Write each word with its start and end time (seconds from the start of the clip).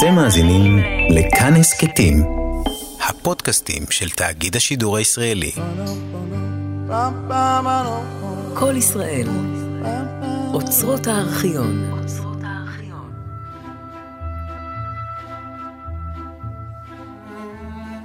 אתם 0.00 0.14
מאזינים 0.14 0.78
לכאן 1.10 1.54
הסכתים, 1.54 2.16
הפודקאסטים 3.08 3.82
של 3.90 4.10
תאגיד 4.10 4.56
השידור 4.56 4.96
הישראלי. 4.96 5.50
כל 8.54 8.76
ישראל, 8.76 9.26
אוצרות 10.54 11.06
הארכיון. 11.06 11.90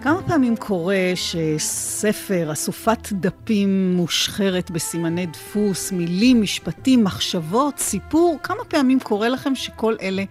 כמה 0.02 0.22
פעמים 0.28 0.56
קורה 0.56 1.12
שספר, 1.16 2.52
אסופת 2.52 3.12
דפים 3.12 3.96
מושחרת 3.96 4.72
בסימני 4.72 5.26
דפוס, 5.26 5.92
מילים, 5.92 6.42
משפטים, 6.42 7.04
מחשבות, 7.04 7.80
סיפור, 7.80 8.38
כמה 8.44 8.64
פעמים 8.68 9.00
קורה 9.00 9.30
לכם 9.30 9.56
שכל 9.56 9.96
אלה 10.02 10.24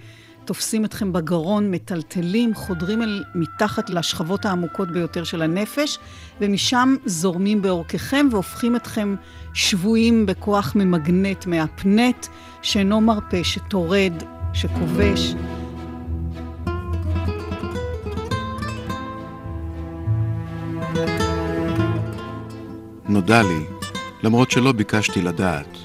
תופסים 0.46 0.84
אתכם 0.84 1.12
בגרון, 1.12 1.70
מטלטלים, 1.70 2.54
חודרים 2.54 3.02
אל 3.02 3.24
מתחת 3.34 3.90
לשכבות 3.90 4.44
העמוקות 4.44 4.90
ביותר 4.90 5.24
של 5.24 5.42
הנפש, 5.42 5.98
ומשם 6.40 6.96
זורמים 7.04 7.62
בעורקיכם 7.62 8.26
והופכים 8.30 8.76
אתכם 8.76 9.14
שבויים 9.54 10.26
בכוח 10.26 10.72
ממגנט, 10.76 11.46
מהפנט, 11.46 12.26
שאינו 12.62 13.00
מרפה, 13.00 13.44
שטורד, 13.44 14.12
שכובש. 14.52 15.34
נודע 23.08 23.42
לי, 23.42 23.64
למרות 24.22 24.50
שלא 24.50 24.72
ביקשתי 24.72 25.22
לדעת, 25.22 25.83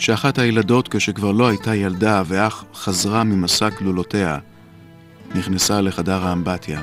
שאחת 0.00 0.38
הילדות, 0.38 0.88
כשכבר 0.88 1.32
לא 1.32 1.48
הייתה 1.48 1.74
ילדה 1.74 2.22
ואך 2.26 2.64
חזרה 2.74 3.24
ממסע 3.24 3.70
כלולותיה, 3.70 4.38
נכנסה 5.34 5.80
לחדר 5.80 6.26
האמבטיה, 6.26 6.82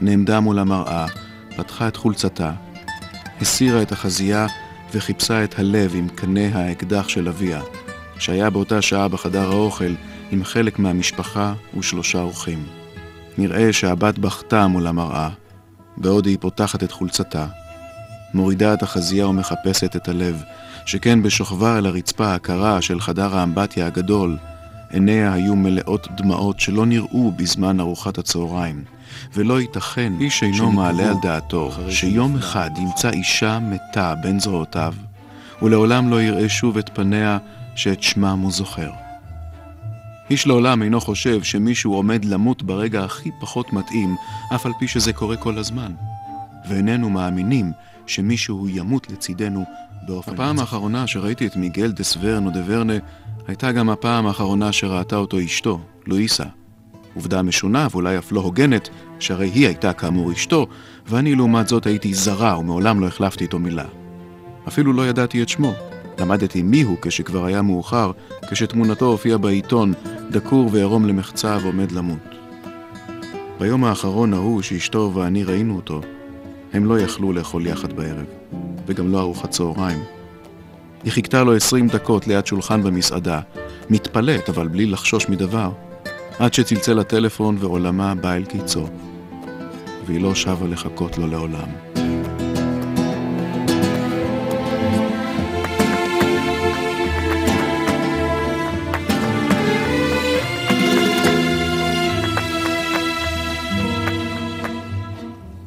נעמדה 0.00 0.40
מול 0.40 0.58
המראה, 0.58 1.06
פתחה 1.56 1.88
את 1.88 1.96
חולצתה, 1.96 2.52
הסירה 3.40 3.82
את 3.82 3.92
החזייה 3.92 4.46
וחיפשה 4.92 5.44
את 5.44 5.58
הלב 5.58 5.92
עם 5.94 6.08
קנה 6.08 6.48
האקדח 6.54 7.08
של 7.08 7.28
אביה, 7.28 7.60
שהיה 8.18 8.50
באותה 8.50 8.82
שעה 8.82 9.08
בחדר 9.08 9.50
האוכל 9.50 9.94
עם 10.30 10.44
חלק 10.44 10.78
מהמשפחה 10.78 11.54
ושלושה 11.78 12.20
אורחים. 12.20 12.66
נראה 13.38 13.72
שהבת 13.72 14.18
בכתה 14.18 14.66
מול 14.66 14.86
המראה, 14.86 15.28
בעוד 15.96 16.26
היא 16.26 16.38
פותחת 16.40 16.82
את 16.84 16.92
חולצתה, 16.92 17.46
מורידה 18.34 18.74
את 18.74 18.82
החזייה 18.82 19.28
ומחפשת 19.28 19.96
את 19.96 20.08
הלב, 20.08 20.42
שכן 20.90 21.22
בשוכבה 21.22 21.76
על 21.76 21.86
הרצפה 21.86 22.34
הקרה 22.34 22.82
של 22.82 23.00
חדר 23.00 23.38
האמבטיה 23.38 23.86
הגדול, 23.86 24.36
עיניה 24.90 25.32
היו 25.32 25.56
מלאות 25.56 26.08
דמעות 26.16 26.60
שלא 26.60 26.86
נראו 26.86 27.32
בזמן 27.36 27.80
ארוחת 27.80 28.18
הצהריים, 28.18 28.84
ולא 29.34 29.60
ייתכן 29.60 30.12
איש 30.20 30.42
אינו 30.42 30.72
מעלה 30.72 31.08
על 31.08 31.16
דעתו 31.22 31.70
שיום 31.88 32.36
אחד 32.36 32.70
ימצא 32.78 33.10
אישה 33.10 33.58
מתה 33.58 34.14
בין 34.22 34.40
זרועותיו, 34.40 34.94
ולעולם 35.62 36.10
לא 36.10 36.22
יראה 36.22 36.48
שוב 36.48 36.78
את 36.78 36.90
פניה 36.94 37.38
שאת 37.76 38.02
שמם 38.02 38.38
הוא 38.42 38.52
זוכר. 38.52 38.90
איש 40.30 40.46
לעולם 40.46 40.82
אינו 40.82 41.00
חושב 41.00 41.42
שמישהו 41.42 41.94
עומד 41.94 42.24
למות 42.24 42.62
ברגע 42.62 43.04
הכי 43.04 43.30
פחות 43.40 43.72
מתאים, 43.72 44.16
אף 44.54 44.66
על 44.66 44.72
פי 44.78 44.88
שזה 44.88 45.12
קורה 45.12 45.36
כל 45.36 45.58
הזמן. 45.58 45.92
ואיננו 46.68 47.10
מאמינים 47.10 47.72
שמישהו 48.06 48.68
ימות 48.68 49.10
לצידנו 49.10 49.64
באופן... 50.06 50.32
הפעם 50.32 50.58
האחרונה 50.58 51.06
שראיתי 51.06 51.46
את 51.46 51.56
מיגל 51.56 51.92
דה 51.92 52.04
סוורנו 52.04 52.50
דה 52.50 52.60
ורנה 52.66 52.92
הייתה 53.48 53.72
גם 53.72 53.90
הפעם 53.90 54.26
האחרונה 54.26 54.72
שראתה 54.72 55.16
אותו 55.16 55.40
אשתו, 55.40 55.80
לואיסה. 56.06 56.44
עובדה 57.14 57.42
משונה 57.42 57.86
ואולי 57.90 58.18
אף 58.18 58.32
לא 58.32 58.40
הוגנת, 58.40 58.88
שהרי 59.18 59.48
היא 59.48 59.66
הייתה 59.66 59.92
כאמור 59.92 60.32
אשתו, 60.32 60.66
ואני 61.06 61.34
לעומת 61.34 61.68
זאת 61.68 61.86
הייתי 61.86 62.14
זרה 62.14 62.58
ומעולם 62.58 63.00
לא 63.00 63.06
החלפתי 63.06 63.44
איתו 63.44 63.58
מילה. 63.58 63.84
אפילו 64.68 64.92
לא 64.92 65.08
ידעתי 65.08 65.42
את 65.42 65.48
שמו. 65.48 65.72
למדתי 66.18 66.62
מיהו 66.62 66.96
כשכבר 67.02 67.44
היה 67.44 67.62
מאוחר, 67.62 68.12
כשתמונתו 68.50 69.06
הופיעה 69.06 69.38
בעיתון, 69.38 69.92
דקור 70.30 70.68
ועירום 70.72 71.06
למחצה 71.06 71.58
ועומד 71.62 71.92
למות. 71.92 72.34
ביום 73.60 73.84
האחרון 73.84 74.34
ההוא 74.34 74.62
שאשתו 74.62 75.12
ואני 75.14 75.44
ראינו 75.44 75.76
אותו, 75.76 76.00
הם 76.72 76.84
לא 76.84 77.00
יכלו 77.00 77.32
לאכול 77.32 77.66
יחד 77.66 77.92
בערב, 77.92 78.24
וגם 78.86 79.12
לא 79.12 79.20
ארוחת 79.20 79.50
צהריים. 79.50 79.98
היא 81.04 81.12
חיכתה 81.12 81.44
לו 81.44 81.54
עשרים 81.54 81.88
דקות 81.88 82.26
ליד 82.26 82.46
שולחן 82.46 82.82
במסעדה, 82.82 83.40
מתפלאת 83.90 84.48
אבל 84.48 84.68
בלי 84.68 84.86
לחשוש 84.86 85.28
מדבר, 85.28 85.70
עד 86.38 86.54
שצלצל 86.54 86.98
הטלפון 86.98 87.56
ועולמה 87.60 88.14
בא 88.14 88.32
אל 88.32 88.44
קיצו, 88.44 88.86
והיא 90.06 90.20
לא 90.20 90.34
שבה 90.34 90.66
לחכות 90.66 91.18
לו 91.18 91.26
לעולם. 91.26 91.89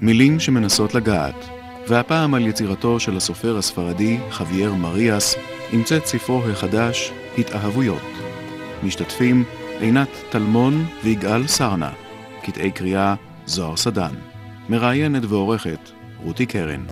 מילים 0.04 0.40
שמנסות 0.40 0.96
לגעת, 0.96 1.36
והפעם 1.88 2.34
על 2.34 2.48
יצירתו 2.48 3.00
של 3.00 3.18
הסופר 3.18 3.58
הספרדי 3.58 4.18
חוויאר 4.32 4.74
מריאס, 4.74 5.36
נמצאת 5.74 6.06
ספרו 6.06 6.44
החדש 6.44 7.12
התאהבויות. 7.38 8.02
משתתפים 8.84 9.44
עינת 9.80 10.10
טלמון 10.30 10.86
ויגאל 11.04 11.48
סרנה, 11.48 11.92
קטעי 12.42 12.72
קריאה 12.72 13.16
זוהר 13.46 13.78
סדן, 13.78 14.14
מראיינת 14.70 15.24
ועורכת 15.26 15.90
רותי 16.24 16.46
קרן. 16.46 16.86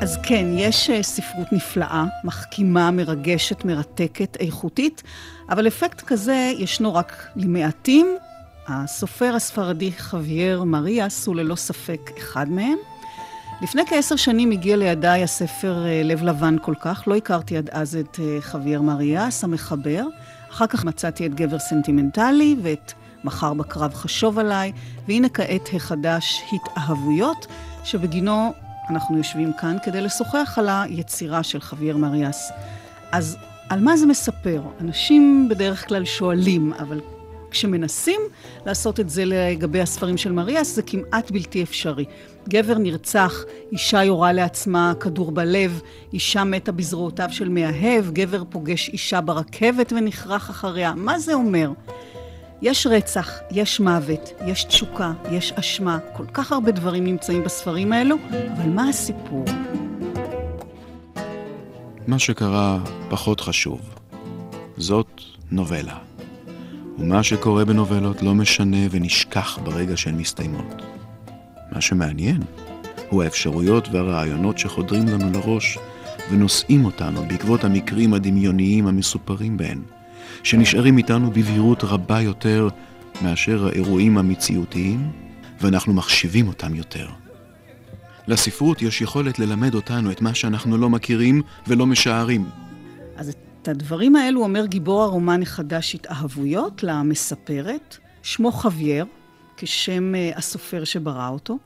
אז 0.00 0.18
כן, 0.22 0.46
יש 0.50 0.90
אה, 0.90 1.02
ספרות 1.02 1.52
נפלאה, 1.52 2.04
מחכימה, 2.24 2.90
מרגשת, 2.90 3.64
מרתקת, 3.64 4.36
איכותית, 4.40 5.02
אבל 5.50 5.68
אפקט 5.68 6.00
כזה 6.00 6.52
ישנו 6.58 6.94
רק 6.94 7.26
למעטים, 7.36 8.06
הסופר 8.68 9.34
הספרדי 9.34 9.92
חוויאר 9.98 10.64
מריאס 10.64 11.26
הוא 11.26 11.36
ללא 11.36 11.54
ספק 11.54 12.10
אחד 12.18 12.48
מהם. 12.50 12.78
לפני 13.62 13.82
כעשר 13.86 14.16
שנים 14.16 14.50
הגיע 14.50 14.76
לידיי 14.76 15.22
הספר 15.22 15.86
אה, 15.86 16.02
לב 16.04 16.22
לבן 16.22 16.56
כל 16.62 16.74
כך, 16.80 17.04
לא 17.06 17.16
הכרתי 17.16 17.56
עד 17.56 17.70
אז 17.72 17.96
את 17.96 18.20
אה, 18.22 18.38
חוויאר 18.40 18.82
מריאס, 18.82 19.44
המחבר. 19.44 20.06
אחר 20.50 20.66
כך 20.66 20.84
מצאתי 20.84 21.26
את 21.26 21.34
גבר 21.34 21.58
סנטימנטלי 21.58 22.56
ואת 22.62 22.92
מחר 23.24 23.54
בקרב 23.54 23.94
חשוב 23.94 24.38
עליי, 24.38 24.72
והנה 25.08 25.28
כעת 25.28 25.68
החדש 25.74 26.42
התאהבויות, 26.52 27.46
שבגינו 27.84 28.52
אנחנו 28.90 29.16
יושבים 29.16 29.52
כאן 29.52 29.76
כדי 29.82 30.00
לשוחח 30.00 30.54
על 30.56 30.68
היצירה 30.68 31.42
של 31.42 31.60
חוויאר 31.60 31.96
מריאס. 31.96 32.52
אז 33.12 33.36
על 33.68 33.80
מה 33.80 33.96
זה 33.96 34.06
מספר? 34.06 34.62
אנשים 34.80 35.48
בדרך 35.50 35.88
כלל 35.88 36.04
שואלים, 36.04 36.72
אבל 36.72 37.00
כשמנסים 37.50 38.20
לעשות 38.66 39.00
את 39.00 39.10
זה 39.10 39.24
לגבי 39.26 39.80
הספרים 39.80 40.16
של 40.16 40.32
מריאס, 40.32 40.74
זה 40.74 40.82
כמעט 40.82 41.30
בלתי 41.30 41.62
אפשרי. 41.62 42.04
גבר 42.48 42.78
נרצח, 42.78 43.44
אישה 43.72 44.04
יורה 44.04 44.32
לעצמה 44.32 44.92
כדור 45.00 45.30
בלב, 45.30 45.80
אישה 46.12 46.44
מתה 46.44 46.72
בזרועותיו 46.72 47.28
של 47.30 47.48
מאהב, 47.48 48.10
גבר 48.12 48.42
פוגש 48.50 48.88
אישה 48.88 49.20
ברכבת 49.20 49.92
ונכרך 49.96 50.50
אחריה. 50.50 50.92
מה 50.96 51.18
זה 51.18 51.34
אומר? 51.34 51.70
יש 52.62 52.86
רצח, 52.86 53.38
יש 53.50 53.80
מוות, 53.80 54.32
יש 54.46 54.64
תשוקה, 54.64 55.12
יש 55.32 55.52
אשמה, 55.52 55.98
כל 56.16 56.24
כך 56.32 56.52
הרבה 56.52 56.70
דברים 56.70 57.04
נמצאים 57.04 57.44
בספרים 57.44 57.92
האלו, 57.92 58.16
אבל 58.30 58.68
מה 58.68 58.88
הסיפור? 58.88 59.44
מה 62.06 62.18
שקרה 62.18 62.78
פחות 63.10 63.40
חשוב. 63.40 63.80
זאת 64.76 65.20
נובלה. 65.50 66.07
ומה 66.98 67.22
שקורה 67.22 67.64
בנובלות 67.64 68.22
לא 68.22 68.34
משנה 68.34 68.86
ונשכח 68.90 69.58
ברגע 69.64 69.96
שהן 69.96 70.16
מסתיימות. 70.16 70.82
מה 71.72 71.80
שמעניין 71.80 72.42
הוא 73.10 73.22
האפשרויות 73.22 73.88
והרעיונות 73.92 74.58
שחודרים 74.58 75.08
לנו 75.08 75.30
לראש 75.32 75.78
ונושאים 76.30 76.84
אותנו 76.84 77.28
בעקבות 77.28 77.64
המקרים 77.64 78.14
הדמיוניים 78.14 78.86
המסופרים 78.86 79.56
בהן, 79.56 79.82
שנשארים 80.42 80.98
איתנו 80.98 81.30
בבהירות 81.30 81.84
רבה 81.84 82.20
יותר 82.20 82.68
מאשר 83.22 83.66
האירועים 83.66 84.18
המציאותיים, 84.18 85.10
ואנחנו 85.60 85.92
מחשיבים 85.92 86.48
אותם 86.48 86.74
יותר. 86.74 87.08
לספרות 88.26 88.82
יש 88.82 89.00
יכולת 89.00 89.38
ללמד 89.38 89.74
אותנו 89.74 90.10
את 90.10 90.20
מה 90.20 90.34
שאנחנו 90.34 90.76
לא 90.76 90.90
מכירים 90.90 91.42
ולא 91.66 91.86
משערים. 91.86 92.44
אז 93.16 93.32
את 93.62 93.68
הדברים 93.68 94.16
האלו 94.16 94.42
אומר 94.42 94.66
גיבור 94.66 95.02
הרומן 95.02 95.42
החדש 95.42 95.94
התאהבויות 95.94 96.82
למספרת, 96.82 97.96
שמו 98.22 98.52
חוויאר, 98.52 99.04
כשם 99.56 100.14
אה, 100.14 100.30
הסופר 100.36 100.84
שברא 100.84 101.28
אותו. 101.28 101.58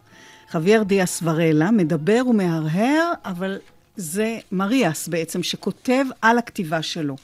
חוויאר 0.51 0.83
דיאס 0.83 1.23
ורלה 1.23 1.71
מדבר 1.71 2.23
ומהרהר, 2.31 3.13
אבל 3.25 3.59
זה 3.97 4.39
מריאס 4.53 5.09
בעצם, 5.09 5.43
שכותב 5.43 6.05
על 6.23 6.39
הכתיבה 6.39 6.83
שלו. 6.83 7.17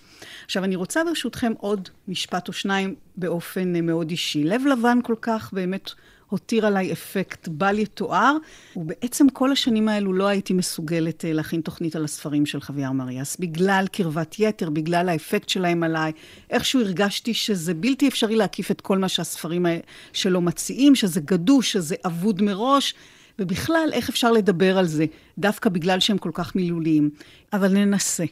עכשיו, 0.44 0.64
אני 0.64 0.76
רוצה 0.76 1.04
ברשותכם 1.04 1.52
עוד 1.58 1.88
משפט 2.08 2.48
או 2.48 2.52
שניים 2.52 2.94
באופן 3.16 3.86
מאוד 3.86 4.10
אישי. 4.10 4.44
לב 4.44 4.62
לבן 4.66 4.98
כל 5.02 5.14
כך 5.20 5.52
באמת 5.52 5.90
הותיר 6.28 6.66
עליי 6.66 6.92
אפקט 6.92 7.48
בל 7.48 7.78
יתואר, 7.78 8.36
ובעצם 8.76 9.28
כל 9.32 9.52
השנים 9.52 9.88
האלו 9.88 10.12
לא 10.12 10.26
הייתי 10.26 10.52
מסוגלת 10.54 11.24
אה, 11.24 11.32
להכין 11.32 11.60
תוכנית 11.60 11.96
על 11.96 12.04
הספרים 12.04 12.46
של 12.46 12.60
חוויאר 12.60 12.92
מריאס, 12.92 13.36
בגלל 13.36 13.84
קרבת 13.92 14.36
יתר, 14.38 14.70
בגלל 14.70 15.08
האפקט 15.08 15.48
שלהם 15.48 15.82
עליי. 15.82 16.12
איכשהו 16.50 16.80
הרגשתי 16.80 17.34
שזה 17.34 17.74
בלתי 17.74 18.08
אפשרי 18.08 18.36
להקיף 18.36 18.70
את 18.70 18.80
כל 18.80 18.98
מה 18.98 19.08
שהספרים 19.08 19.66
שלו 20.12 20.40
מציעים, 20.40 20.94
שזה 20.94 21.20
גדוש, 21.20 21.72
שזה 21.72 21.96
אבוד 22.06 22.42
מראש. 22.42 22.94
ובכלל, 23.38 23.90
איך 23.92 24.08
אפשר 24.08 24.32
לדבר 24.32 24.78
על 24.78 24.86
זה, 24.86 25.06
דווקא 25.38 25.70
בגלל 25.70 26.00
שהם 26.00 26.18
כל 26.18 26.30
כך 26.34 26.56
מילוליים. 26.56 27.10
אבל 27.52 27.72
ננסה, 27.72 28.24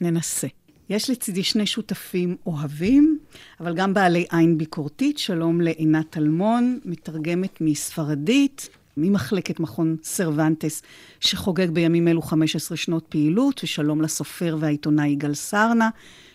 ננסה. 0.00 0.46
יש 0.88 1.10
לצידי 1.10 1.42
שני 1.42 1.66
שותפים 1.66 2.36
אוהבים, 2.46 3.18
אבל 3.60 3.74
גם 3.74 3.94
בעלי 3.94 4.24
עין 4.30 4.58
ביקורתית. 4.58 5.18
שלום 5.18 5.60
לעינת 5.60 6.10
טלמון, 6.10 6.78
מתרגמת 6.84 7.60
מספרדית, 7.60 8.68
ממחלקת 8.96 9.60
מכון 9.60 9.96
סרוונטס, 10.02 10.82
שחוגג 11.20 11.70
בימים 11.70 12.08
אלו 12.08 12.22
15 12.22 12.76
שנות 12.76 13.04
פעילות, 13.08 13.60
ושלום 13.64 14.00
לסופר 14.02 14.56
והעיתונאי 14.60 15.08
יגאל 15.08 15.34
סרנה, 15.34 15.90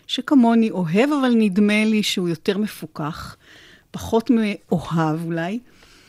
שכמוני 0.06 0.70
אוהב, 0.70 1.10
אבל 1.20 1.34
נדמה 1.36 1.84
לי 1.84 2.02
שהוא 2.02 2.28
יותר 2.28 2.58
מפוקח, 2.58 3.36
פחות 3.90 4.30
מאוהב 4.30 5.24
אולי. 5.24 5.58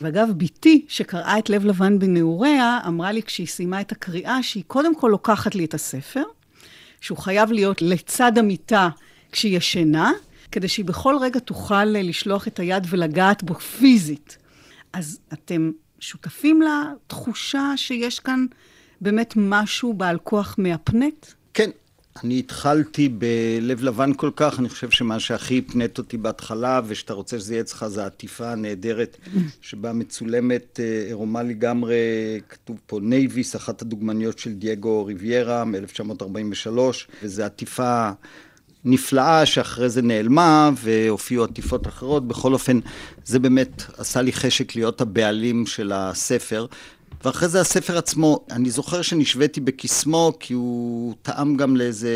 ואגב, 0.00 0.28
בתי, 0.36 0.84
שקראה 0.88 1.38
את 1.38 1.50
לב 1.50 1.64
לבן 1.64 1.98
בנעוריה, 1.98 2.80
אמרה 2.86 3.12
לי 3.12 3.22
כשהיא 3.22 3.46
סיימה 3.46 3.80
את 3.80 3.92
הקריאה, 3.92 4.42
שהיא 4.42 4.64
קודם 4.66 4.96
כל 4.96 5.08
לוקחת 5.08 5.54
לי 5.54 5.64
את 5.64 5.74
הספר, 5.74 6.22
שהוא 7.02 7.18
חייב 7.18 7.52
להיות 7.52 7.82
לצד 7.82 8.38
המיטה 8.38 8.88
כשהיא 9.32 9.56
ישנה, 9.56 10.12
כדי 10.52 10.68
שהיא 10.68 10.84
בכל 10.84 11.16
רגע 11.20 11.40
תוכל 11.40 11.84
לשלוח 11.84 12.48
את 12.48 12.58
היד 12.58 12.86
ולגעת 12.90 13.42
בו 13.42 13.54
פיזית. 13.54 14.38
אז 14.92 15.20
אתם 15.32 15.70
שותפים 16.00 16.60
לתחושה 16.62 17.72
שיש 17.76 18.20
כאן 18.20 18.46
באמת 19.00 19.34
משהו 19.36 19.94
בעל 19.94 20.18
כוח 20.18 20.54
מהפנט? 20.58 21.26
אני 22.24 22.38
התחלתי 22.38 23.08
בלב 23.08 23.82
לבן 23.82 24.14
כל 24.14 24.30
כך, 24.36 24.58
אני 24.58 24.68
חושב 24.68 24.90
שמה 24.90 25.20
שהכי 25.20 25.58
הפנט 25.58 25.98
אותי 25.98 26.16
בהתחלה, 26.16 26.80
ושאתה 26.86 27.12
רוצה 27.12 27.38
שזה 27.38 27.54
יהיה 27.54 27.62
אצלך, 27.62 27.86
זה 27.86 28.02
העטיפה 28.02 28.52
הנהדרת, 28.52 29.16
שבה 29.60 29.92
מצולמת 29.92 30.80
אה, 30.82 31.06
עירומה 31.06 31.42
לגמרי, 31.42 31.96
כתוב 32.48 32.76
פה 32.86 33.00
נייבס, 33.02 33.56
אחת 33.56 33.82
הדוגמניות 33.82 34.38
של 34.38 34.52
דייגו 34.52 35.04
ריברה 35.04 35.64
מ-1943, 35.64 36.78
וזו 37.22 37.42
עטיפה 37.42 38.10
נפלאה 38.84 39.46
שאחרי 39.46 39.90
זה 39.90 40.02
נעלמה, 40.02 40.70
והופיעו 40.76 41.44
עטיפות 41.44 41.86
אחרות. 41.86 42.28
בכל 42.28 42.52
אופן, 42.52 42.80
זה 43.24 43.38
באמת 43.38 43.82
עשה 43.98 44.22
לי 44.22 44.32
חשק 44.32 44.76
להיות 44.76 45.00
הבעלים 45.00 45.66
של 45.66 45.92
הספר. 45.94 46.66
ואחרי 47.24 47.48
זה 47.48 47.60
הספר 47.60 47.98
עצמו, 47.98 48.44
אני 48.50 48.70
זוכר 48.70 49.02
שנשביתי 49.02 49.60
בקסמו, 49.60 50.32
כי 50.40 50.54
הוא 50.54 51.14
תאם 51.22 51.56
גם 51.56 51.76
לאיזה, 51.76 52.10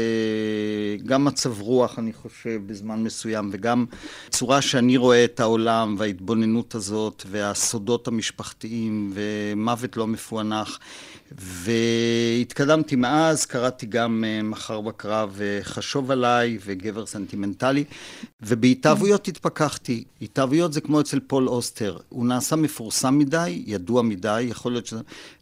גם 1.05 1.25
מצב 1.25 1.61
רוח, 1.61 1.99
אני 1.99 2.13
חושב, 2.13 2.61
בזמן 2.67 3.03
מסוים, 3.03 3.51
וגם 3.53 3.85
צורה 4.31 4.63
שאני 4.63 4.97
רואה 4.97 5.25
את 5.25 5.41
העולם, 5.41 5.95
וההתבוננות 5.99 6.75
הזאת, 6.75 7.23
והסודות 7.31 8.09
המשפחתיים, 8.09 9.13
ומוות 9.15 9.97
לא 9.97 10.07
מפוענח. 10.07 10.79
והתקדמתי 11.33 12.97
מאז, 12.97 13.47
קראתי 13.47 13.87
גם 13.87 14.25
אה, 14.27 14.43
מחר 14.43 14.81
בקרב 14.81 15.39
אה, 15.41 15.59
חשוב 15.63 16.11
עליי 16.11 16.59
וגבר 16.65 17.07
סנטימנטלי, 17.07 17.85
ובהתאהבויות 18.43 19.29
התפכחתי. 19.29 20.05
התאהבויות 20.23 20.73
זה 20.73 20.81
כמו 20.81 21.01
אצל 21.01 21.21
פול 21.21 21.49
אוסטר, 21.49 21.97
הוא 22.09 22.27
נעשה 22.27 22.57
מפורסם 22.57 23.19
מדי, 23.19 23.63
ידוע 23.67 24.03
מדי, 24.03 24.43
יכול 24.43 24.73
להיות 24.73 24.87
שזה... 24.87 24.96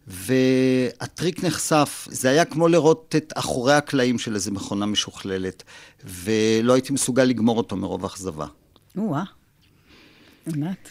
והטריק 0.06 1.45
נחשף, 1.45 2.09
זה 2.11 2.31
היה 2.31 2.45
כמו 2.45 2.69
לראות 2.69 3.15
את 3.17 3.33
אחורי 3.37 3.75
הקלעים 3.75 4.19
של 4.19 4.35
איזו 4.35 4.53
מכונה 4.53 4.87
משוכללת, 4.87 5.62
ולא 6.05 6.73
הייתי 6.73 6.93
מסוגל 6.93 7.25
לגמור 7.25 7.56
אותו 7.56 7.77
מרוב 7.77 8.05
אכזבה. 8.05 8.47
או-אה, 8.99 9.23
ענת. 10.47 10.89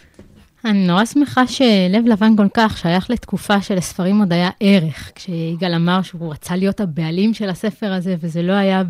אני 0.65 0.87
נורא 0.87 1.05
שמחה 1.05 1.47
שלב 1.47 2.05
לבן 2.05 2.35
כל 2.37 2.47
כך 2.53 2.77
שייך 2.77 3.09
לתקופה 3.09 3.61
שלספרים 3.61 4.19
עוד 4.19 4.33
היה 4.33 4.49
ערך. 4.59 5.11
כשיגאל 5.15 5.73
אמר 5.73 6.01
שהוא 6.01 6.31
רצה 6.31 6.55
להיות 6.55 6.81
הבעלים 6.81 7.33
של 7.33 7.49
הספר 7.49 7.93
הזה, 7.93 8.15
וזה 8.19 8.41
לא 8.41 8.53
היה 8.53 8.83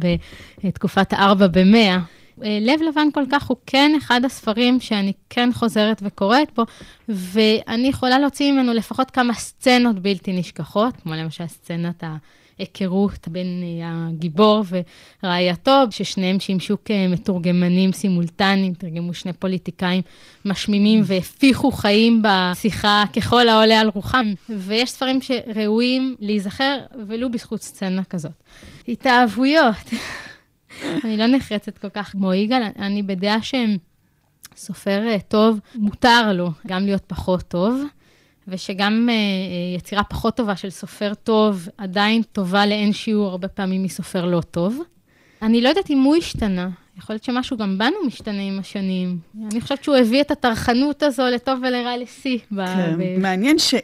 בתקופת 0.64 1.14
הארבע 1.14 1.48
במאה. 1.48 2.00
לב 2.42 2.82
לבן 2.82 3.08
כל 3.14 3.24
כך 3.32 3.48
הוא 3.48 3.58
כן 3.66 3.92
אחד 3.98 4.26
הספרים 4.26 4.80
שאני 4.80 5.14
כן 5.30 5.50
חוזרת 5.54 6.00
וקוראת 6.02 6.52
בו, 6.56 6.64
ואני 7.10 7.88
יכולה 7.88 8.20
להוציא 8.20 8.52
ממנו 8.52 8.74
לפחות 8.74 9.12
כמה 9.12 9.34
סצנות 9.34 10.00
בלתי 10.00 10.34
נשכחות, 10.34 10.96
כמו 11.04 11.14
למשל 11.14 11.48
סצנת 11.48 12.04
ה... 12.04 12.16
היכרות 12.58 13.28
בין 13.28 13.64
הגיבור 13.84 14.64
ורעייתו, 15.24 15.84
ששניהם 15.90 16.40
שימשו 16.40 16.78
כמתורגמנים 16.86 17.92
סימולטניים, 17.92 18.74
תרגמו 18.74 19.14
שני 19.14 19.34
פוליטיקאים 19.34 20.02
משמימים 20.46 21.02
והפיחו 21.06 21.72
חיים 21.72 22.22
בשיחה 22.24 23.04
ככל 23.16 23.50
העולה 23.50 23.80
על 23.80 23.90
רוחם. 23.94 24.34
ויש 24.50 24.92
ספרים 24.92 25.20
שראויים 25.22 26.16
להיזכר, 26.20 26.78
ולו 27.08 27.32
בזכות 27.32 27.62
סצנה 27.62 28.04
כזאת. 28.04 28.32
התאהבויות. 28.88 29.90
אני 31.04 31.18
לא 31.18 31.28
נחרצת 31.28 31.78
כל 31.78 31.90
כך 31.90 32.12
כמו 32.12 32.34
יגאל, 32.34 32.62
אני 32.80 33.04
בדעה 33.04 33.42
שהם 33.42 33.78
סופר 34.56 35.18
טוב, 35.28 35.60
מותר 35.76 36.34
לו 36.34 36.52
גם 36.68 36.86
להיות 36.86 37.04
פחות 37.08 37.42
טוב. 37.42 37.84
ושגם 38.48 39.10
uh, 39.10 39.78
יצירה 39.78 40.04
פחות 40.04 40.36
טובה 40.36 40.56
של 40.56 40.70
סופר 40.70 41.14
טוב 41.14 41.68
עדיין 41.78 42.24
טובה 42.24 42.66
לאין 42.66 42.94
שיעור 42.94 43.30
הרבה 43.30 43.48
פעמים 43.48 43.84
מסופר 43.84 44.26
לא 44.26 44.42
טוב. 44.42 44.80
אני 45.42 45.62
לא 45.62 45.70
יודעת 45.70 45.90
אם 45.90 46.02
הוא 46.02 46.16
השתנה, 46.16 46.70
יכול 46.98 47.14
להיות 47.14 47.24
שמשהו 47.24 47.58
גם 47.58 47.78
בנו 47.78 47.96
משתנה 48.08 48.42
עם 48.42 48.60
השנים. 48.60 49.20
אני 49.52 49.62
חושבת 49.62 49.84
שהוא 49.84 49.96
הביא 49.96 50.22
את 50.22 50.32
הטרחנות 50.32 51.04
הזו 51.04 51.24
לטוב 51.24 51.60
ולרע 51.64 51.98
לשיא. 51.98 52.38
כן, 52.38 52.96
ב... 53.00 53.20
מעניין 53.20 53.60
ש, 53.60 53.76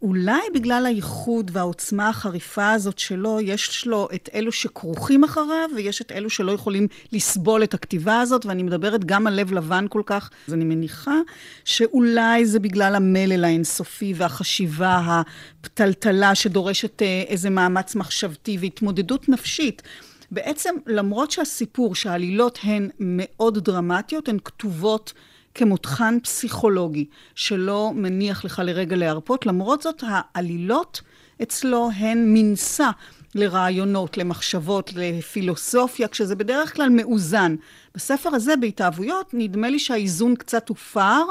שאולי 0.00 0.40
בגלל 0.54 0.86
הייחוד 0.86 1.50
והעוצמה 1.54 2.08
החריפה 2.08 2.70
הזאת 2.70 2.98
שלו, 2.98 3.40
יש 3.40 3.86
לו 3.86 4.08
את 4.14 4.28
אלו 4.34 4.52
שכרוכים 4.52 5.24
אחריו, 5.24 5.70
ויש 5.76 6.00
את 6.00 6.12
אלו 6.12 6.30
שלא 6.30 6.52
יכולים 6.52 6.88
לסבול 7.12 7.64
את 7.64 7.74
הכתיבה 7.74 8.20
הזאת, 8.20 8.46
ואני 8.46 8.62
מדברת 8.62 9.04
גם 9.04 9.26
על 9.26 9.34
לב 9.40 9.52
לבן 9.52 9.86
כל 9.88 10.02
כך, 10.06 10.30
אז 10.48 10.54
אני 10.54 10.64
מניחה 10.64 11.16
שאולי 11.64 12.46
זה 12.46 12.58
בגלל 12.58 12.94
המלל 12.94 13.44
האינסופי 13.44 14.14
והחשיבה 14.16 15.22
הפתלתלה 15.60 16.34
שדורשת 16.34 17.02
אה, 17.02 17.22
איזה 17.26 17.50
מאמץ 17.50 17.94
מחשבתי 17.94 18.58
והתמודדות 18.60 19.28
נפשית. 19.28 19.82
בעצם, 20.30 20.74
למרות 20.86 21.30
שהסיפור, 21.30 21.94
שהעלילות 21.94 22.58
הן 22.62 22.88
מאוד 23.00 23.58
דרמטיות, 23.58 24.28
הן 24.28 24.38
כתובות 24.44 25.12
כמותחן 25.54 26.18
פסיכולוגי, 26.22 27.04
שלא 27.34 27.92
מניח 27.94 28.44
לך 28.44 28.62
לרגע 28.64 28.96
להרפות, 28.96 29.46
למרות 29.46 29.82
זאת, 29.82 30.02
העלילות 30.06 31.00
אצלו 31.42 31.90
הן 31.96 32.24
מנסה 32.26 32.90
לרעיונות, 33.34 34.16
למחשבות, 34.16 34.92
לפילוסופיה, 34.96 36.08
כשזה 36.08 36.36
בדרך 36.36 36.74
כלל 36.74 36.88
מאוזן. 36.88 37.56
בספר 37.94 38.28
הזה, 38.34 38.56
בהתאהבויות, 38.56 39.30
נדמה 39.32 39.68
לי 39.70 39.78
שהאיזון 39.78 40.34
קצת 40.36 40.68
הופר. 40.68 41.22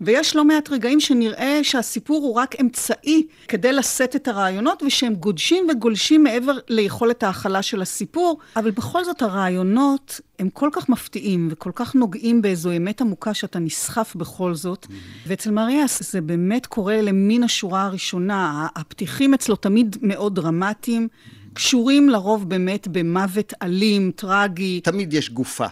ויש 0.00 0.36
לא 0.36 0.44
מעט 0.44 0.70
רגעים 0.70 1.00
שנראה 1.00 1.60
שהסיפור 1.62 2.22
הוא 2.22 2.34
רק 2.34 2.60
אמצעי 2.60 3.26
כדי 3.48 3.72
לשאת 3.72 4.16
את 4.16 4.28
הרעיונות, 4.28 4.82
ושהם 4.82 5.14
גודשים 5.14 5.66
וגולשים 5.70 6.22
מעבר 6.22 6.52
ליכולת 6.68 7.22
ההכלה 7.22 7.62
של 7.62 7.82
הסיפור, 7.82 8.38
אבל 8.56 8.70
בכל 8.70 9.04
זאת 9.04 9.22
הרעיונות 9.22 10.20
הם 10.38 10.48
כל 10.48 10.68
כך 10.72 10.88
מפתיעים 10.88 11.48
וכל 11.50 11.70
כך 11.74 11.94
נוגעים 11.94 12.42
באיזו 12.42 12.72
אמת 12.76 13.00
עמוקה 13.00 13.34
שאתה 13.34 13.58
נסחף 13.58 14.16
בכל 14.16 14.54
זאת. 14.54 14.84
Mm-hmm. 14.84 15.26
ואצל 15.26 15.50
מריאס 15.50 16.12
זה 16.12 16.20
באמת 16.20 16.66
קורה 16.66 17.02
למין 17.02 17.42
השורה 17.42 17.84
הראשונה. 17.84 18.66
הפתיחים 18.76 19.34
אצלו 19.34 19.56
תמיד 19.56 19.96
מאוד 20.02 20.34
דרמטיים. 20.34 21.08
קשורים 21.52 22.08
לרוב 22.08 22.48
באמת 22.48 22.88
במוות 22.88 23.52
אלים, 23.62 24.10
טרגי. 24.16 24.80
תמיד 24.80 25.14
יש 25.14 25.30
גופה. 25.30 25.66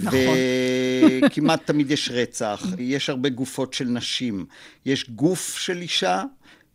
נכון. 0.00 0.36
וכמעט 1.24 1.66
תמיד 1.66 1.90
יש 1.90 2.10
רצח, 2.12 2.66
יש 2.78 3.10
הרבה 3.10 3.28
גופות 3.28 3.72
של 3.72 3.84
נשים. 3.84 4.46
יש 4.86 5.10
גוף 5.10 5.58
של 5.58 5.80
אישה, 5.80 6.22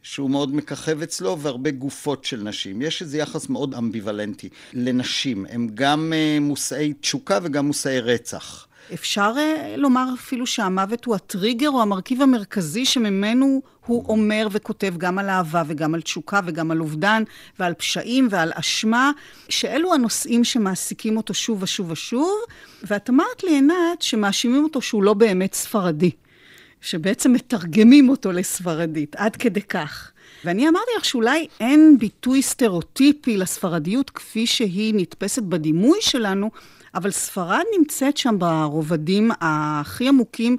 שהוא 0.03 0.29
מאוד 0.29 0.55
מככב 0.55 1.01
אצלו, 1.01 1.39
והרבה 1.39 1.71
גופות 1.71 2.25
של 2.25 2.43
נשים. 2.43 2.81
יש 2.81 3.01
איזה 3.01 3.17
יחס 3.17 3.50
מאוד 3.50 3.74
אמביוולנטי 3.75 4.50
לנשים. 4.74 5.45
הם 5.50 5.67
גם 5.74 6.13
אה, 6.15 6.38
מושאי 6.41 6.93
תשוקה 7.01 7.39
וגם 7.43 7.67
מושאי 7.67 8.00
רצח. 8.00 8.67
אפשר 8.94 9.34
uh, 9.36 9.77
לומר 9.77 10.06
אפילו 10.13 10.48
שהמוות 10.48 11.06
הוא 11.06 11.15
הטריגר 11.15 11.70
או 11.70 11.82
המרכיב 11.82 12.22
המרכזי 12.22 12.86
שממנו 12.86 13.62
הוא 13.86 14.06
אומר 14.10 14.48
וכותב 14.51 14.94
גם 14.98 15.20
על 15.20 15.29
אהבה 15.29 15.63
וגם 15.67 15.94
על 15.94 16.01
תשוקה 16.01 16.39
וגם 16.46 16.72
על 16.72 16.79
אובדן 16.79 17.24
ועל 17.60 17.74
פשעים 17.74 18.27
ועל 18.32 18.51
אשמה, 18.56 19.12
שאלו 19.50 19.94
הנושאים 19.94 20.44
שמעסיקים 20.44 21.17
אותו 21.17 21.34
שוב 21.34 21.63
ושוב 21.63 21.91
ושוב. 21.91 22.39
ואת 22.84 23.10
אמרת 23.10 23.44
לי, 23.44 23.51
עינת, 23.51 24.01
שמאשימים 24.01 24.63
אותו 24.63 24.82
שהוא 24.82 25.03
לא 25.03 25.13
באמת 25.13 25.53
ספרדי. 25.53 26.12
שבעצם 26.82 27.34
מתרגמים 27.34 28.10
אותו 28.10 28.32
לספרדית, 28.32 29.15
עד 29.15 29.36
כדי 29.36 29.62
כך. 29.62 30.12
ואני 30.46 30.70
אמרתי 30.70 30.91
לך 30.98 31.06
שאולי 31.06 31.48
אין 31.60 31.98
ביטוי 32.00 32.41
סטריאוטיפי 32.41 33.38
לספרדיות 33.38 34.10
כפי 34.10 34.48
שהיא 34.48 34.94
נתפסת 34.98 35.44
בדימוי 35.44 35.98
שלנו, 36.01 36.51
אבל 36.96 37.12
ספרד 37.12 37.63
נמצאת 37.77 38.17
שם 38.17 38.36
ברובדים 38.39 39.32
הכי 39.41 40.08
עמוקים, 40.08 40.58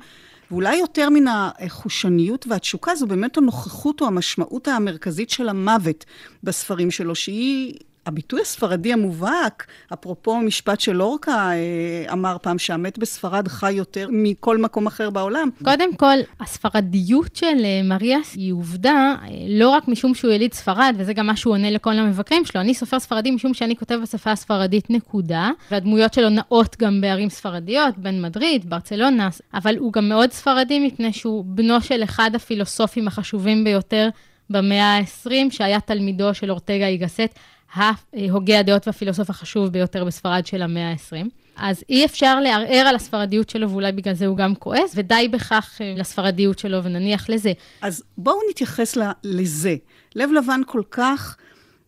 ואולי 0.50 0.76
יותר 0.76 1.08
מן 1.10 1.24
החושניות 1.28 2.46
והתשוקה, 2.46 2.94
זו 2.94 3.06
באמת 3.06 3.36
הנוכחות 3.36 4.00
או 4.00 4.06
המשמעות 4.06 4.68
המרכזית 4.68 5.30
של 5.30 5.48
המוות 5.48 6.04
בספרים 6.42 6.90
שלו, 6.90 7.14
שהיא 7.14 7.74
הביטוי 8.08 8.40
הספרדי 8.40 8.92
המובהק, 8.92 9.66
אפרופו 9.92 10.38
משפט 10.40 10.80
של 10.80 11.02
אורקה 11.02 11.50
אה, 11.50 12.12
אמר 12.12 12.36
פעם 12.42 12.58
שהמת 12.58 12.98
בספרד 12.98 13.48
חי 13.48 13.72
יותר 13.72 14.08
מכל 14.12 14.58
מקום 14.58 14.86
אחר 14.86 15.10
בעולם. 15.10 15.48
קודם 15.64 15.94
כל, 15.96 16.16
הספרדיות 16.40 17.36
של 17.36 17.64
אה, 17.64 17.80
מריאס 17.84 18.34
היא 18.34 18.52
עובדה, 18.52 19.14
אה, 19.22 19.28
לא 19.48 19.68
רק 19.68 19.88
משום 19.88 20.14
שהוא 20.14 20.32
יליד 20.32 20.54
ספרד, 20.54 20.94
וזה 20.98 21.12
גם 21.12 21.26
מה 21.26 21.36
שהוא 21.36 21.54
עונה 21.54 21.70
לכל 21.70 21.92
המבקרים 21.92 22.44
שלו. 22.44 22.60
אני 22.60 22.74
סופר 22.74 22.98
ספרדי 22.98 23.30
משום 23.30 23.54
שאני 23.54 23.76
כותב 23.76 23.98
בשפה 24.02 24.32
הספרדית 24.32 24.90
נקודה, 24.90 25.50
והדמויות 25.70 26.14
שלו 26.14 26.28
נעות 26.28 26.76
גם 26.78 27.00
בערים 27.00 27.30
ספרדיות, 27.30 27.98
בין 27.98 28.22
מדריד, 28.22 28.70
ברצלונה, 28.70 29.28
אבל 29.54 29.76
הוא 29.76 29.92
גם 29.92 30.08
מאוד 30.08 30.32
ספרדי 30.32 30.86
מפני 30.86 31.12
שהוא 31.12 31.44
בנו 31.46 31.80
של 31.80 32.04
אחד 32.04 32.30
הפילוסופים 32.34 33.08
החשובים 33.08 33.64
ביותר 33.64 34.08
במאה 34.50 34.96
ה-20, 34.96 35.30
שהיה 35.50 35.80
תלמידו 35.80 36.34
של 36.34 36.50
אורטגה 36.50 36.86
איגסט. 36.86 37.38
ההוגה 37.74 38.58
הדעות 38.58 38.86
והפילוסוף 38.86 39.30
החשוב 39.30 39.68
ביותר 39.68 40.04
בספרד 40.04 40.46
של 40.46 40.62
המאה 40.62 40.90
ה-20. 40.90 41.26
אז 41.56 41.84
אי 41.88 42.04
אפשר 42.04 42.40
לערער 42.40 42.86
על 42.88 42.96
הספרדיות 42.96 43.50
שלו, 43.50 43.70
ואולי 43.70 43.92
בגלל 43.92 44.14
זה 44.14 44.26
הוא 44.26 44.36
גם 44.36 44.54
כועס, 44.54 44.92
ודי 44.94 45.28
בכך 45.32 45.78
אה, 45.80 45.94
לספרדיות 45.96 46.58
שלו, 46.58 46.84
ונניח 46.84 47.30
לזה. 47.30 47.52
אז 47.82 48.02
בואו 48.18 48.38
נתייחס 48.50 48.98
לזה. 49.24 49.76
לב 50.14 50.30
לבן 50.32 50.60
כל 50.66 50.82
כך 50.90 51.36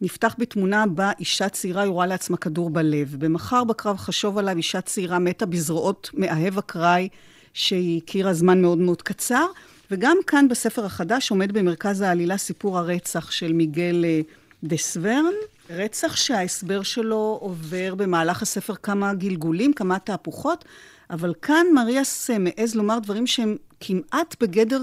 נפתח 0.00 0.34
בתמונה 0.38 0.86
בה 0.86 1.10
אישה 1.18 1.48
צעירה 1.48 1.84
יורה 1.84 2.06
לעצמה 2.06 2.36
כדור 2.36 2.70
בלב. 2.70 3.16
במחר 3.18 3.64
בקרב 3.64 3.96
חשוב 3.96 4.38
עליו, 4.38 4.56
אישה 4.56 4.80
צעירה 4.80 5.18
מתה 5.18 5.46
בזרועות 5.46 6.10
מאהב 6.14 6.58
אקראי, 6.58 7.08
שהיא 7.54 8.00
הכירה 8.04 8.32
זמן 8.32 8.62
מאוד 8.62 8.78
מאוד 8.78 9.02
קצר. 9.02 9.46
וגם 9.90 10.16
כאן 10.26 10.48
בספר 10.48 10.84
החדש 10.84 11.30
עומד 11.30 11.52
במרכז 11.52 12.00
העלילה 12.00 12.36
סיפור 12.36 12.78
הרצח 12.78 13.30
של 13.30 13.52
מיגל 13.52 14.04
אה, 14.04 14.20
דסוורן, 14.64 15.34
רצח 15.70 16.16
שההסבר 16.16 16.82
שלו 16.82 17.38
עובר 17.40 17.94
במהלך 17.94 18.42
הספר 18.42 18.74
כמה 18.74 19.14
גלגולים, 19.14 19.72
כמה 19.72 19.98
תהפוכות, 19.98 20.64
אבל 21.10 21.34
כאן 21.42 21.66
מריאס 21.74 22.30
מעז 22.30 22.74
לומר 22.74 22.98
דברים 22.98 23.26
שהם 23.26 23.56
כמעט 23.80 24.36
בגדר 24.40 24.82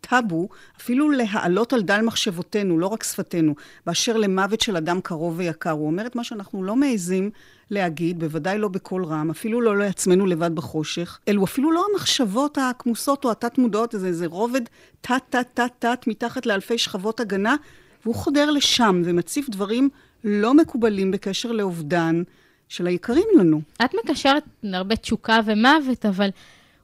טאבו, 0.00 0.48
אפילו 0.80 1.10
להעלות 1.10 1.72
על 1.72 1.82
דל 1.82 2.00
מחשבותינו, 2.00 2.78
לא 2.78 2.86
רק 2.86 3.02
שפתנו, 3.02 3.54
באשר 3.86 4.16
למוות 4.16 4.60
של 4.60 4.76
אדם 4.76 5.00
קרוב 5.00 5.34
ויקר. 5.38 5.70
הוא 5.70 5.86
אומר 5.86 6.06
את 6.06 6.16
מה 6.16 6.24
שאנחנו 6.24 6.64
לא 6.64 6.76
מעזים 6.76 7.30
להגיד, 7.70 8.20
בוודאי 8.20 8.58
לא 8.58 8.68
בקול 8.68 9.04
רם, 9.04 9.30
אפילו 9.30 9.60
לא 9.60 9.78
לעצמנו 9.78 10.26
לבד 10.26 10.54
בחושך, 10.54 11.18
אלו 11.28 11.44
אפילו 11.44 11.72
לא 11.72 11.86
המחשבות 11.92 12.58
הכמוסות 12.58 13.24
או 13.24 13.30
התת-מודעות, 13.30 13.94
זה 13.98 14.06
איזה 14.06 14.26
רובד 14.26 14.62
תת-תת-תת-תת 15.00 16.04
מתחת 16.06 16.46
לאלפי 16.46 16.78
שכבות 16.78 17.20
הגנה, 17.20 17.56
והוא 18.02 18.14
חודר 18.14 18.50
לשם 18.50 19.02
ומציף 19.04 19.50
דברים 19.50 19.88
לא 20.24 20.54
מקובלים 20.54 21.10
בקשר 21.10 21.52
לאובדן 21.52 22.22
של 22.68 22.86
היקרים 22.86 23.26
לנו. 23.38 23.60
את 23.84 23.94
מקשרת 24.04 24.42
להרבה 24.62 24.96
תשוקה 24.96 25.40
ומוות, 25.44 26.06
אבל 26.06 26.28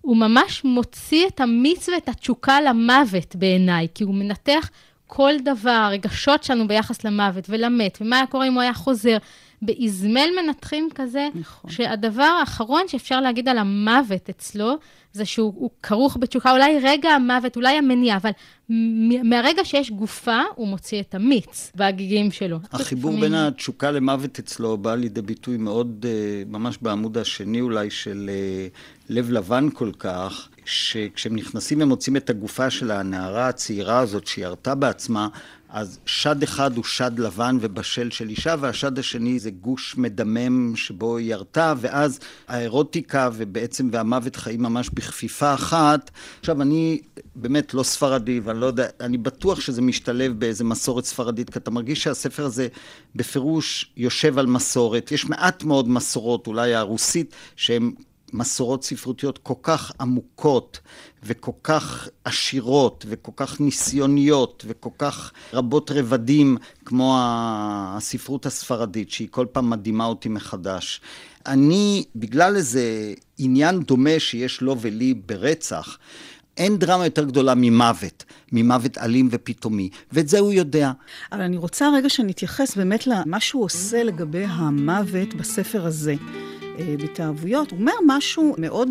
הוא 0.00 0.16
ממש 0.16 0.64
מוציא 0.64 1.26
את 1.26 1.40
המיץ 1.40 1.88
ואת 1.88 2.08
התשוקה 2.08 2.60
למוות 2.60 3.36
בעיניי, 3.36 3.88
כי 3.94 4.04
הוא 4.04 4.14
מנתח 4.14 4.70
כל 5.06 5.32
דבר, 5.44 5.70
הרגשות 5.70 6.42
שלנו 6.42 6.68
ביחס 6.68 7.04
למוות 7.04 7.44
ולמת, 7.48 7.98
ומה 8.00 8.16
היה 8.16 8.26
קורה 8.26 8.46
אם 8.46 8.54
הוא 8.54 8.62
היה 8.62 8.74
חוזר. 8.74 9.16
באזמל 9.62 10.28
מנתחים 10.42 10.88
כזה, 10.94 11.28
נכון. 11.34 11.70
שהדבר 11.70 12.22
האחרון 12.22 12.82
שאפשר 12.88 13.20
להגיד 13.20 13.48
על 13.48 13.58
המוות 13.58 14.28
אצלו, 14.30 14.76
זה 15.12 15.24
שהוא 15.24 15.70
כרוך 15.82 16.16
בתשוקה, 16.20 16.52
אולי 16.52 16.78
רגע 16.82 17.10
המוות, 17.10 17.56
אולי 17.56 17.78
המניע, 17.78 18.16
אבל 18.16 18.30
מהרגע 19.24 19.64
שיש 19.64 19.90
גופה, 19.90 20.40
הוא 20.54 20.68
מוציא 20.68 21.00
את 21.00 21.14
המיץ 21.14 21.72
בהגיגים 21.74 22.30
שלו. 22.30 22.58
החיבור 22.72 23.20
בין 23.20 23.34
התשוקה 23.34 23.90
למוות 23.90 24.38
אצלו 24.38 24.76
בא 24.76 24.94
לידי 24.94 25.22
ביטוי 25.22 25.56
מאוד, 25.56 26.06
אה, 26.08 26.42
ממש 26.46 26.78
בעמוד 26.82 27.18
השני 27.18 27.60
אולי, 27.60 27.90
של 27.90 28.30
אה, 28.32 28.66
לב 29.08 29.30
לבן 29.30 29.68
כל 29.74 29.90
כך, 29.98 30.48
שכשהם 30.64 31.36
נכנסים 31.36 31.82
ומוצאים 31.82 32.16
את 32.16 32.30
הגופה 32.30 32.70
של 32.70 32.90
הנערה 32.90 33.48
הצעירה 33.48 33.98
הזאת, 33.98 34.26
שירתה 34.26 34.74
בעצמה, 34.74 35.28
אז 35.76 35.98
שד 36.06 36.42
אחד 36.42 36.76
הוא 36.76 36.84
שד 36.84 37.18
לבן 37.18 37.58
ובשל 37.60 38.10
של 38.10 38.28
אישה, 38.28 38.54
והשד 38.60 38.98
השני 38.98 39.38
זה 39.38 39.50
גוש 39.50 39.96
מדמם 39.96 40.76
שבו 40.76 41.16
היא 41.16 41.32
ירתה, 41.32 41.74
ואז 41.80 42.20
האירוטיקה 42.48 43.30
ובעצם 43.32 43.88
והמוות 43.92 44.36
חיים 44.36 44.62
ממש 44.62 44.90
בכפיפה 44.94 45.54
אחת. 45.54 46.10
עכשיו, 46.40 46.62
אני 46.62 47.00
באמת 47.34 47.74
לא 47.74 47.82
ספרדי, 47.82 48.40
ואני 48.44 48.60
לא 48.60 48.66
יודע, 48.66 48.86
אני 49.00 49.18
בטוח 49.18 49.60
שזה 49.60 49.82
משתלב 49.82 50.32
באיזה 50.38 50.64
מסורת 50.64 51.04
ספרדית, 51.04 51.50
כי 51.50 51.58
אתה 51.58 51.70
מרגיש 51.70 52.02
שהספר 52.02 52.44
הזה 52.44 52.68
בפירוש 53.14 53.92
יושב 53.96 54.38
על 54.38 54.46
מסורת. 54.46 55.12
יש 55.12 55.26
מעט 55.26 55.64
מאוד 55.64 55.88
מסורות, 55.88 56.46
אולי 56.46 56.74
הרוסית, 56.74 57.34
שהן 57.56 57.92
מסורות 58.32 58.84
ספרותיות 58.84 59.38
כל 59.38 59.54
כך 59.62 59.92
עמוקות 60.00 60.80
וכל 61.26 61.52
כך 61.62 62.08
עשירות 62.24 63.04
וכל 63.08 63.32
כך 63.36 63.60
ניסיוניות 63.60 64.64
וכל 64.68 64.90
כך 64.98 65.32
רבות 65.52 65.90
רבדים 65.90 66.56
כמו 66.84 67.16
הספרות 67.20 68.46
הספרדית, 68.46 69.10
שהיא 69.10 69.28
כל 69.30 69.46
פעם 69.52 69.70
מדהימה 69.70 70.04
אותי 70.04 70.28
מחדש. 70.28 71.00
אני, 71.46 72.04
בגלל 72.16 72.56
איזה 72.56 73.14
עניין 73.38 73.80
דומה 73.80 74.18
שיש 74.18 74.60
לו 74.60 74.76
ולי 74.80 75.14
ברצח, 75.14 75.98
אין 76.56 76.76
דרמה 76.78 77.04
יותר 77.04 77.24
גדולה 77.24 77.54
ממוות, 77.56 78.24
ממוות 78.52 78.98
אלים 78.98 79.28
ופתאומי, 79.30 79.90
ואת 80.12 80.28
זה 80.28 80.38
הוא 80.38 80.52
יודע. 80.52 80.92
אבל 81.32 81.40
אני 81.40 81.56
רוצה 81.56 81.88
רגע 81.96 82.08
שנתייחס 82.08 82.76
באמת 82.76 83.06
למה 83.06 83.40
שהוא 83.40 83.64
עושה 83.64 84.02
לגבי 84.02 84.44
המוות 84.44 85.34
בספר 85.34 85.86
הזה. 85.86 86.14
אה, 86.78 86.94
בהתאהבויות, 86.98 87.70
הוא 87.70 87.78
אומר 87.78 87.92
משהו 88.06 88.54
מאוד 88.58 88.88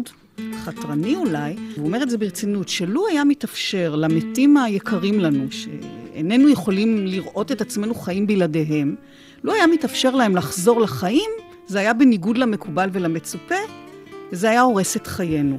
חתרני 0.64 1.16
אולי, 1.16 1.56
והוא 1.76 1.86
אומר 1.86 2.04
את 2.04 2.10
זה 2.10 2.18
ברצינות, 2.18 2.70
שלו 2.70 3.08
היה 3.08 3.24
מתאפשר 3.24 3.96
למתים 3.96 4.58
היקרים 4.58 5.20
לנו, 5.20 5.46
שאיננו 5.52 6.50
יכולים 6.50 7.08
לראות 7.08 7.52
את 7.52 7.62
עצמנו 7.62 7.96
חיים 7.96 8.28
בלעדיהם, 8.28 8.96
לו 9.44 9.54
היה 9.54 9.68
מתאפשר 9.68 10.16
להם 10.16 10.36
לחזור 10.36 10.82
לחיים, 10.82 11.30
זה 11.68 11.80
היה 11.80 11.94
בניגוד 11.94 12.38
למקובל 12.38 12.90
ולמצופה, 12.94 13.56
וזה 14.32 14.50
היה 14.50 14.62
הורס 14.62 14.98
את 14.98 15.08
חיינו. 15.08 15.58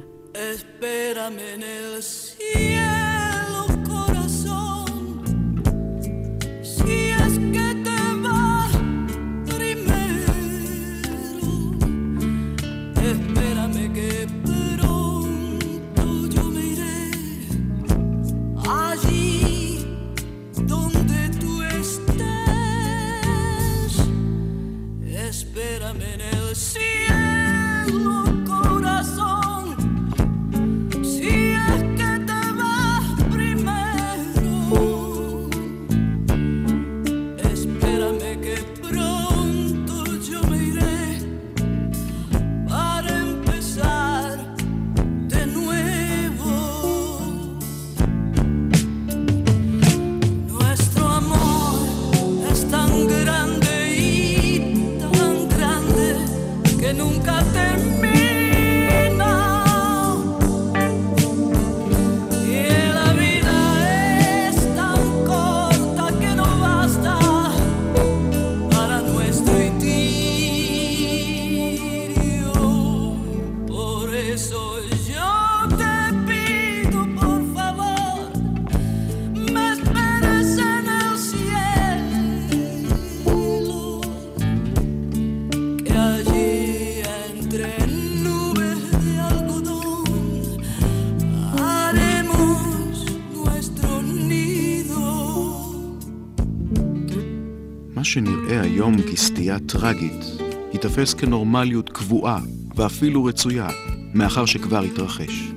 שנראה 98.07 98.61
היום 98.61 99.01
כסטייה 99.01 99.59
טרגית, 99.59 100.25
ייתפס 100.73 101.13
כנורמליות 101.13 101.89
קבועה 101.89 102.39
ואפילו 102.75 103.25
רצויה, 103.25 103.67
מאחר 104.13 104.45
שכבר 104.45 104.83
התרחש. 104.83 105.51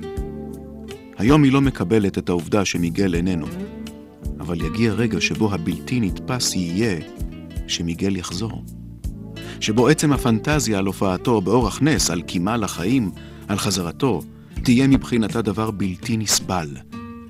היום 1.17 1.43
היא 1.43 1.51
לא 1.51 1.61
מקבלת 1.61 2.17
את 2.17 2.29
העובדה 2.29 2.65
שמיגל 2.65 3.15
איננו, 3.15 3.45
אבל 4.39 4.61
יגיע 4.61 4.93
רגע 4.93 5.21
שבו 5.21 5.53
הבלתי 5.53 5.99
נתפס 5.99 6.55
יהיה 6.55 6.99
שמיגל 7.67 8.15
יחזור. 8.15 8.63
שבו 9.59 9.87
עצם 9.87 10.13
הפנטזיה 10.13 10.79
על 10.79 10.85
הופעתו 10.85 11.41
באורח 11.41 11.81
נס, 11.81 12.09
על 12.09 12.21
קימה 12.21 12.57
לחיים, 12.57 13.11
על 13.47 13.57
חזרתו, 13.57 14.21
תהיה 14.63 14.87
מבחינתה 14.87 15.41
דבר 15.41 15.71
בלתי 15.71 16.17
נסבל. 16.17 16.67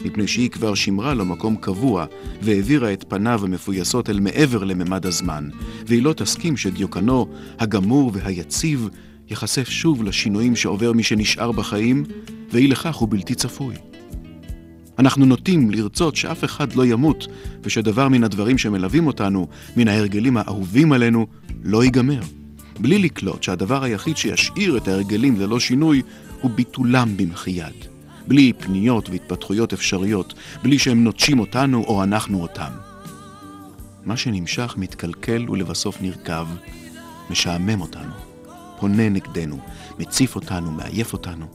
מפני 0.06 0.28
שהיא 0.28 0.50
כבר 0.50 0.76
שימרה 0.76 1.14
לו 1.14 1.26
מקום 1.26 1.56
קבוע, 1.56 2.06
והעבירה 2.42 2.94
את 2.94 3.06
פניו 3.08 3.46
המפויסות 3.46 4.10
אל 4.10 4.20
מעבר 4.20 4.64
לממד 4.64 5.06
הזמן, 5.06 5.50
והיא 5.88 6.04
לא 6.04 6.14
תסכים 6.14 6.58
שדיוקנו 6.58 7.28
הגמור 7.60 8.12
והיציב 8.14 8.90
ייחשף 9.30 9.70
שוב 9.70 10.04
לשינויים 10.04 10.56
שעובר 10.56 10.92
מי 10.92 11.04
שנשאר 11.04 11.52
בחיים, 11.52 12.04
ואי 12.52 12.68
לכך 12.68 12.96
הוא 12.96 13.08
בלתי 13.12 13.36
צפוי. 13.36 13.76
אנחנו 15.00 15.26
נוטים 15.26 15.72
לרצות 15.72 16.16
שאף 16.16 16.44
אחד 16.44 16.74
לא 16.74 16.86
ימות, 16.86 17.28
ושדבר 17.64 18.08
מן 18.08 18.24
הדברים 18.24 18.58
שמלווים 18.58 19.08
אותנו, 19.08 19.48
מן 19.78 19.88
ההרגלים 19.88 20.38
האהובים 20.38 20.92
עלינו, 20.92 21.28
לא 21.64 21.84
ייגמר. 21.84 22.22
בלי 22.80 22.98
לקלוט 23.00 23.44
שהדבר 23.44 23.84
היחיד 23.84 24.18
שישאיר 24.18 24.78
את 24.78 24.88
ההרגלים 24.88 25.40
ללא 25.40 25.60
שינוי, 25.60 26.02
הוא 26.42 26.52
ביטולם 26.52 27.18
במחי 27.18 27.52
יד. 27.52 27.91
בלי 28.28 28.54
פניות 28.54 29.10
והתפתחויות 29.10 29.74
אפשריות, 29.74 30.34
בלי 30.64 30.80
שהם 30.80 31.04
נוטשים 31.04 31.40
אותנו 31.40 31.84
או 31.84 32.04
אנחנו 32.04 32.42
אותם. 32.42 32.72
מה 34.06 34.18
שנמשך 34.18 34.76
מתקלקל 34.78 35.46
ולבסוף 35.50 36.02
נרקב, 36.02 36.48
משעמם 37.30 37.82
אותנו, 37.82 38.12
פונה 38.80 39.10
נגדנו, 39.10 39.60
מציף 40.00 40.36
אותנו, 40.36 40.72
מעייף 40.72 41.14
אותנו. 41.14 41.46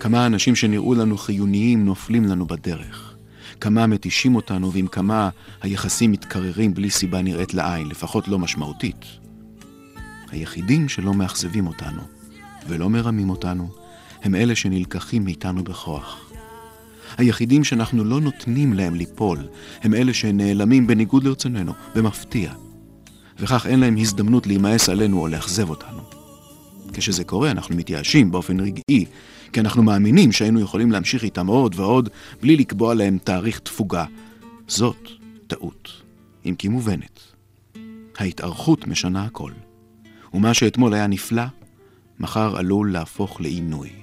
כמה 0.00 0.26
אנשים 0.26 0.54
שנראו 0.56 0.94
לנו 0.94 1.18
חיוניים 1.18 1.84
נופלים 1.84 2.24
לנו 2.24 2.46
בדרך. 2.46 3.14
כמה 3.60 3.86
מתישים 3.86 4.34
אותנו 4.34 4.72
ועם 4.72 4.86
כמה 4.86 5.28
היחסים 5.62 6.12
מתקררים 6.12 6.74
בלי 6.74 6.90
סיבה 6.90 7.22
נראית 7.22 7.54
לעין, 7.54 7.88
לפחות 7.88 8.28
לא 8.28 8.38
משמעותית. 8.38 9.04
היחידים 10.30 10.88
שלא 10.88 11.14
מאכזבים 11.14 11.66
אותנו 11.66 12.00
ולא 12.68 12.90
מרמים 12.90 13.30
אותנו 13.30 13.70
הם 14.22 14.34
אלה 14.34 14.54
שנלקחים 14.54 15.24
מאיתנו 15.24 15.64
בכוח. 15.64 16.32
היחידים 17.18 17.64
שאנחנו 17.64 18.04
לא 18.04 18.20
נותנים 18.20 18.72
להם 18.72 18.94
ליפול, 18.94 19.38
הם 19.82 19.94
אלה 19.94 20.14
שנעלמים 20.14 20.86
בניגוד 20.86 21.24
לרצוננו, 21.24 21.72
במפתיע. 21.94 22.52
וכך 23.38 23.66
אין 23.66 23.80
להם 23.80 23.96
הזדמנות 23.96 24.46
להימאס 24.46 24.88
עלינו 24.88 25.20
או 25.20 25.28
לאכזב 25.28 25.70
אותנו. 25.70 26.02
כשזה 26.92 27.24
קורה 27.24 27.50
אנחנו 27.50 27.76
מתייאשים 27.76 28.30
באופן 28.30 28.60
רגעי, 28.60 29.04
כי 29.52 29.60
אנחנו 29.60 29.82
מאמינים 29.82 30.32
שהיינו 30.32 30.60
יכולים 30.60 30.92
להמשיך 30.92 31.22
איתם 31.22 31.46
עוד 31.46 31.74
ועוד, 31.78 32.08
בלי 32.40 32.56
לקבוע 32.56 32.94
להם 32.94 33.18
תאריך 33.24 33.58
תפוגה. 33.58 34.04
זאת 34.68 35.08
טעות, 35.46 36.02
אם 36.46 36.54
כי 36.58 36.68
מובנת. 36.68 37.20
ההתארכות 38.18 38.86
משנה 38.86 39.24
הכל. 39.24 39.52
ומה 40.34 40.54
שאתמול 40.54 40.94
היה 40.94 41.06
נפלא, 41.06 41.44
מחר 42.20 42.56
עלול 42.56 42.92
להפוך 42.92 43.40
לעינוי. 43.40 44.01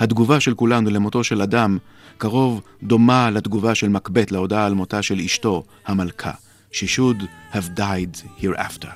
התגובה 0.00 0.40
של 0.40 0.54
כולנו 0.54 0.90
למותו 0.90 1.24
של 1.24 1.42
אדם 1.42 1.78
קרוב 2.18 2.60
דומה 2.82 3.30
לתגובה 3.30 3.74
של 3.74 3.88
מקבט 3.88 4.30
להודעה 4.30 4.66
על 4.66 4.74
מותה 4.74 5.02
של 5.02 5.20
אשתו, 5.20 5.64
המלכה. 5.86 6.32
She 6.72 6.86
should 6.96 7.22
have 7.52 7.78
died 7.78 8.42
hereafter. 8.42 8.88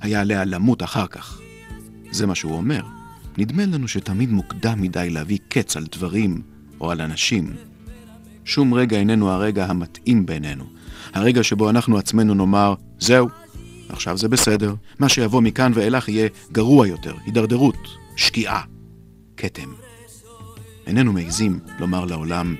היה 0.00 0.20
עליה 0.20 0.44
למות 0.44 0.82
אחר 0.82 1.06
כך. 1.06 1.40
זה 2.10 2.26
מה 2.26 2.34
שהוא 2.34 2.52
אומר. 2.52 2.82
נדמה 3.38 3.66
לנו 3.66 3.88
שתמיד 3.88 4.30
מוקדם 4.30 4.80
מדי 4.80 5.10
להביא 5.10 5.38
קץ 5.48 5.76
על 5.76 5.86
דברים 5.92 6.42
או 6.80 6.90
על 6.90 7.00
אנשים. 7.00 7.52
שום 8.44 8.74
רגע 8.74 8.98
איננו 8.98 9.30
הרגע 9.30 9.66
המתאים 9.66 10.26
בינינו. 10.26 10.64
הרגע 11.14 11.42
שבו 11.42 11.70
אנחנו 11.70 11.98
עצמנו 11.98 12.34
נאמר, 12.34 12.74
זהו, 12.98 13.28
עכשיו 13.88 14.18
זה 14.18 14.28
בסדר. 14.28 14.74
מה 14.98 15.08
שיבוא 15.08 15.40
מכאן 15.40 15.72
ואילך 15.74 16.08
יהיה 16.08 16.28
גרוע 16.52 16.86
יותר, 16.86 17.14
הידרדרות, 17.26 17.88
שקיעה, 18.16 18.62
כתם. 19.36 19.89
איננו 20.86 21.12
מעיזים 21.12 21.60
לומר 21.78 22.04
לעולם, 22.04 22.54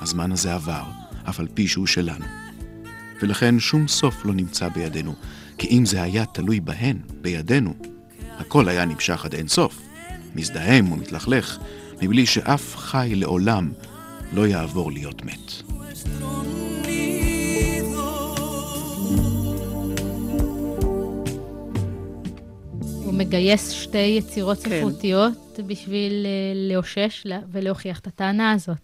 הזמן 0.00 0.32
הזה 0.32 0.54
עבר, 0.54 0.82
אף 1.28 1.40
על 1.40 1.48
פי 1.54 1.68
שהוא 1.68 1.86
שלנו. 1.86 2.24
ולכן 3.22 3.58
שום 3.58 3.88
סוף 3.88 4.24
לא 4.24 4.34
נמצא 4.34 4.68
בידינו, 4.68 5.14
כי 5.58 5.68
אם 5.68 5.86
זה 5.86 6.02
היה 6.02 6.24
תלוי 6.26 6.60
בהן, 6.60 6.98
בידינו, 7.20 7.74
הכל 8.38 8.68
היה 8.68 8.84
נמשך 8.84 9.24
עד 9.24 9.34
אין 9.34 9.48
סוף, 9.48 9.80
מזדהם 10.34 10.92
ומתלכלך, 10.92 11.58
מבלי 12.02 12.26
שאף 12.26 12.76
חי 12.76 13.12
לעולם 13.14 13.72
לא 14.32 14.46
יעבור 14.46 14.92
להיות 14.92 15.24
מת. 15.24 15.62
הוא 23.10 23.18
מגייס 23.18 23.70
שתי 23.70 23.98
יצירות 23.98 24.58
כן. 24.58 24.70
ספרותיות 24.70 25.60
בשביל 25.66 26.26
אה, 26.26 26.74
לאושש 26.74 27.26
ולהוכיח 27.52 27.98
את 27.98 28.06
הטענה 28.06 28.52
הזאת. 28.52 28.76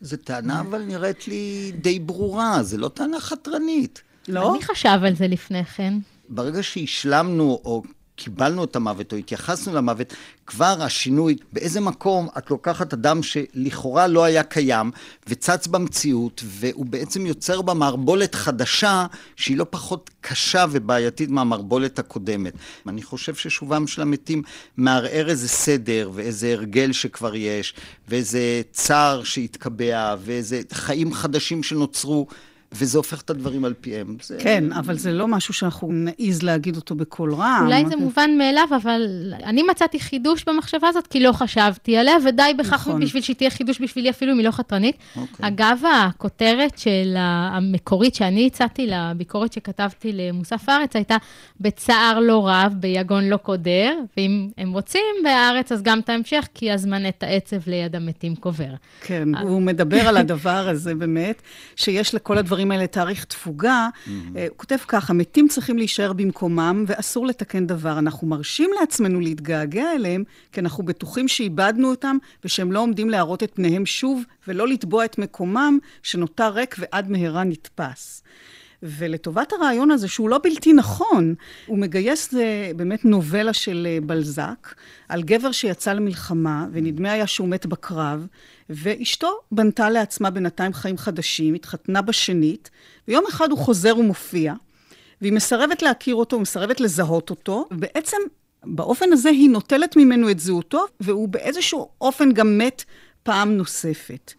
זו 0.00 0.16
טענה, 0.16 0.60
אבל 0.60 0.82
נראית 0.82 1.28
לי 1.28 1.72
די 1.80 1.98
ברורה, 1.98 2.62
זו 2.62 2.78
לא 2.78 2.88
טענה 2.88 3.20
חתרנית. 3.20 4.02
לא? 4.28 4.52
מי 4.52 4.62
חשב 4.62 4.98
על 5.06 5.14
זה 5.14 5.26
לפני 5.26 5.64
כן? 5.64 5.94
ברגע 6.28 6.62
שהשלמנו, 6.62 7.60
או 7.64 7.82
קיבלנו 8.20 8.64
את 8.64 8.76
המוות 8.76 9.12
או 9.12 9.16
התייחסנו 9.16 9.74
למוות, 9.74 10.14
כבר 10.46 10.82
השינוי, 10.82 11.36
באיזה 11.52 11.80
מקום 11.80 12.28
את 12.38 12.50
לוקחת 12.50 12.92
אדם 12.92 13.22
שלכאורה 13.22 14.06
לא 14.06 14.24
היה 14.24 14.42
קיים 14.42 14.90
וצץ 15.26 15.66
במציאות, 15.66 16.42
והוא 16.44 16.86
בעצם 16.86 17.26
יוצר 17.26 17.62
בה 17.62 17.74
מערבולת 17.74 18.34
חדשה 18.34 19.06
שהיא 19.36 19.56
לא 19.56 19.66
פחות 19.70 20.10
קשה 20.20 20.64
ובעייתית 20.70 21.30
מהמערבולת 21.30 21.98
הקודמת. 21.98 22.52
אני 22.88 23.02
חושב 23.02 23.34
ששובם 23.34 23.86
של 23.86 24.02
המתים 24.02 24.42
מערער 24.76 25.28
איזה 25.28 25.48
סדר 25.48 26.10
ואיזה 26.14 26.52
הרגל 26.52 26.92
שכבר 26.92 27.34
יש, 27.34 27.74
ואיזה 28.08 28.62
צער 28.72 29.24
שהתקבע, 29.24 30.14
ואיזה 30.24 30.60
חיים 30.72 31.14
חדשים 31.14 31.62
שנוצרו. 31.62 32.26
וזה 32.72 32.98
הופך 32.98 33.20
את 33.20 33.30
הדברים 33.30 33.64
על 33.64 33.74
פיהם. 33.80 34.16
זה... 34.22 34.36
כן, 34.40 34.72
אבל 34.72 34.98
זה 34.98 35.12
לא 35.12 35.28
משהו 35.28 35.54
שאנחנו 35.54 35.88
נעיז 35.92 36.42
להגיד 36.42 36.76
אותו 36.76 36.94
בקול 36.94 37.34
רם. 37.34 37.62
אולי 37.66 37.84
זה 37.88 37.96
מובן 37.96 38.30
מאליו, 38.38 38.68
אבל 38.76 39.32
אני 39.44 39.62
מצאתי 39.62 40.00
חידוש 40.00 40.44
במחשבה 40.44 40.88
הזאת, 40.88 41.06
כי 41.06 41.20
לא 41.20 41.32
חשבתי 41.32 41.96
עליה, 41.96 42.14
ודי 42.24 42.52
בכך 42.58 42.72
נכון. 42.72 43.00
בשביל 43.00 43.22
שהיא 43.22 43.36
תהיה 43.36 43.50
חידוש 43.50 43.80
בשבילי, 43.80 44.10
אפילו 44.10 44.32
אם 44.32 44.38
היא 44.38 44.46
לא 44.46 44.50
חתרנית. 44.50 44.96
אוקיי. 45.16 45.48
אגב, 45.48 45.82
הכותרת 46.06 46.78
של 46.78 47.16
המקורית 47.18 48.14
שאני 48.14 48.46
הצעתי 48.46 48.86
לביקורת 48.86 49.52
שכתבתי 49.52 50.12
למוסף 50.12 50.68
הארץ, 50.68 50.96
הייתה 50.96 51.16
בצער 51.60 52.20
לא 52.20 52.48
רב, 52.48 52.74
ביגון 52.80 53.24
לא 53.24 53.36
קודר, 53.36 53.94
ואם 54.16 54.48
הם 54.58 54.72
רוצים 54.72 55.02
בהארץ, 55.24 55.72
אז 55.72 55.82
גם 55.82 56.00
את 56.00 56.08
ההמשך, 56.08 56.48
כי 56.54 56.72
הזמן 56.72 57.08
את 57.08 57.22
העצב 57.22 57.56
ליד 57.66 57.96
המתים 57.96 58.36
קובר. 58.36 58.74
כן, 59.00 59.34
הוא 59.34 59.62
מדבר 59.62 60.08
על 60.08 60.16
הדבר 60.16 60.68
הזה 60.68 60.94
באמת, 60.94 61.42
שיש 61.76 62.14
לכל 62.14 62.38
הדברים... 62.38 62.59
הדברים 62.60 62.70
האלה 62.72 62.86
תאריך 62.86 63.24
תפוגה, 63.24 63.88
mm-hmm. 63.88 64.08
הוא 64.48 64.56
כותב 64.56 64.76
ככה, 64.88 65.12
מתים 65.12 65.48
צריכים 65.48 65.78
להישאר 65.78 66.12
במקומם 66.12 66.84
ואסור 66.86 67.26
לתקן 67.26 67.66
דבר. 67.66 67.98
אנחנו 67.98 68.26
מרשים 68.26 68.70
לעצמנו 68.80 69.20
להתגעגע 69.20 69.92
אליהם, 69.92 70.24
כי 70.52 70.60
אנחנו 70.60 70.84
בטוחים 70.84 71.28
שאיבדנו 71.28 71.90
אותם 71.90 72.16
ושהם 72.44 72.72
לא 72.72 72.80
עומדים 72.80 73.10
להראות 73.10 73.42
את 73.42 73.50
פניהם 73.54 73.86
שוב, 73.86 74.22
ולא 74.48 74.68
לתבוע 74.68 75.04
את 75.04 75.18
מקומם 75.18 75.78
שנותר 76.02 76.48
ריק 76.48 76.76
ועד 76.78 77.10
מהרה 77.10 77.44
נתפס. 77.44 78.22
ולטובת 78.82 79.52
הרעיון 79.52 79.90
הזה, 79.90 80.08
שהוא 80.08 80.28
לא 80.28 80.40
בלתי 80.42 80.72
נכון, 80.72 81.34
הוא 81.66 81.78
מגייס 81.78 82.30
זה 82.32 82.70
באמת 82.76 83.04
נובלה 83.04 83.52
של 83.52 83.86
אה, 83.90 83.98
בלזק, 84.02 84.74
על 85.08 85.22
גבר 85.22 85.52
שיצא 85.52 85.92
למלחמה, 85.92 86.66
ונדמה 86.72 87.12
היה 87.12 87.26
שהוא 87.26 87.48
מת 87.48 87.66
בקרב, 87.66 88.26
ואשתו 88.70 89.40
בנתה 89.52 89.90
לעצמה 89.90 90.30
בינתיים 90.30 90.72
חיים 90.72 90.98
חדשים, 90.98 91.54
התחתנה 91.54 92.02
בשנית, 92.02 92.70
ויום 93.08 93.24
אחד 93.28 93.50
הוא 93.50 93.58
חוזר 93.58 93.98
ומופיע, 93.98 94.54
והיא 95.20 95.32
מסרבת 95.32 95.82
להכיר 95.82 96.14
אותו, 96.14 96.40
מסרבת 96.40 96.80
לזהות 96.80 97.30
אותו, 97.30 97.68
ובעצם 97.70 98.16
באופן 98.64 99.12
הזה 99.12 99.28
היא 99.28 99.50
נוטלת 99.50 99.96
ממנו 99.96 100.30
את 100.30 100.40
זהותו, 100.40 100.84
והוא 101.00 101.28
באיזשהו 101.28 101.88
אופן 102.00 102.32
גם 102.32 102.58
מת 102.58 102.84
פעם 103.22 103.56
נוספת. 103.56 104.32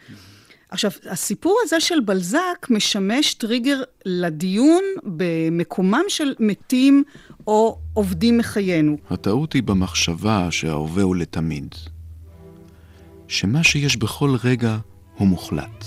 עכשיו, 0.71 0.91
הסיפור 1.09 1.59
הזה 1.63 1.79
של 1.79 1.99
בלזק 1.99 2.67
משמש 2.69 3.33
טריגר 3.33 3.83
לדיון 4.05 4.83
במקומם 5.03 6.03
של 6.07 6.33
מתים 6.39 7.03
או 7.47 7.79
עובדים 7.93 8.37
מחיינו. 8.37 8.97
הטעות 9.09 9.53
היא 9.53 9.63
במחשבה 9.63 10.47
שההווה 10.51 11.03
הוא 11.03 11.15
לתמיד. 11.15 11.75
שמה 13.27 13.63
שיש 13.63 13.97
בכל 13.97 14.35
רגע 14.43 14.77
הוא 15.17 15.27
מוחלט. 15.27 15.85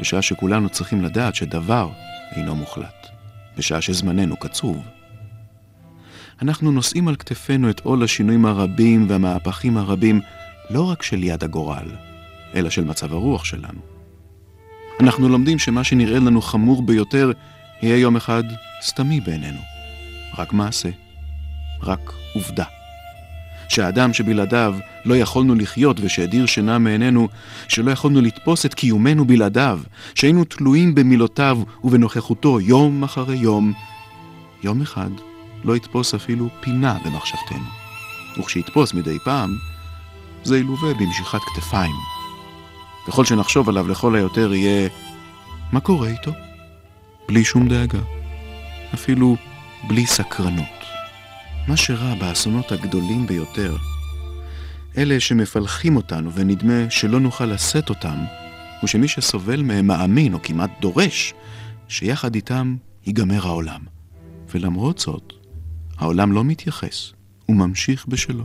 בשעה 0.00 0.22
שכולנו 0.22 0.68
צריכים 0.68 1.04
לדעת 1.04 1.34
שדבר 1.34 1.88
אינו 2.36 2.54
מוחלט. 2.54 3.06
בשעה 3.56 3.80
שזמננו 3.80 4.36
קצוב. 4.36 4.78
אנחנו 6.42 6.70
נושאים 6.72 7.08
על 7.08 7.16
כתפינו 7.16 7.70
את 7.70 7.80
עול 7.80 8.02
השינויים 8.02 8.46
הרבים 8.46 9.06
והמהפכים 9.08 9.76
הרבים, 9.76 10.20
לא 10.70 10.90
רק 10.90 11.02
של 11.02 11.24
יד 11.24 11.44
הגורל, 11.44 11.90
אלא 12.54 12.70
של 12.70 12.84
מצב 12.84 13.12
הרוח 13.12 13.44
שלנו. 13.44 13.97
אנחנו 15.00 15.28
לומדים 15.28 15.58
שמה 15.58 15.84
שנראה 15.84 16.18
לנו 16.18 16.42
חמור 16.42 16.82
ביותר, 16.82 17.32
יהיה 17.82 17.96
יום 17.96 18.16
אחד 18.16 18.42
סתמי 18.82 19.20
בעינינו. 19.20 19.60
רק 20.38 20.52
מעשה. 20.52 20.88
רק 21.82 22.12
עובדה. 22.34 22.64
שהאדם 23.68 24.12
שבלעדיו 24.12 24.74
לא 25.04 25.14
יכולנו 25.14 25.54
לחיות 25.54 26.00
ושהדיר 26.00 26.46
שינה 26.46 26.78
מעינינו, 26.78 27.28
שלא 27.68 27.90
יכולנו 27.90 28.20
לתפוס 28.20 28.66
את 28.66 28.74
קיומנו 28.74 29.24
בלעדיו, 29.24 29.80
שהיינו 30.14 30.44
תלויים 30.44 30.94
במילותיו 30.94 31.58
ובנוכחותו 31.84 32.60
יום 32.60 33.04
אחרי 33.04 33.36
יום, 33.36 33.72
יום 34.62 34.82
אחד 34.82 35.10
לא 35.64 35.76
יתפוס 35.76 36.14
אפילו 36.14 36.48
פינה 36.60 36.98
במחשבתנו. 37.04 37.68
וכשיתפוס 38.38 38.94
מדי 38.94 39.18
פעם, 39.24 39.50
זה 40.44 40.58
ילווה 40.58 40.94
במשיכת 40.94 41.40
כתפיים. 41.54 42.17
ככל 43.08 43.24
שנחשוב 43.24 43.68
עליו 43.68 43.88
לכל 43.88 44.16
היותר 44.16 44.54
יהיה, 44.54 44.88
מה 45.72 45.80
קורה 45.80 46.08
איתו? 46.08 46.32
בלי 47.28 47.44
שום 47.44 47.68
דאגה. 47.68 47.98
אפילו 48.94 49.36
בלי 49.88 50.06
סקרנות. 50.06 50.78
מה 51.68 51.76
שרע 51.76 52.14
באסונות 52.14 52.72
הגדולים 52.72 53.26
ביותר, 53.26 53.76
אלה 54.98 55.20
שמפלחים 55.20 55.96
אותנו 55.96 56.32
ונדמה 56.32 56.90
שלא 56.90 57.20
נוכל 57.20 57.44
לשאת 57.44 57.88
אותם, 57.88 58.24
הוא 58.80 58.88
שמי 58.88 59.08
שסובל 59.08 59.62
מהם 59.62 59.86
מאמין 59.86 60.34
או 60.34 60.42
כמעט 60.42 60.70
דורש 60.80 61.34
שיחד 61.88 62.34
איתם 62.34 62.76
ייגמר 63.06 63.46
העולם. 63.46 63.80
ולמרות 64.54 64.98
זאת, 64.98 65.32
העולם 65.98 66.32
לא 66.32 66.44
מתייחס, 66.44 67.12
הוא 67.46 67.56
ממשיך 67.56 68.06
בשלו. 68.06 68.44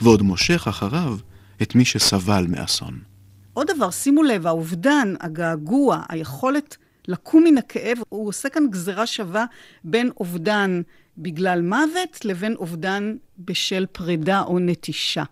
ועוד 0.00 0.22
מושך 0.22 0.68
אחריו 0.68 1.16
את 1.62 1.74
מי 1.74 1.84
שסבל 1.84 2.46
מאסון. 2.48 3.13
עוד 3.54 3.70
דבר, 3.76 3.90
שימו 3.90 4.22
לב, 4.22 4.46
האובדן, 4.46 5.14
הגעגוע, 5.20 6.02
היכולת 6.08 6.76
לקום 7.08 7.44
מן 7.44 7.58
הכאב, 7.58 7.98
הוא 8.08 8.28
עושה 8.28 8.48
כאן 8.48 8.70
גזרה 8.70 9.06
שווה 9.06 9.44
בין 9.84 10.10
אובדן 10.20 10.82
בגלל 11.18 11.62
מוות 11.62 12.24
לבין 12.24 12.54
אובדן 12.56 13.16
בשל 13.38 13.86
פרידה 13.92 14.42
או 14.42 14.58
נטישה. 14.58 15.24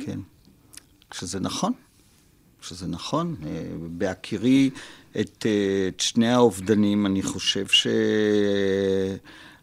כן, 0.00 0.18
שזה 1.12 1.40
נכון, 1.40 1.72
שזה 2.60 2.86
נכון. 2.86 3.36
אה, 3.46 3.62
בהכירי 3.80 4.70
את, 5.20 5.46
אה, 5.46 5.88
את 5.88 6.00
שני 6.00 6.28
האובדנים, 6.28 7.06
אני 7.06 7.22
חושב 7.22 7.66
ש... 7.66 7.86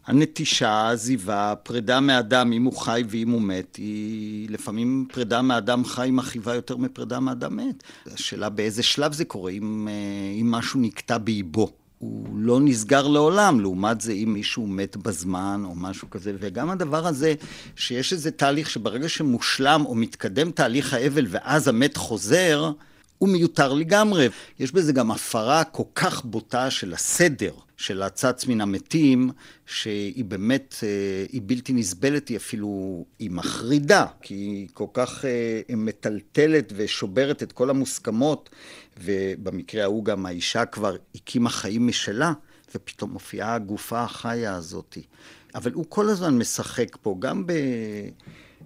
הנטישה, 0.08 0.68
העזיבה, 0.68 1.54
פרידה 1.62 2.00
מאדם, 2.00 2.52
אם 2.52 2.64
הוא 2.64 2.76
חי 2.76 3.02
ואם 3.08 3.30
הוא 3.30 3.42
מת, 3.42 3.76
היא 3.76 4.50
לפעמים 4.50 5.06
פרידה 5.12 5.42
מאדם 5.42 5.84
חי 5.84 6.08
מכאיבה 6.12 6.54
יותר 6.54 6.76
מפרידה 6.76 7.20
מאדם 7.20 7.56
מת. 7.56 7.82
השאלה 8.06 8.48
באיזה 8.48 8.82
שלב 8.82 9.12
זה 9.12 9.24
קורה, 9.24 9.50
אם, 9.50 9.88
אה, 9.90 10.40
אם 10.40 10.50
משהו 10.50 10.80
נקטע 10.80 11.18
באיבו. 11.18 11.70
הוא 11.98 12.26
לא 12.34 12.60
נסגר 12.60 13.08
לעולם, 13.08 13.60
לעומת 13.60 14.00
זה 14.00 14.12
אם 14.12 14.32
מישהו 14.32 14.66
מת 14.66 14.96
בזמן 14.96 15.62
או 15.64 15.74
משהו 15.74 16.10
כזה. 16.10 16.32
וגם 16.40 16.70
הדבר 16.70 17.06
הזה, 17.06 17.34
שיש 17.76 18.12
איזה 18.12 18.30
תהליך 18.30 18.70
שברגע 18.70 19.08
שמושלם 19.08 19.82
או 19.86 19.94
מתקדם 19.94 20.50
תהליך 20.50 20.94
האבל 20.94 21.26
ואז 21.28 21.68
המת 21.68 21.96
חוזר, 21.96 22.72
הוא 23.18 23.28
מיותר 23.28 23.72
לגמרי. 23.72 24.28
יש 24.58 24.72
בזה 24.72 24.92
גם 24.92 25.10
הפרה 25.10 25.64
כל 25.64 25.82
כך 25.94 26.24
בוטה 26.24 26.70
של 26.70 26.94
הסדר. 26.94 27.52
של 27.78 28.02
הצץ 28.02 28.46
מן 28.46 28.60
המתים, 28.60 29.30
שהיא 29.66 30.24
באמת, 30.24 30.74
אה, 30.82 31.26
היא 31.32 31.42
בלתי 31.44 31.72
נסבלת, 31.72 32.28
היא 32.28 32.36
אפילו, 32.36 33.04
היא 33.18 33.30
מחרידה, 33.30 34.06
כי 34.22 34.34
היא 34.34 34.68
כל 34.72 34.86
כך 34.92 35.24
אה, 35.24 35.60
מטלטלת 35.76 36.72
ושוברת 36.76 37.42
את 37.42 37.52
כל 37.52 37.70
המוסכמות, 37.70 38.50
ובמקרה 39.00 39.82
ההוא 39.82 40.04
גם 40.04 40.26
האישה 40.26 40.64
כבר 40.64 40.96
הקימה 41.14 41.50
חיים 41.50 41.86
משלה, 41.86 42.32
ופתאום 42.74 43.10
מופיעה 43.10 43.54
הגופה 43.54 44.02
החיה 44.02 44.54
הזאת. 44.54 44.98
אבל 45.54 45.72
הוא 45.72 45.84
כל 45.88 46.08
הזמן 46.08 46.38
משחק 46.38 46.96
פה, 47.02 47.16
גם 47.18 47.46
ב, 47.46 47.52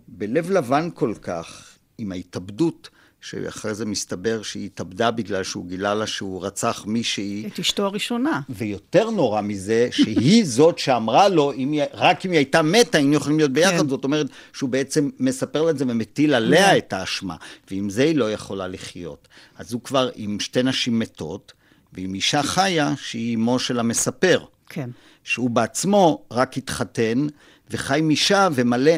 בלב 0.09 0.51
לבן 0.51 0.88
כל 0.95 1.15
כך, 1.23 1.79
עם 1.99 2.12
ההתאבדות. 2.12 2.91
שאחרי 3.23 3.75
זה 3.75 3.87
מסתבר 3.87 4.43
שהיא 4.43 4.67
התאבדה 4.67 5.11
בגלל 5.11 5.43
שהוא 5.43 5.67
גילה 5.67 5.95
לה 5.95 6.07
שהוא 6.07 6.45
רצח 6.45 6.85
מישהי. 6.87 7.49
את 7.53 7.59
אשתו 7.59 7.85
הראשונה. 7.85 8.41
ויותר 8.49 9.11
נורא 9.11 9.41
מזה, 9.41 9.89
שהיא 9.91 10.45
זאת 10.57 10.79
שאמרה 10.79 11.29
לו, 11.29 11.53
אם 11.53 11.73
היא, 11.73 11.83
רק 11.95 12.27
אם 12.27 12.31
היא 12.31 12.39
הייתה 12.39 12.63
מתה, 12.63 12.99
היינו 12.99 13.15
יכולים 13.15 13.39
להיות 13.39 13.53
ביחד. 13.53 13.79
כן. 13.79 13.89
זאת 13.89 14.05
אומרת, 14.05 14.27
שהוא 14.53 14.71
בעצם 14.71 15.11
מספר 15.19 15.63
לה 15.63 15.71
את 15.71 15.79
זה 15.79 15.85
ומטיל 15.89 16.35
עליה 16.35 16.71
כן. 16.71 16.77
את 16.79 16.93
האשמה. 16.93 17.37
ועם 17.71 17.91
זה 17.91 18.03
היא 18.03 18.17
לא 18.17 18.33
יכולה 18.33 18.69
לחיות. 18.69 19.29
אז 19.57 19.73
הוא 19.73 19.81
כבר 19.81 20.11
עם 20.15 20.41
שתי 20.41 20.63
נשים 20.63 20.99
מתות, 20.99 21.53
ועם 21.93 22.15
אישה 22.15 22.43
חיה, 22.43 22.95
שהיא 22.97 23.37
אמו 23.37 23.59
של 23.59 23.79
המספר. 23.79 24.45
כן. 24.69 24.91
שהוא 25.25 25.51
בעצמו 25.51 26.23
רק 26.31 26.57
התחתן, 26.57 27.27
וחי 27.71 27.99
עם 27.99 28.11
אישה 28.11 28.49
ומלא... 28.55 28.93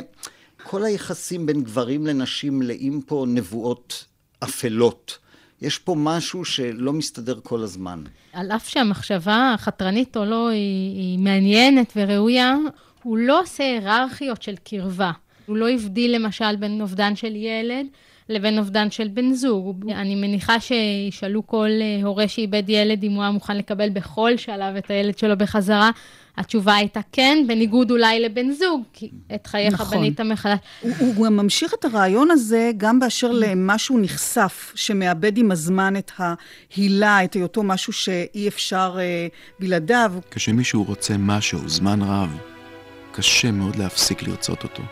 כל 0.63 0.85
היחסים 0.85 1.47
בין 1.47 1.63
גברים 1.63 2.07
לנשים 2.07 2.59
מלאים 2.59 3.03
פה 3.03 3.25
נבואות 3.29 4.05
אפלות. 4.45 5.19
יש 5.63 5.79
פה 5.79 5.95
משהו 5.99 6.45
שלא 6.45 6.93
מסתדר 6.93 7.41
כל 7.43 7.63
הזמן. 7.63 8.03
על 8.33 8.53
אף 8.53 8.69
שהמחשבה 8.69 9.53
החתרנית 9.55 10.17
או 10.17 10.25
לא 10.25 10.49
היא, 10.49 10.97
היא 10.97 11.19
מעניינת 11.19 11.93
וראויה, 11.97 12.55
הוא 13.03 13.19
לא 13.19 13.41
עושה 13.41 13.65
היררכיות 13.65 14.43
של 14.43 14.55
קרבה. 14.65 15.13
הוא 15.47 15.57
לא 15.57 15.71
הבדיל 15.71 16.15
למשל 16.15 16.57
בין 16.57 16.81
אובדן 16.81 17.17
של 17.17 17.37
ילד 17.37 17.87
לבין 18.29 18.59
אובדן 18.59 18.91
של 18.91 19.09
בן 19.09 19.33
זוג. 19.33 19.91
אני 19.91 20.15
מניחה 20.15 20.61
שישאלו 20.61 21.47
כל 21.47 21.69
אה, 21.81 22.01
הורה 22.05 22.29
שאיבד 22.29 22.63
ילד 22.69 23.05
אם 23.05 23.13
הוא 23.13 23.23
היה 23.23 23.31
מוכן 23.31 23.57
לקבל 23.57 23.91
בכל 23.91 24.37
שלב 24.37 24.77
את 24.77 24.91
הילד 24.91 25.19
שלו 25.19 25.39
בחזרה. 25.39 25.91
התשובה 26.37 26.75
הייתה 26.75 27.01
כן, 27.13 27.45
בניגוד 27.47 27.91
אולי 27.91 28.21
לבן 28.21 28.53
זוג, 28.53 28.83
כי 28.93 29.11
את 29.35 29.47
חייך 29.47 29.75
נכון. 29.75 29.99
בנית 29.99 30.21
מחדש. 30.21 30.59
הוא, 30.81 30.93
הוא 30.99 31.27
גם 31.27 31.37
ממשיך 31.37 31.75
את 31.75 31.85
הרעיון 31.85 32.31
הזה 32.31 32.71
גם 32.77 33.01
באשר 33.01 33.31
למשהו 33.33 33.99
נחשף, 33.99 34.73
שמאבד 34.75 35.39
עם 35.39 35.51
הזמן 35.51 35.97
את 35.97 36.13
ההילה, 36.19 37.25
את 37.25 37.35
היותו 37.35 37.63
משהו 37.63 37.93
שאי 37.93 38.49
אפשר 38.49 38.97
אה, 38.99 39.27
בלעדיו. 39.61 40.13
כשמישהו 40.31 40.85
רוצה 40.85 41.15
משהו 41.19 41.69
זמן 41.69 42.03
רב, 42.03 42.37
קשה 43.13 43.51
מאוד 43.51 43.77
להפסיק 43.77 44.23
לרצות 44.23 44.63
אותו. 44.63 44.83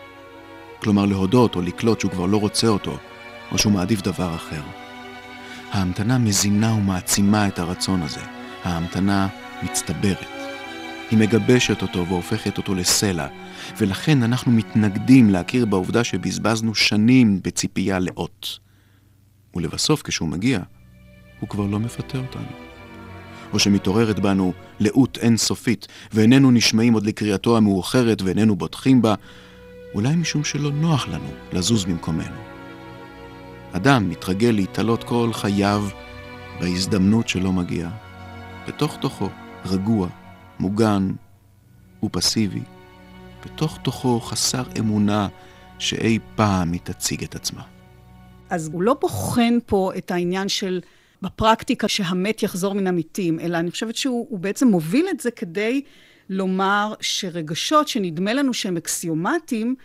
כלומר, 0.81 1.05
להודות 1.05 1.55
או 1.55 1.61
לקלוט 1.61 1.99
שהוא 1.99 2.11
כבר 2.11 2.25
לא 2.25 2.37
רוצה 2.37 2.67
אותו, 2.67 2.97
או 3.51 3.57
שהוא 3.57 3.73
מעדיף 3.73 4.01
דבר 4.01 4.35
אחר. 4.35 4.61
ההמתנה 5.71 6.17
מזינה 6.17 6.73
ומעצימה 6.73 7.47
את 7.47 7.59
הרצון 7.59 8.01
הזה. 8.01 8.21
ההמתנה 8.63 9.27
מצטברת. 9.63 10.32
היא 11.11 11.19
מגבשת 11.19 11.81
אותו 11.81 12.07
והופכת 12.07 12.57
אותו 12.57 12.75
לסלע, 12.75 13.27
ולכן 13.77 14.23
אנחנו 14.23 14.51
מתנגדים 14.51 15.29
להכיר 15.29 15.65
בעובדה 15.65 16.03
שבזבזנו 16.03 16.75
שנים 16.75 17.39
בציפייה 17.43 17.99
לאות. 17.99 18.59
ולבסוף, 19.55 20.01
כשהוא 20.01 20.29
מגיע, 20.29 20.59
הוא 21.39 21.49
כבר 21.49 21.65
לא 21.65 21.79
מפטר 21.79 22.19
אותנו. 22.19 22.47
או 23.53 23.59
שמתעוררת 23.59 24.19
בנו 24.19 24.53
לאות 24.79 25.17
אינסופית, 25.17 25.87
ואיננו 26.13 26.51
נשמעים 26.51 26.93
עוד 26.93 27.05
לקריאתו 27.05 27.57
המאוחרת 27.57 28.21
ואיננו 28.21 28.55
בוטחים 28.55 29.01
בה, 29.01 29.15
אולי 29.93 30.15
משום 30.15 30.43
שלא 30.43 30.71
נוח 30.71 31.07
לנו 31.07 31.29
לזוז 31.51 31.85
ממקומנו. 31.85 32.35
אדם 33.71 34.09
מתרגל 34.09 34.51
להתעלות 34.51 35.03
כל 35.03 35.29
חייו 35.33 35.87
בהזדמנות 36.59 37.27
שלא 37.27 37.53
מגיעה, 37.53 37.91
בתוך 38.67 38.97
תוכו, 39.01 39.29
רגוע, 39.65 40.07
מוגן 40.59 41.11
ופסיבי, 42.03 42.61
בתוך 43.45 43.77
תוכו 43.83 44.19
חסר 44.19 44.63
אמונה 44.79 45.27
שאי 45.79 46.19
פעם 46.35 46.71
היא 46.71 46.81
תציג 46.83 47.23
את 47.23 47.35
עצמה. 47.35 47.61
אז 48.49 48.69
הוא 48.73 48.81
לא 48.81 48.93
בוחן 48.93 49.57
פה 49.65 49.91
את 49.97 50.11
העניין 50.11 50.49
של 50.49 50.81
בפרקטיקה 51.21 51.87
שהמת 51.87 52.43
יחזור 52.43 52.73
מן 52.73 52.87
המתים, 52.87 53.39
אלא 53.39 53.57
אני 53.57 53.71
חושבת 53.71 53.95
שהוא 53.95 54.39
בעצם 54.39 54.67
מוביל 54.67 55.05
את 55.09 55.19
זה 55.19 55.31
כדי 55.31 55.81
לומר 56.29 56.93
שרגשות 57.01 57.87
שנדמה 57.87 58.33
לנו 58.33 58.53
שהם 58.53 58.77
אקסיומטיים, 58.77 59.75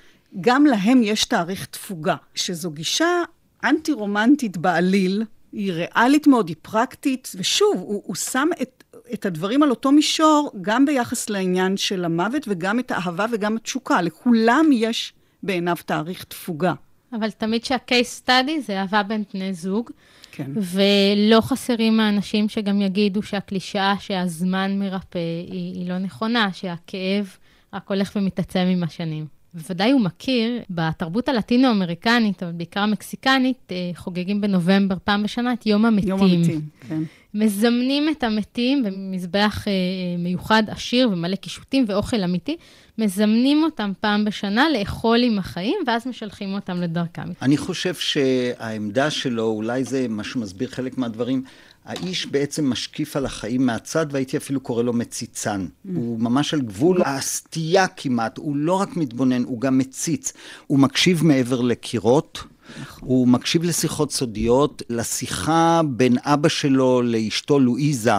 גם 0.41 0.67
להם 0.67 1.03
יש 1.03 1.25
תאריך 1.25 1.67
תפוגה, 1.67 2.17
שזו 2.35 2.71
גישה 2.71 3.23
אנטי-רומנטית 3.65 4.57
בעליל, 4.57 5.25
היא 5.53 5.73
ריאלית 5.73 6.27
מאוד, 6.27 6.49
היא 6.49 6.57
פרקטית, 6.63 7.33
ושוב, 7.37 7.77
הוא, 7.77 8.03
הוא 8.07 8.15
שם 8.17 8.49
את, 8.63 8.85
את 9.15 9.27
הדברים 9.27 9.63
על 9.63 9.71
אותו 9.71 9.93
מישור, 9.93 10.51
גם 10.61 10.87
ביחס 10.87 11.31
לעניין 11.31 11.77
של 11.77 12.05
המוות, 12.05 12.45
וגם 12.49 12.79
את 12.79 12.91
האהבה 12.91 13.27
וגם 13.33 13.57
התשוקה. 13.57 14.03
לכולם 14.03 14.67
יש 14.73 15.13
בעיניו 15.43 15.77
תאריך 15.87 16.25
תפוגה. 16.25 16.75
אבל 17.13 17.31
תמיד 17.31 17.65
שה-case 17.65 18.27
study 18.27 18.61
זה 18.67 18.81
אהבה 18.81 19.03
בין 19.03 19.25
בני 19.35 19.55
זוג. 19.55 19.91
כן. 20.33 20.51
ולא 20.57 21.41
חסרים 21.41 22.01
האנשים 22.01 22.49
שגם 22.49 22.83
יגידו 22.83 23.23
שהקלישאה 23.23 23.95
שהזמן 24.01 24.79
מרפא 24.79 25.19
היא, 25.51 25.75
היא 25.75 25.89
לא 25.89 25.99
נכונה, 25.99 26.49
שהכאב 26.53 27.37
רק 27.73 27.91
הולך 27.91 28.13
ומתעצם 28.17 28.59
עם 28.73 28.83
השנים. 28.83 29.27
בוודאי 29.55 29.91
הוא 29.91 30.01
מכיר, 30.01 30.63
בתרבות 30.71 31.29
הלטינו-אמריקנית, 31.29 32.43
אבל 32.43 32.53
בעיקר 32.53 32.81
המקסיקנית, 32.81 33.73
אה, 33.73 33.91
חוגגים 33.95 34.41
בנובמבר 34.41 34.95
פעם 35.05 35.23
בשנה 35.23 35.53
את 35.53 35.67
יום 35.67 35.85
המתים. 35.85 36.09
יום 36.09 36.21
המתים, 36.21 36.61
כן. 36.89 37.03
מזמנים 37.39 38.09
את 38.09 38.23
המתים 38.23 38.83
במזבח 38.83 39.69
אה, 39.69 39.73
מיוחד 40.19 40.63
עשיר 40.67 41.11
ומלא 41.13 41.37
קישוטים 41.37 41.85
ואוכל 41.89 42.23
אמיתי, 42.25 42.57
מזמנים 42.99 43.63
אותם 43.63 43.93
פעם 44.01 44.25
בשנה 44.25 44.67
לאכול 44.71 45.23
עם 45.23 45.39
החיים, 45.39 45.79
ואז 45.87 46.07
משלחים 46.07 46.55
אותם 46.55 46.81
לדרכם. 46.81 47.23
אני 47.43 47.57
חושב 47.57 47.95
שהעמדה 47.95 49.11
שלו, 49.11 49.45
אולי 49.45 49.85
זה 49.85 50.07
מה 50.09 50.25
שמסביר 50.25 50.69
חלק 50.69 50.99
מהדברים, 50.99 51.43
האיש 51.89 52.27
בעצם 52.27 52.71
משקיף 52.71 53.17
על 53.17 53.27
החיים 53.27 53.67
מהצד, 53.67 54.07
והייתי 54.11 54.37
אפילו 54.37 54.61
קורא 54.61 54.83
לו 54.83 54.93
מציצן. 54.93 55.67
Mm. 55.67 55.89
הוא 55.95 56.21
ממש 56.21 56.55
על 56.55 56.61
גבול 56.61 57.03
הסטייה 57.03 57.87
כמעט, 57.87 58.39
הוא 58.39 58.57
לא 58.57 58.73
רק 58.73 58.97
מתבונן, 58.97 59.45
הוא 59.45 59.61
גם 59.61 59.79
מציץ. 59.79 60.33
הוא 60.67 60.79
מקשיב 60.79 61.25
מעבר 61.25 61.61
לקירות. 61.61 62.45
נכון. 62.81 63.09
הוא 63.09 63.29
מקשיב 63.29 63.65
לשיחות 63.65 64.13
סודיות, 64.13 64.83
לשיחה 64.91 65.81
בין 65.89 66.17
אבא 66.25 66.49
שלו 66.49 67.03
לאשתו 67.03 67.59
לואיזה, 67.59 68.13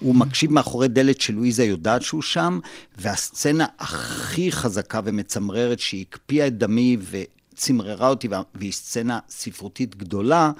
הוא 0.00 0.14
מקשיב 0.14 0.52
מאחורי 0.52 0.88
דלת 0.88 1.20
שלואיזה 1.20 1.64
יודעת 1.64 2.02
שהוא 2.02 2.22
שם, 2.22 2.58
והסצנה 2.98 3.66
הכי 3.78 4.52
חזקה 4.52 5.00
ומצמררת 5.04 5.80
שהקפיאה 5.80 6.46
את 6.46 6.58
דמי 6.58 6.96
וצמררה 7.10 8.08
אותי, 8.08 8.28
והיא 8.54 8.72
סצנה 8.72 9.18
ספרותית 9.28 9.96
גדולה, 9.96 10.50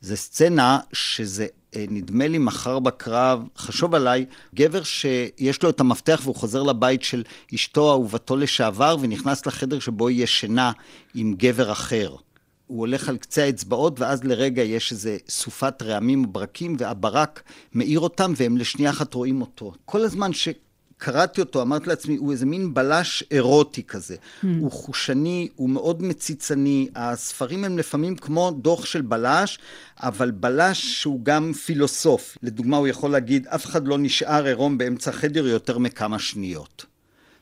זה 0.00 0.16
סצנה 0.16 0.78
שזה 0.92 1.46
נדמה 1.76 2.28
לי 2.28 2.38
מחר 2.38 2.78
בקרב, 2.78 3.42
חשוב 3.56 3.94
עליי, 3.94 4.26
גבר 4.54 4.82
שיש 4.82 5.62
לו 5.62 5.70
את 5.70 5.80
המפתח 5.80 6.20
והוא 6.24 6.34
חוזר 6.34 6.62
לבית 6.62 7.02
של 7.02 7.22
אשתו 7.54 7.90
אהובתו 7.90 8.36
לשעבר 8.36 8.96
ונכנס 9.00 9.46
לחדר 9.46 9.78
שבו 9.78 10.08
היא 10.08 10.24
ישנה 10.24 10.72
עם 11.14 11.34
גבר 11.38 11.72
אחר. 11.72 12.14
הוא 12.66 12.78
הולך 12.78 13.08
על 13.08 13.16
קצה 13.16 13.44
האצבעות, 13.44 14.00
ואז 14.00 14.24
לרגע 14.24 14.62
יש 14.62 14.92
איזה 14.92 15.16
סופת 15.28 15.82
רעמים 15.82 16.24
וברקים, 16.24 16.76
והברק 16.78 17.42
מאיר 17.74 18.00
אותם, 18.00 18.32
והם 18.36 18.56
לשנייה 18.56 18.90
אחת 18.90 19.14
רואים 19.14 19.40
אותו. 19.40 19.72
כל 19.84 20.00
הזמן 20.00 20.32
שקראתי 21.00 21.40
אותו, 21.40 21.62
אמרתי 21.62 21.88
לעצמי, 21.88 22.16
הוא 22.16 22.32
איזה 22.32 22.46
מין 22.46 22.74
בלש 22.74 23.24
אירוטי 23.30 23.82
כזה. 23.82 24.14
Mm. 24.14 24.46
הוא 24.60 24.72
חושני, 24.72 25.48
הוא 25.56 25.70
מאוד 25.70 26.02
מציצני. 26.02 26.88
הספרים 26.94 27.64
הם 27.64 27.78
לפעמים 27.78 28.16
כמו 28.16 28.50
דוח 28.50 28.84
של 28.84 29.00
בלש, 29.00 29.58
אבל 30.02 30.30
בלש 30.30 31.00
שהוא 31.00 31.20
גם 31.22 31.52
פילוסוף. 31.52 32.38
לדוגמה, 32.42 32.76
הוא 32.76 32.88
יכול 32.88 33.10
להגיד, 33.10 33.46
אף 33.46 33.66
אחד 33.66 33.86
לא 33.86 33.98
נשאר 33.98 34.46
עירום 34.46 34.78
באמצע 34.78 35.12
חדר 35.12 35.46
יותר 35.46 35.78
מכמה 35.78 36.18
שניות. 36.18 36.86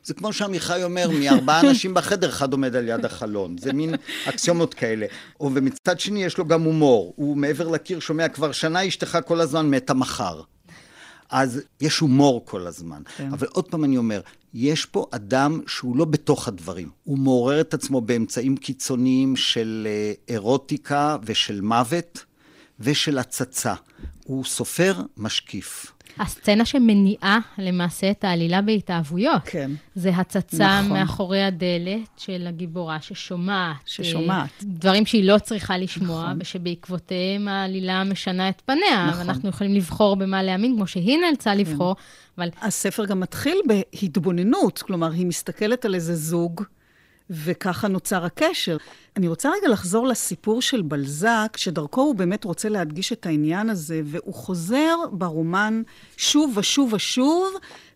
זה 0.03 0.13
כמו 0.13 0.33
שעמיחי 0.33 0.83
אומר, 0.83 1.09
מארבעה 1.09 1.61
אנשים 1.69 1.93
בחדר, 1.93 2.29
אחד 2.29 2.51
עומד 2.51 2.75
על 2.75 2.87
יד 2.87 3.05
החלון. 3.05 3.57
זה 3.57 3.73
מין 3.73 3.95
אקסיומות 4.25 4.73
כאלה. 4.73 5.05
ומצד 5.41 5.99
שני, 5.99 6.23
יש 6.23 6.37
לו 6.37 6.45
גם 6.45 6.61
הומור. 6.61 7.13
הוא 7.15 7.37
מעבר 7.37 7.67
לקיר 7.67 7.99
שומע, 7.99 8.27
כבר 8.27 8.51
שנה 8.51 8.87
אשתך 8.87 9.17
כל 9.25 9.41
הזמן 9.41 9.69
מתה 9.69 9.93
מחר. 9.93 10.41
אז 11.29 11.61
יש 11.81 11.99
הומור 11.99 12.45
כל 12.45 12.67
הזמן. 12.67 13.01
כן. 13.17 13.33
אבל 13.33 13.47
עוד 13.47 13.67
פעם 13.67 13.83
אני 13.83 13.97
אומר, 13.97 14.21
יש 14.53 14.85
פה 14.85 15.05
אדם 15.11 15.61
שהוא 15.67 15.97
לא 15.97 16.05
בתוך 16.05 16.47
הדברים. 16.47 16.89
הוא 17.03 17.17
מעורר 17.17 17.61
את 17.61 17.73
עצמו 17.73 18.01
באמצעים 18.01 18.57
קיצוניים 18.57 19.35
של 19.35 19.87
אה, 19.89 20.13
אירוטיקה 20.27 21.17
ושל 21.23 21.61
מוות 21.61 22.25
ושל 22.79 23.17
הצצה. 23.17 23.73
הוא 24.23 24.45
סופר 24.45 25.01
משקיף. 25.17 25.91
הסצנה 26.19 26.65
שמניעה 26.65 27.39
למעשה 27.57 28.11
את 28.11 28.23
העלילה 28.23 28.61
בהתאהבויות. 28.61 29.41
כן. 29.45 29.71
זה 29.95 30.09
הצצה 30.09 30.81
נכון. 30.81 30.97
מאחורי 30.97 31.43
הדלת 31.43 32.09
של 32.17 32.45
הגיבורה 32.47 32.97
ששומעת. 33.01 33.75
ששומעת. 33.85 34.49
דברים 34.63 35.05
שהיא 35.05 35.23
לא 35.23 35.37
צריכה 35.37 35.77
לשמוע, 35.77 36.23
נכון. 36.23 36.37
ושבעקבותיהם 36.41 37.47
העלילה 37.47 38.03
משנה 38.03 38.49
את 38.49 38.61
פניה. 38.65 39.05
נכון. 39.07 39.19
ואנחנו 39.19 39.49
יכולים 39.49 39.75
לבחור 39.75 40.15
במה 40.15 40.43
להאמין, 40.43 40.75
כמו 40.75 40.87
שהיא 40.87 41.17
נאלצה 41.17 41.51
כן. 41.51 41.57
לבחור. 41.57 41.95
אבל... 42.37 42.49
הספר 42.61 43.05
גם 43.05 43.19
מתחיל 43.19 43.57
בהתבוננות, 43.67 44.81
כלומר, 44.81 45.11
היא 45.11 45.25
מסתכלת 45.25 45.85
על 45.85 45.95
איזה 45.95 46.15
זוג. 46.15 46.63
וככה 47.29 47.87
נוצר 47.87 48.25
הקשר. 48.25 48.77
אני 49.17 49.27
רוצה 49.27 49.49
רגע 49.49 49.67
לחזור 49.67 50.07
לסיפור 50.07 50.61
של 50.61 50.81
בלזק, 50.81 51.57
שדרכו 51.57 52.01
הוא 52.01 52.15
באמת 52.15 52.43
רוצה 52.43 52.69
להדגיש 52.69 53.13
את 53.13 53.25
העניין 53.25 53.69
הזה, 53.69 54.01
והוא 54.05 54.33
חוזר 54.33 54.95
ברומן 55.11 55.81
שוב 56.17 56.57
ושוב 56.57 56.93
ושוב, 56.93 57.53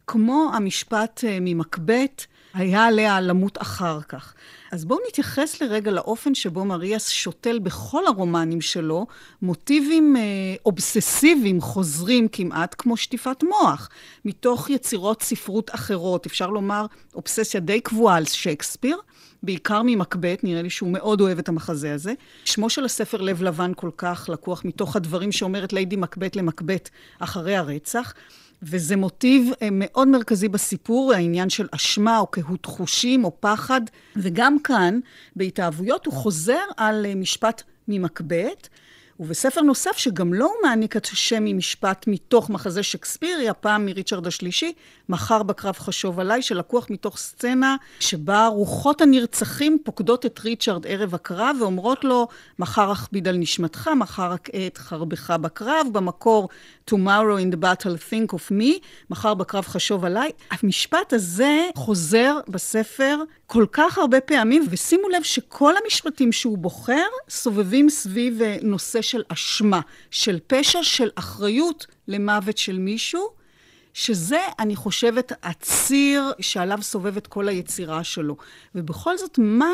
כמו 0.07 0.51
המשפט 0.53 1.23
אה, 1.27 1.37
ממקבט, 1.41 2.25
היה 2.53 2.85
עליה 2.85 3.21
למות 3.21 3.61
אחר 3.61 4.01
כך. 4.01 4.33
אז 4.71 4.85
בואו 4.85 4.99
נתייחס 5.07 5.61
לרגע 5.61 5.91
לאופן 5.91 6.35
שבו 6.35 6.65
מריאס 6.65 7.09
שותל 7.09 7.59
בכל 7.59 8.07
הרומנים 8.07 8.61
שלו 8.61 9.05
מוטיבים 9.41 10.15
אה, 10.15 10.21
אובססיביים 10.65 11.61
חוזרים 11.61 12.27
כמעט 12.27 12.75
כמו 12.77 12.97
שטיפת 12.97 13.43
מוח, 13.43 13.89
מתוך 14.25 14.69
יצירות 14.69 15.21
ספרות 15.21 15.75
אחרות. 15.75 16.25
אפשר 16.25 16.49
לומר 16.49 16.85
אובססיה 17.13 17.59
די 17.59 17.81
קבועה 17.81 18.15
על 18.15 18.25
שייקספיר. 18.25 18.97
בעיקר 19.43 19.81
ממקבט, 19.85 20.43
נראה 20.43 20.61
לי 20.61 20.69
שהוא 20.69 20.89
מאוד 20.91 21.21
אוהב 21.21 21.39
את 21.39 21.49
המחזה 21.49 21.93
הזה. 21.93 22.13
שמו 22.45 22.69
של 22.69 22.85
הספר 22.85 23.21
לב 23.21 23.43
לבן 23.43 23.71
כל 23.75 23.89
כך 23.97 24.29
לקוח 24.33 24.65
מתוך 24.65 24.95
הדברים 24.95 25.31
שאומרת 25.31 25.73
ליידי 25.73 25.95
מקבט 25.95 26.35
למקבט 26.35 26.89
אחרי 27.19 27.55
הרצח. 27.55 28.13
וזה 28.63 28.95
מוטיב 28.95 29.51
אה, 29.61 29.67
מאוד 29.71 30.07
מרכזי 30.07 30.47
בסיפור, 30.47 31.13
העניין 31.13 31.49
של 31.49 31.67
אשמה 31.71 32.19
או 32.19 32.27
קהות 32.27 32.65
חושים 32.65 33.23
או 33.23 33.31
פחד. 33.39 33.81
וגם 34.15 34.59
כאן, 34.59 34.99
בהתאהבויות, 35.35 36.05
הוא 36.05 36.13
חוזר 36.13 36.63
על 36.77 37.05
אה, 37.05 37.15
משפט 37.15 37.63
ממקבט, 37.87 38.69
ובספר 39.23 39.61
נוסף, 39.61 39.97
שגם 39.97 40.33
לו 40.33 40.45
הוא 40.45 40.53
מעניק 40.63 40.97
את 40.97 41.05
השם 41.05 41.43
ממשפט 41.45 42.05
מתוך 42.07 42.49
מחזה 42.49 42.83
שקספירי, 42.83 43.49
הפעם 43.49 43.85
מריצ'רד 43.85 44.27
השלישי, 44.27 44.73
מחר 45.09 45.43
בקרב 45.43 45.75
חשוב 45.77 46.19
עליי, 46.19 46.41
שלקוח 46.41 46.87
מתוך 46.89 47.17
סצנה 47.17 47.75
שבה 47.99 48.47
רוחות 48.47 49.01
הנרצחים 49.01 49.77
פוקדות 49.83 50.25
את 50.25 50.39
ריצ'רד 50.39 50.87
ערב 50.87 51.15
הקרב 51.15 51.55
ואומרות 51.59 52.03
לו, 52.03 52.27
מחר 52.59 52.91
אכביד 52.91 53.27
על 53.27 53.37
נשמתך, 53.37 53.89
מחר 53.97 54.35
אקעה 54.35 54.67
את 54.67 54.77
חרבך 54.77 55.29
בקרב, 55.41 55.87
במקור 55.91 56.49
Tomorrow 56.91 57.37
in 57.39 57.49
the 57.49 57.57
battle 57.57 57.97
think 58.09 58.33
of 58.33 58.51
me, 58.51 58.79
מחר 59.09 59.33
בקרב 59.33 59.65
חשוב 59.65 60.05
עליי. 60.05 60.31
המשפט 60.51 61.13
הזה 61.13 61.69
חוזר 61.75 62.39
בספר 62.47 63.17
כל 63.47 63.65
כך 63.71 63.97
הרבה 63.97 64.21
פעמים, 64.21 64.65
ושימו 64.69 65.09
לב 65.09 65.23
שכל 65.23 65.73
המשפטים 65.83 66.31
שהוא 66.31 66.57
בוחר 66.57 67.05
סובבים 67.29 67.89
סביב 67.89 68.41
אה, 68.41 68.57
נושא 68.61 69.01
של 69.13 69.21
אשמה, 69.27 69.81
של 70.11 70.39
פשע, 70.47 70.83
של 70.83 71.09
אחריות 71.15 71.85
למוות 72.07 72.57
של 72.57 72.79
מישהו, 72.79 73.29
שזה, 73.93 74.39
אני 74.59 74.75
חושבת, 74.75 75.31
הציר 75.43 76.31
שעליו 76.39 76.81
סובבת 76.81 77.27
כל 77.27 77.47
היצירה 77.47 78.03
שלו. 78.03 78.37
ובכל 78.75 79.17
זאת, 79.17 79.39
מה 79.41 79.71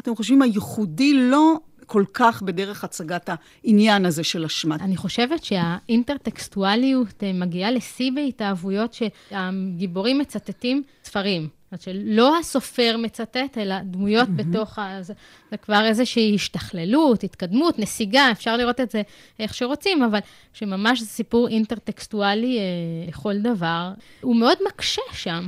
אתם 0.00 0.16
חושבים 0.16 0.42
הייחודי 0.42 1.14
לא 1.14 1.56
כל 1.86 2.04
כך 2.14 2.42
בדרך 2.42 2.84
הצגת 2.84 3.30
העניין 3.64 4.06
הזה 4.06 4.24
של 4.24 4.44
אשמה. 4.44 4.76
אני 4.80 4.96
חושבת 4.96 5.44
שהאינטרטקסטואליות 5.44 7.22
אה, 7.22 7.32
מגיעה 7.32 7.70
לשיא 7.70 8.12
בהתאהבויות 8.14 8.94
שהגיבורים 8.94 10.18
מצטטים 10.18 10.82
ספרים. 11.04 11.48
זאת 11.72 11.86
אומרת 11.86 12.04
שלא 12.06 12.38
הסופר 12.38 12.96
מצטט, 12.98 13.58
אלא 13.58 13.74
דמויות 13.84 14.28
mm-hmm. 14.28 14.50
בתוך 14.50 14.78
ה... 14.78 15.02
זה, 15.02 15.14
זה 15.50 15.56
כבר 15.56 15.84
איזושהי 15.84 16.34
השתכללות, 16.34 17.24
התקדמות, 17.24 17.78
נסיגה, 17.78 18.30
אפשר 18.32 18.56
לראות 18.56 18.80
את 18.80 18.90
זה 18.90 19.02
איך 19.38 19.54
שרוצים, 19.54 20.02
אבל 20.02 20.18
שממש 20.52 21.00
זה 21.00 21.06
סיפור 21.06 21.48
אינטרטקסטואלי 21.48 22.58
אה, 22.58 22.62
לכל 23.08 23.38
דבר, 23.38 23.90
הוא 24.20 24.36
מאוד 24.36 24.58
מקשה 24.66 25.02
שם. 25.12 25.46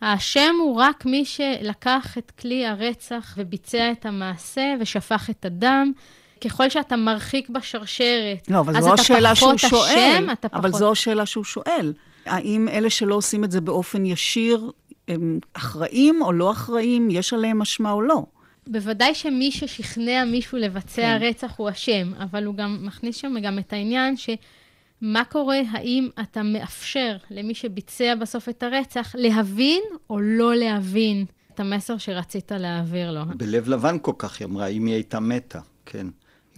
האשם 0.00 0.54
הוא 0.60 0.76
רק 0.76 1.06
מי 1.06 1.24
שלקח 1.24 2.18
את 2.18 2.30
כלי 2.30 2.66
הרצח 2.66 3.34
וביצע 3.38 3.92
את 3.92 4.06
המעשה 4.06 4.74
ושפך 4.80 5.30
את 5.30 5.44
הדם. 5.44 5.92
ככל 6.40 6.68
שאתה 6.68 6.96
מרחיק 6.96 7.48
בשרשרת, 7.48 8.48
לא, 8.50 8.60
אבל 8.60 8.80
זו 8.80 8.94
השאלה 8.94 9.34
שהוא 9.34 9.56
שואל. 9.56 10.16
אשם, 10.16 10.30
אתה 10.30 10.48
פחות... 10.48 10.64
אבל 10.64 10.72
זו 10.72 10.92
השאלה 10.92 11.26
שהוא 11.26 11.44
שואל. 11.44 11.92
האם 12.26 12.68
אלה 12.68 12.90
שלא 12.90 13.14
עושים 13.14 13.44
את 13.44 13.50
זה 13.50 13.60
באופן 13.60 14.06
ישיר, 14.06 14.70
הם 15.08 15.38
אחראים 15.52 16.22
או 16.22 16.32
לא 16.32 16.52
אחראים, 16.52 17.10
יש 17.10 17.32
עליהם 17.32 17.62
אשמה 17.62 17.92
או 17.92 18.02
לא. 18.02 18.26
בוודאי 18.66 19.14
שמי 19.14 19.50
ששכנע 19.50 20.24
מישהו 20.24 20.58
לבצע 20.58 21.02
כן. 21.02 21.18
רצח 21.20 21.54
הוא 21.56 21.70
אשם, 21.70 22.12
אבל 22.22 22.44
הוא 22.44 22.54
גם 22.54 22.78
מכניס 22.82 23.16
שם 23.16 23.34
גם 23.42 23.58
את 23.58 23.72
העניין 23.72 24.14
שמה 24.16 25.24
קורה, 25.24 25.58
האם 25.70 26.08
אתה 26.20 26.42
מאפשר 26.42 27.16
למי 27.30 27.54
שביצע 27.54 28.14
בסוף 28.14 28.48
את 28.48 28.62
הרצח 28.62 29.14
להבין 29.18 29.82
או 30.10 30.20
לא 30.20 30.54
להבין 30.54 31.24
את 31.54 31.60
המסר 31.60 31.98
שרצית 31.98 32.52
להעביר 32.52 33.12
לו. 33.12 33.20
בלב 33.36 33.68
לבן 33.68 33.96
כל 34.02 34.12
כך 34.18 34.40
היא 34.40 34.46
אמרה, 34.46 34.66
אם 34.66 34.86
היא 34.86 34.94
הייתה 34.94 35.20
מתה, 35.20 35.60
כן. 35.86 36.06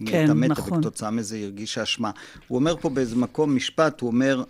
אם 0.01 0.05
כן, 0.05 0.11
היא 0.13 0.19
הייתה 0.19 0.33
מתה, 0.33 0.51
נכון. 0.51 0.77
וכתוצאה 0.77 1.11
מזה 1.11 1.35
היא 1.35 1.45
הרגישה 1.45 1.83
אשמה. 1.83 2.11
הוא 2.47 2.55
אומר 2.55 2.77
פה 2.77 2.89
באיזה 2.89 3.15
מקום 3.15 3.55
משפט, 3.55 4.01
הוא 4.01 4.07
אומר, 4.07 4.43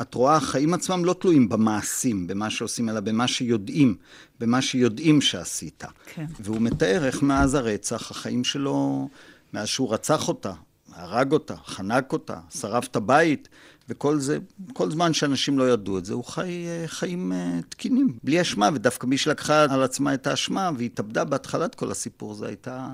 את 0.00 0.14
רואה, 0.14 0.36
החיים 0.36 0.74
עצמם 0.74 1.04
לא 1.04 1.12
תלויים 1.12 1.48
במעשים, 1.48 2.26
במה 2.26 2.50
שעושים, 2.50 2.88
אלא 2.88 3.00
במה 3.00 3.28
שיודעים, 3.28 3.96
במה 4.40 4.62
שיודעים 4.62 5.20
שעשית. 5.20 5.84
כן. 6.14 6.26
והוא 6.40 6.60
מתאר 6.60 7.04
איך 7.04 7.22
מאז 7.22 7.54
הרצח, 7.54 8.10
החיים 8.10 8.44
שלו, 8.44 9.08
מאז 9.52 9.68
שהוא 9.68 9.94
רצח 9.94 10.28
אותה, 10.28 10.52
הרג 10.92 11.32
אותה, 11.32 11.56
חנק 11.56 12.12
אותה, 12.12 12.40
שרף 12.50 12.86
את 12.86 12.96
הבית, 12.96 13.48
וכל 13.88 14.18
זה, 14.18 14.38
כל 14.72 14.90
זמן 14.90 15.12
שאנשים 15.12 15.58
לא 15.58 15.70
ידעו 15.70 15.98
את 15.98 16.04
זה, 16.04 16.14
הוא 16.14 16.24
חי 16.24 16.66
אה, 16.66 16.84
חיים 16.86 17.32
אה, 17.32 17.60
תקינים, 17.68 18.18
בלי 18.24 18.40
אשמה, 18.40 18.68
ודווקא 18.74 19.06
מי 19.06 19.18
שלקחה 19.18 19.64
על 19.64 19.82
עצמה 19.82 20.14
את 20.14 20.26
האשמה 20.26 20.70
והתאבדה 20.78 21.24
בהתחלת 21.24 21.74
כל 21.74 21.90
הסיפור, 21.90 22.34
זו 22.34 22.44
הייתה 22.46 22.88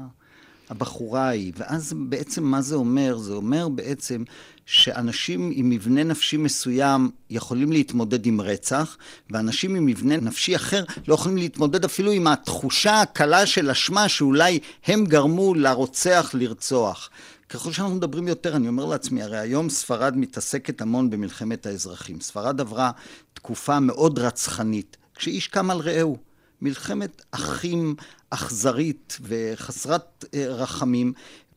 הבחורה 0.70 1.28
ההיא. 1.28 1.52
ואז 1.56 1.94
בעצם 1.96 2.44
מה 2.44 2.62
זה 2.62 2.74
אומר? 2.74 3.18
זה 3.18 3.32
אומר 3.32 3.68
בעצם 3.68 4.24
שאנשים 4.66 5.50
עם 5.54 5.70
מבנה 5.70 6.04
נפשי 6.04 6.36
מסוים 6.36 7.10
יכולים 7.30 7.72
להתמודד 7.72 8.26
עם 8.26 8.40
רצח, 8.40 8.96
ואנשים 9.30 9.74
עם 9.74 9.86
מבנה 9.86 10.16
נפשי 10.16 10.56
אחר 10.56 10.84
לא 11.08 11.14
יכולים 11.14 11.36
להתמודד 11.38 11.84
אפילו 11.84 12.12
עם 12.12 12.26
התחושה 12.26 13.00
הקלה 13.00 13.46
של 13.46 13.70
אשמה 13.70 14.08
שאולי 14.08 14.58
הם 14.86 15.04
גרמו 15.04 15.54
לרוצח 15.54 16.30
לרצוח. 16.34 17.10
ככל 17.48 17.72
שאנחנו 17.72 17.94
מדברים 17.94 18.28
יותר, 18.28 18.56
אני 18.56 18.68
אומר 18.68 18.84
לעצמי, 18.84 19.22
הרי 19.22 19.38
היום 19.38 19.70
ספרד 19.70 20.16
מתעסקת 20.16 20.80
המון 20.80 21.10
במלחמת 21.10 21.66
האזרחים. 21.66 22.20
ספרד 22.20 22.60
עברה 22.60 22.90
תקופה 23.34 23.80
מאוד 23.80 24.18
רצחנית, 24.18 24.96
כשאיש 25.14 25.48
קם 25.48 25.70
על 25.70 25.78
רעהו. 25.78 26.27
מלחמת 26.62 27.22
אחים 27.30 27.94
אכזרית 28.30 29.18
וחסרת 29.22 30.24
אה, 30.34 30.46
רחמים. 30.48 31.12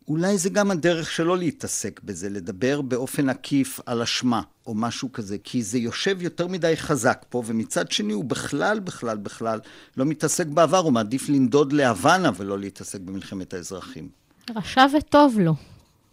אולי 0.07 0.37
זה 0.37 0.49
גם 0.49 0.71
הדרך 0.71 1.11
שלו 1.11 1.35
להתעסק 1.35 1.99
בזה, 2.03 2.29
לדבר 2.29 2.81
באופן 2.81 3.29
עקיף 3.29 3.79
על 3.85 4.01
אשמה 4.01 4.41
או 4.67 4.73
משהו 4.73 5.11
כזה, 5.11 5.37
כי 5.43 5.63
זה 5.63 5.77
יושב 5.77 6.21
יותר 6.21 6.47
מדי 6.47 6.77
חזק 6.77 7.25
פה, 7.29 7.43
ומצד 7.45 7.91
שני 7.91 8.13
הוא 8.13 8.25
בכלל, 8.25 8.79
בכלל, 8.79 9.17
בכלל 9.17 9.59
לא 9.97 10.05
מתעסק 10.05 10.47
בעבר, 10.47 10.77
הוא 10.77 10.93
מעדיף 10.93 11.29
לנדוד 11.29 11.73
להוואנה 11.73 12.31
ולא 12.37 12.59
להתעסק 12.59 12.99
במלחמת 12.99 13.53
האזרחים. 13.53 14.09
רשע 14.55 14.85
וטוב 14.97 15.39
לו. 15.39 15.55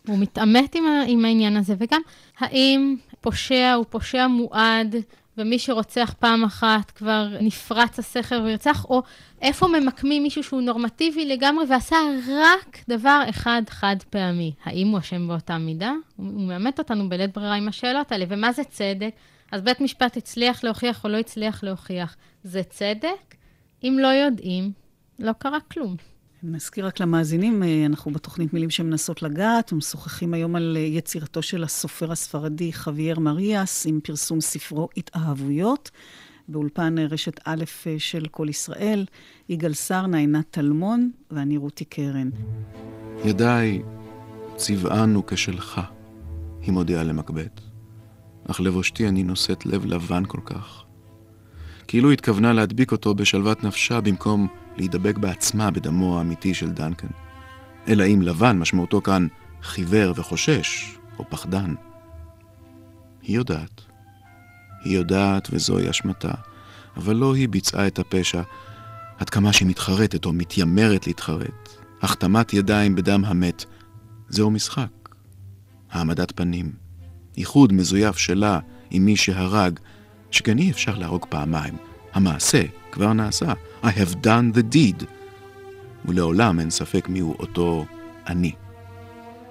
הוא 0.09 0.19
מתעמת 0.19 0.75
עם, 0.75 0.85
עם 1.07 1.25
העניין 1.25 1.57
הזה, 1.57 1.75
וגם 1.79 2.01
האם 2.39 2.97
פושע 3.21 3.73
הוא 3.77 3.85
פושע 3.91 4.27
מועד, 4.27 4.97
ומי 5.39 5.59
שרוצח 5.59 6.15
פעם 6.19 6.45
אחת 6.45 6.91
כבר 6.91 7.29
נפרץ 7.41 7.99
הסכר 7.99 8.41
וירצח, 8.45 8.85
או 8.85 9.03
איפה 9.43 9.67
ממקמים 9.69 10.23
מישהו 10.23 10.43
שהוא 10.43 10.61
נורמטיבי 10.61 11.27
לגמרי 11.27 11.65
ועשה 11.69 11.97
רק 12.29 12.79
דבר 12.89 13.23
אחד 13.31 13.63
חד 13.69 13.97
פעמי. 14.11 14.53
האם 14.65 14.89
הוא 14.89 14.99
אשם 14.99 15.29
באותה 15.29 15.59
מידה? 15.59 15.93
הוא 16.17 16.49
מאמת 16.49 16.79
אותנו 16.79 17.09
בלית 17.09 17.35
ברירה 17.35 17.55
עם 17.55 17.69
השאלות 17.69 18.13
האלה. 18.13 18.25
ומה 18.29 18.53
זה 18.53 18.65
צדק? 18.65 19.11
אז 19.53 19.63
בית 19.63 19.81
משפט 19.81 20.17
הצליח 20.17 20.65
להוכיח 20.65 21.05
או 21.05 21.09
לא 21.09 21.17
הצליח 21.17 21.65
להוכיח. 21.65 22.17
זה 22.45 22.63
צדק? 22.63 23.35
אם 23.85 23.97
לא 24.01 24.09
יודעים, 24.09 24.73
לא 25.19 25.33
קרה 25.33 25.61
כלום. 25.61 25.97
נזכיר 26.43 26.87
רק 26.87 27.01
למאזינים, 27.01 27.63
אה, 27.63 27.87
אנחנו 27.87 28.11
בתוכנית 28.11 28.53
מילים 28.53 28.71
שמנסות 28.71 29.23
לגעת, 29.23 29.73
ומשוחחים 29.73 30.35
היום 30.35 30.57
על 30.57 30.77
אה, 30.77 30.83
יצירתו 30.83 31.43
של 31.43 31.65
הסופר 31.65 32.13
הספרדי 32.13 32.73
חוויאר 32.73 33.19
מריאס, 33.19 33.87
עם 33.87 34.01
פרסום 34.03 34.41
ספרו 34.41 34.89
התאהבויות, 34.97 35.91
באולפן 36.49 36.99
אה, 36.99 37.07
רשת 37.07 37.41
א' 37.45 37.65
של 37.99 38.27
כל 38.31 38.49
ישראל, 38.49 39.05
יגאל 39.49 39.75
סרנה, 39.75 40.19
עינת 40.19 40.45
טלמון, 40.51 41.11
ואני 41.31 41.57
רותי 41.57 41.85
קרן. 41.85 42.31
ידיי 43.25 43.83
צבען 44.57 45.15
הוא 45.15 45.25
כשלך, 45.27 45.81
היא 46.63 46.73
מודיעה 46.73 47.05
למקבט. 47.05 47.61
אך 48.51 48.61
לבושתי 48.61 49.09
אני 49.09 49.23
נושאת 49.23 49.67
לב 49.67 49.87
לבן 49.87 50.23
כל 50.27 50.41
כך. 50.45 50.85
כאילו 51.89 52.11
התכוונה 52.11 52.53
להדביק 52.53 52.93
אותו 52.93 53.15
בשלוות 53.15 53.65
נפשה 53.65 54.01
במקום 54.01 54.49
להידבק 54.79 55.19
בעצמה 55.19 55.71
בדמו 55.71 56.19
האמיתי 56.19 56.55
של 56.55 56.71
דנקן. 56.71 57.09
אלא 57.89 58.05
אם 58.05 58.23
לבן 58.23 58.59
משמעותו 58.59 59.03
כאן 59.03 59.27
חיוור 59.63 60.13
וחושש, 60.17 60.99
או 61.19 61.25
פחדן. 61.29 61.75
היא 63.23 63.37
יודעת. 63.37 63.81
היא 64.85 64.97
יודעת 64.97 65.49
וזוהי 65.53 65.91
אשמתה, 65.91 66.33
אבל 66.97 67.17
לא 67.17 67.35
היא 67.35 67.49
ביצעה 67.49 67.87
את 67.87 67.99
הפשע, 67.99 68.43
עד 69.19 69.31
כמה 69.31 69.53
שהיא 69.53 69.69
מתחרטת 69.69 70.25
או 70.25 70.33
מתיימרת 70.33 71.07
להתחרט. 71.07 71.69
החתמת 72.03 72.55
ידיים 72.55 72.95
בדם 72.95 73.25
המת, 73.25 73.65
זהו 74.29 74.51
משחק. 74.51 75.09
העמדת 75.91 76.33
פנים. 76.33 76.73
איחוד 77.37 77.73
מזויף 77.73 78.17
שלה 78.17 78.59
עם 78.91 79.05
מי 79.05 79.17
שהרג, 79.17 79.79
שכן 80.31 80.59
אי 80.59 80.71
אפשר 80.71 80.99
להרוג 80.99 81.27
פעמיים. 81.29 81.77
המעשה 82.15 82.63
כבר 82.93 83.13
נעשה. 83.13 83.53
I 83.83 83.87
have 83.87 84.15
done 84.25 84.57
the 84.57 84.75
deed. 84.75 85.05
ולעולם 86.05 86.61
אין 86.61 86.71
ספק 86.71 87.09
מיהו 87.09 87.35
אותו 87.39 87.87
אני. 88.27 88.53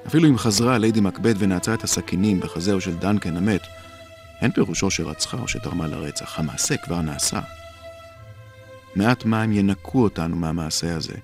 אפילו 0.08 0.30
אם 0.30 0.38
חזרה 0.38 0.78
ליידי 0.78 1.02
מקבט 1.02 1.36
ונעצה 1.40 1.74
את 1.74 1.84
הסכינים 1.84 2.40
בחזהו 2.40 2.82
של 2.82 2.96
דנקן 2.98 3.38
המת, 3.38 3.62
אין 4.42 4.52
פירושו 4.52 4.92
שרצחה 4.92 5.38
או 5.38 5.48
שתרמה 5.48 5.88
לרצח. 5.88 6.40
המעשה 6.40 6.78
כבר 6.78 7.02
נעשה. 7.02 7.40
מעט 8.96 9.26
מים 9.26 9.52
ינקו 9.52 10.04
אותנו 10.04 10.36
מהמעשה 10.36 10.96
הזה. 10.96 11.16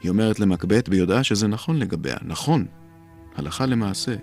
היא 0.00 0.10
אומרת 0.10 0.40
למקבט 0.40 0.88
ביודעה 0.88 1.24
שזה 1.24 1.48
נכון 1.48 1.78
לגביה. 1.78 2.16
נכון. 2.22 2.66
הלכה 3.36 3.66
למעשה. 3.66 4.14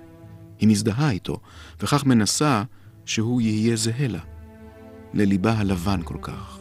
היא 0.60 0.70
מזדהה 0.70 1.12
איתו, 1.12 1.40
וכך 1.82 2.06
מנסה 2.06 2.64
שהוא 3.06 3.42
יהיה 3.42 3.76
זהה 3.76 4.08
לה. 4.08 4.20
לליבה 5.14 5.54
הלבן 5.54 6.02
כל 6.04 6.18
כך. 6.22 6.59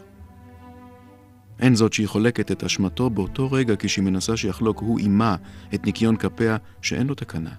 אין 1.61 1.75
זאת 1.75 1.93
שהיא 1.93 2.09
חולקת 2.09 2.53
את 2.53 2.65
אשמתו 2.65 3.11
באותו 3.11 3.53
רגע 3.53 3.75
כשהיא 3.79 4.05
מנסה 4.05 4.37
שיחלוק 4.37 4.79
הוא 4.79 4.99
עימה 4.99 5.37
את 5.75 5.87
ניקיון 5.87 6.17
כפיה 6.17 6.57
שאין 6.83 7.07
לו 7.07 7.15
תקנה, 7.15 7.51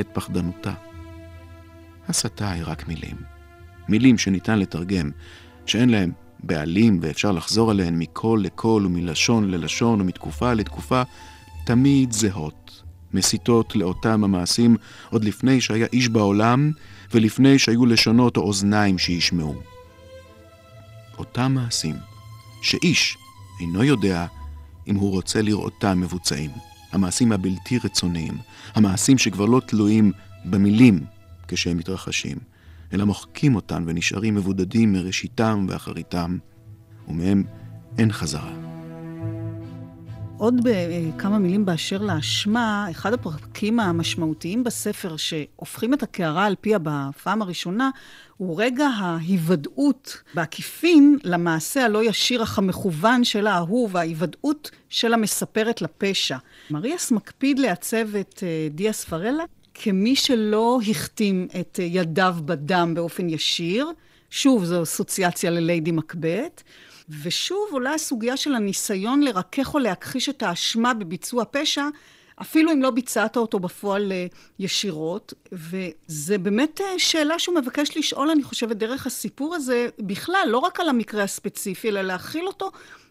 את 0.00 0.08
פחדנותה. 0.12 0.72
הסתה 2.08 2.50
היא 2.50 2.62
רק 2.66 2.88
מילים. 2.88 3.16
מילים 3.88 4.18
שניתן 4.18 4.58
לתרגם, 4.58 5.10
שאין 5.66 5.88
להם 5.88 6.12
בעלים 6.42 6.98
ואפשר 7.02 7.32
לחזור 7.32 7.70
עליהן 7.70 7.98
מקול 7.98 8.42
לקול 8.42 8.86
ומלשון 8.86 9.50
ללשון 9.50 10.00
ומתקופה 10.00 10.52
לתקופה, 10.52 11.02
תמיד 11.66 12.12
זהות, 12.12 12.82
מסיתות 13.14 13.76
לאותם 13.76 14.24
המעשים 14.24 14.76
עוד 15.10 15.24
לפני 15.24 15.60
שהיה 15.60 15.86
איש 15.92 16.08
בעולם 16.08 16.70
ולפני 17.14 17.58
שהיו 17.58 17.86
לשונות 17.86 18.36
או 18.36 18.42
אוזניים 18.42 18.98
שישמעו. 18.98 19.54
אותם 21.18 21.52
מעשים 21.52 22.09
שאיש 22.62 23.16
אינו 23.60 23.84
יודע 23.84 24.26
אם 24.88 24.96
הוא 24.96 25.10
רוצה 25.10 25.42
לראותם 25.42 26.00
מבוצעים. 26.00 26.50
המעשים 26.92 27.32
הבלתי 27.32 27.78
רצוניים, 27.78 28.38
המעשים 28.74 29.18
שכבר 29.18 29.44
לא 29.44 29.60
תלויים 29.66 30.12
במילים 30.44 31.04
כשהם 31.48 31.76
מתרחשים, 31.76 32.38
אלא 32.92 33.04
מוחקים 33.04 33.54
אותן 33.54 33.84
ונשארים 33.86 34.34
מבודדים 34.34 34.92
מראשיתם 34.92 35.66
ואחריתם, 35.68 36.38
ומהם 37.08 37.44
אין 37.98 38.12
חזרה. 38.12 38.69
עוד 40.40 40.54
בכמה 40.64 41.38
מילים 41.38 41.64
באשר 41.64 41.98
לאשמה, 41.98 42.86
אחד 42.90 43.12
הפרקים 43.12 43.80
המשמעותיים 43.80 44.64
בספר 44.64 45.16
שהופכים 45.16 45.94
את 45.94 46.02
הקערה 46.02 46.46
על 46.46 46.54
פיה 46.60 46.78
בפעם 46.82 47.42
הראשונה, 47.42 47.90
הוא 48.36 48.62
רגע 48.62 48.86
ההיוודעות 48.86 50.22
בעקיפין 50.34 51.18
למעשה 51.24 51.84
הלא 51.84 52.04
ישיר 52.04 52.42
אך 52.42 52.58
המכוון 52.58 53.24
של 53.24 53.46
האהוב, 53.46 53.96
ההיוודעות 53.96 54.70
של 54.88 55.14
המספרת 55.14 55.82
לפשע. 55.82 56.36
מריאס 56.70 57.10
מקפיד 57.10 57.58
לעצב 57.58 58.16
את 58.16 58.42
אה, 58.42 58.68
דיה 58.70 58.92
ספרלה 58.92 59.44
כמי 59.74 60.16
שלא 60.16 60.80
החתים 60.90 61.48
את 61.60 61.80
אה, 61.82 61.84
ידיו 61.84 62.36
בדם 62.44 62.92
באופן 62.94 63.28
ישיר. 63.28 63.86
שוב, 64.30 64.64
זו 64.64 64.82
אסוציאציה 64.82 65.50
לליידי 65.50 65.92
מקבט. 65.92 66.62
ושוב 67.22 67.68
עולה 67.70 67.94
הסוגיה 67.94 68.36
של 68.36 68.54
הניסיון 68.54 69.22
לרכך 69.22 69.74
או 69.74 69.78
להכחיש 69.78 70.28
את 70.28 70.42
האשמה 70.42 70.94
בביצוע 70.94 71.44
פשע, 71.50 71.84
אפילו 72.40 72.72
אם 72.72 72.82
לא 72.82 72.90
ביצעת 72.90 73.36
אותו 73.36 73.58
בפועל 73.58 74.12
אה, 74.12 74.26
ישירות. 74.58 75.34
וזה 75.52 76.38
באמת 76.38 76.80
אה, 76.80 76.98
שאלה 76.98 77.38
שהוא 77.38 77.54
מבקש 77.54 77.96
לשאול, 77.96 78.30
אני 78.30 78.42
חושבת, 78.42 78.76
דרך 78.76 79.06
הסיפור 79.06 79.54
הזה, 79.54 79.88
בכלל, 79.98 80.44
לא 80.46 80.58
רק 80.58 80.80
על 80.80 80.88
המקרה 80.88 81.22
הספציפי, 81.22 81.88
אלא 81.88 82.02
להכיל 82.02 82.46
אותו 82.46 82.70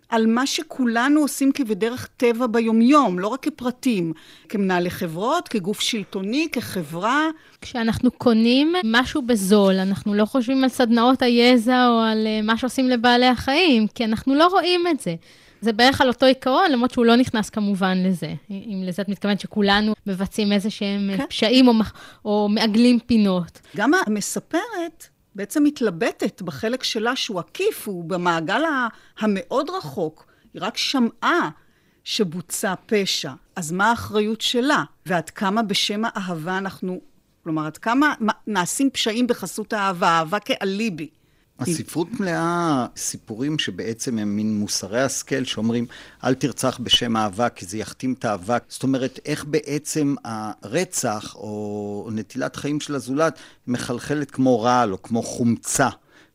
על 0.10 0.28
מה 0.28 0.47
שכולנו 0.47 1.20
עושים 1.20 1.51
כבדרך 1.51 2.10
טבע 2.18 2.47
ביומיום, 2.47 3.20
לא 3.20 3.28
רק 3.28 3.43
כפרטים, 3.43 4.14
כמנהלי 4.49 4.89
חברות, 4.89 5.47
כגוף 5.47 5.80
שלטוני, 5.80 6.47
כחברה. 6.51 7.28
כשאנחנו 7.62 8.12
קונים 8.12 8.74
משהו 8.84 9.22
בזול, 9.22 9.76
אנחנו 9.76 10.14
לא 10.14 10.26
חושבים 10.26 10.64
על 10.64 10.70
סדנאות 10.70 11.22
היזע 11.22 11.88
או 11.88 11.99
על 11.99 12.28
אה, 12.28 12.41
מה 12.41 12.57
שעושים 12.57 12.89
לבעלי 12.89 13.26
החיים, 13.26 13.88
כי 13.88 14.05
אנחנו 14.05 14.36
לא 14.36 14.47
רואים 14.47 14.88
את 14.88 14.99
זה. 14.99 15.16
זה 15.62 15.74
בערך 15.74 16.01
על 16.01 16.07
אותו 16.07 16.26
עיקרון, 16.26 16.72
למרות 16.72 16.91
שהוא 16.91 17.05
לא 17.05 17.16
נכנס 17.16 17.49
כמובן 17.49 17.97
לזה. 18.03 18.34
אם 18.49 18.84
לזה 18.86 19.01
את 19.01 19.10
מתכוונת 19.10 19.39
שכולנו 19.39 19.93
מבצעים 20.07 20.51
איזה 20.51 20.70
שהם 20.70 21.10
כן. 21.18 21.26
פשעים 21.30 21.68
או, 21.68 21.74
או 22.26 22.49
מעגלים 22.49 22.99
פינות. 22.99 23.60
גם 23.78 23.91
המספרת 24.07 25.07
בעצם 25.40 25.64
מתלבטת 25.64 26.42
בחלק 26.42 26.84
שלה 26.84 27.16
שהוא 27.16 27.40
עקיף, 27.40 27.88
הוא 27.88 28.04
במעגל 28.04 28.62
המאוד 29.20 29.70
רחוק. 29.70 30.26
היא 30.54 30.62
רק 30.62 30.78
שמעה 30.78 31.50
שבוצע 32.04 32.74
פשע. 32.86 33.32
אז 33.56 33.72
מה 33.72 33.90
האחריות 33.90 34.42
שלה? 34.42 34.84
ועד 35.06 35.30
כמה 35.30 35.64
בשם 35.64 36.02
האהבה 36.06 36.58
אנחנו... 36.58 37.02
כלומר, 37.44 37.66
עד 37.66 37.78
כמה 37.78 38.14
נעשים 38.48 38.90
פשעים 38.90 39.28
בחסות 39.28 39.74
האהבה, 39.74 40.08
אהבה 40.08 40.40
כאליבי. 40.40 41.10
הספרות 41.60 42.07
מלאה 42.20 42.86
סיפורים 42.97 43.60
שבעצם 43.60 44.18
הם 44.18 44.36
מין 44.36 44.60
מוסרי 44.60 45.01
השכל 45.01 45.43
שאומרים 45.43 45.86
אל 46.24 46.34
תרצח 46.34 46.80
בשם 46.84 47.18
אהבה 47.18 47.49
כי 47.49 47.66
זה 47.66 47.78
יכתים 47.78 48.14
את 48.14 48.26
האהבה. 48.26 48.57
זאת 48.70 48.84
אומרת, 48.84 49.20
איך 49.26 49.45
בעצם 49.45 50.16
הרצח 50.26 51.36
או 51.36 52.10
נטילת 52.12 52.55
חיים 52.55 52.80
של 52.80 52.95
הזולת 52.95 53.39
מחלחלת 53.68 54.32
כמו 54.32 54.62
רעל 54.62 54.91
או 54.91 55.01
כמו 55.01 55.24
חומצה. 55.24 55.89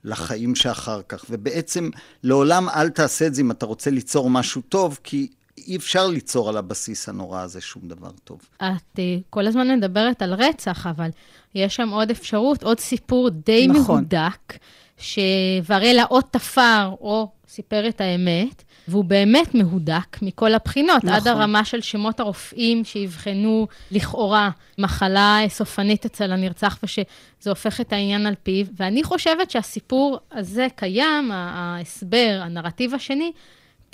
לחיים 0.06 0.54
שאחר 0.54 1.00
כך, 1.08 1.24
ובעצם 1.30 1.90
לעולם 2.22 2.68
אל 2.68 2.88
תעשה 2.88 3.26
את 3.26 3.34
זה 3.34 3.40
אם 3.40 3.50
אתה 3.50 3.66
רוצה 3.66 3.90
ליצור 3.90 4.30
משהו 4.30 4.62
טוב, 4.68 4.98
כי 5.02 5.28
אי 5.66 5.76
אפשר 5.76 6.06
ליצור 6.06 6.48
על 6.48 6.56
הבסיס 6.56 7.08
הנורא 7.08 7.40
הזה 7.40 7.60
שום 7.60 7.82
דבר 7.88 8.10
טוב. 8.24 8.40
את 8.56 8.98
אה, 8.98 9.16
כל 9.30 9.46
הזמן 9.46 9.76
מדברת 9.78 10.22
על 10.22 10.34
רצח, 10.34 10.86
אבל 10.86 11.10
יש 11.54 11.76
שם 11.76 11.88
עוד 11.88 12.10
אפשרות, 12.10 12.62
עוד 12.62 12.80
סיפור 12.80 13.30
די 13.30 13.66
נכון. 13.66 13.94
מהודק. 13.94 14.58
שוורלה 14.98 16.04
או 16.10 16.20
תפר 16.20 16.90
או 17.00 17.28
סיפר 17.48 17.88
את 17.88 18.00
האמת, 18.00 18.62
והוא 18.88 19.04
באמת 19.04 19.54
מהודק 19.54 20.22
מכל 20.22 20.54
הבחינות, 20.54 21.04
נכון. 21.04 21.16
עד 21.16 21.28
הרמה 21.28 21.64
של 21.64 21.80
שמות 21.80 22.20
הרופאים 22.20 22.84
שיבחנו 22.84 23.66
לכאורה 23.90 24.50
מחלה 24.78 25.40
סופנית 25.48 26.04
אצל 26.04 26.32
הנרצח, 26.32 26.78
ושזה 26.82 27.04
הופך 27.50 27.80
את 27.80 27.92
העניין 27.92 28.26
על 28.26 28.34
פיו. 28.42 28.66
ואני 28.76 29.02
חושבת 29.02 29.50
שהסיפור 29.50 30.18
הזה 30.32 30.66
קיים, 30.76 31.30
ההסבר, 31.32 32.40
הנרטיב 32.42 32.94
השני, 32.94 33.32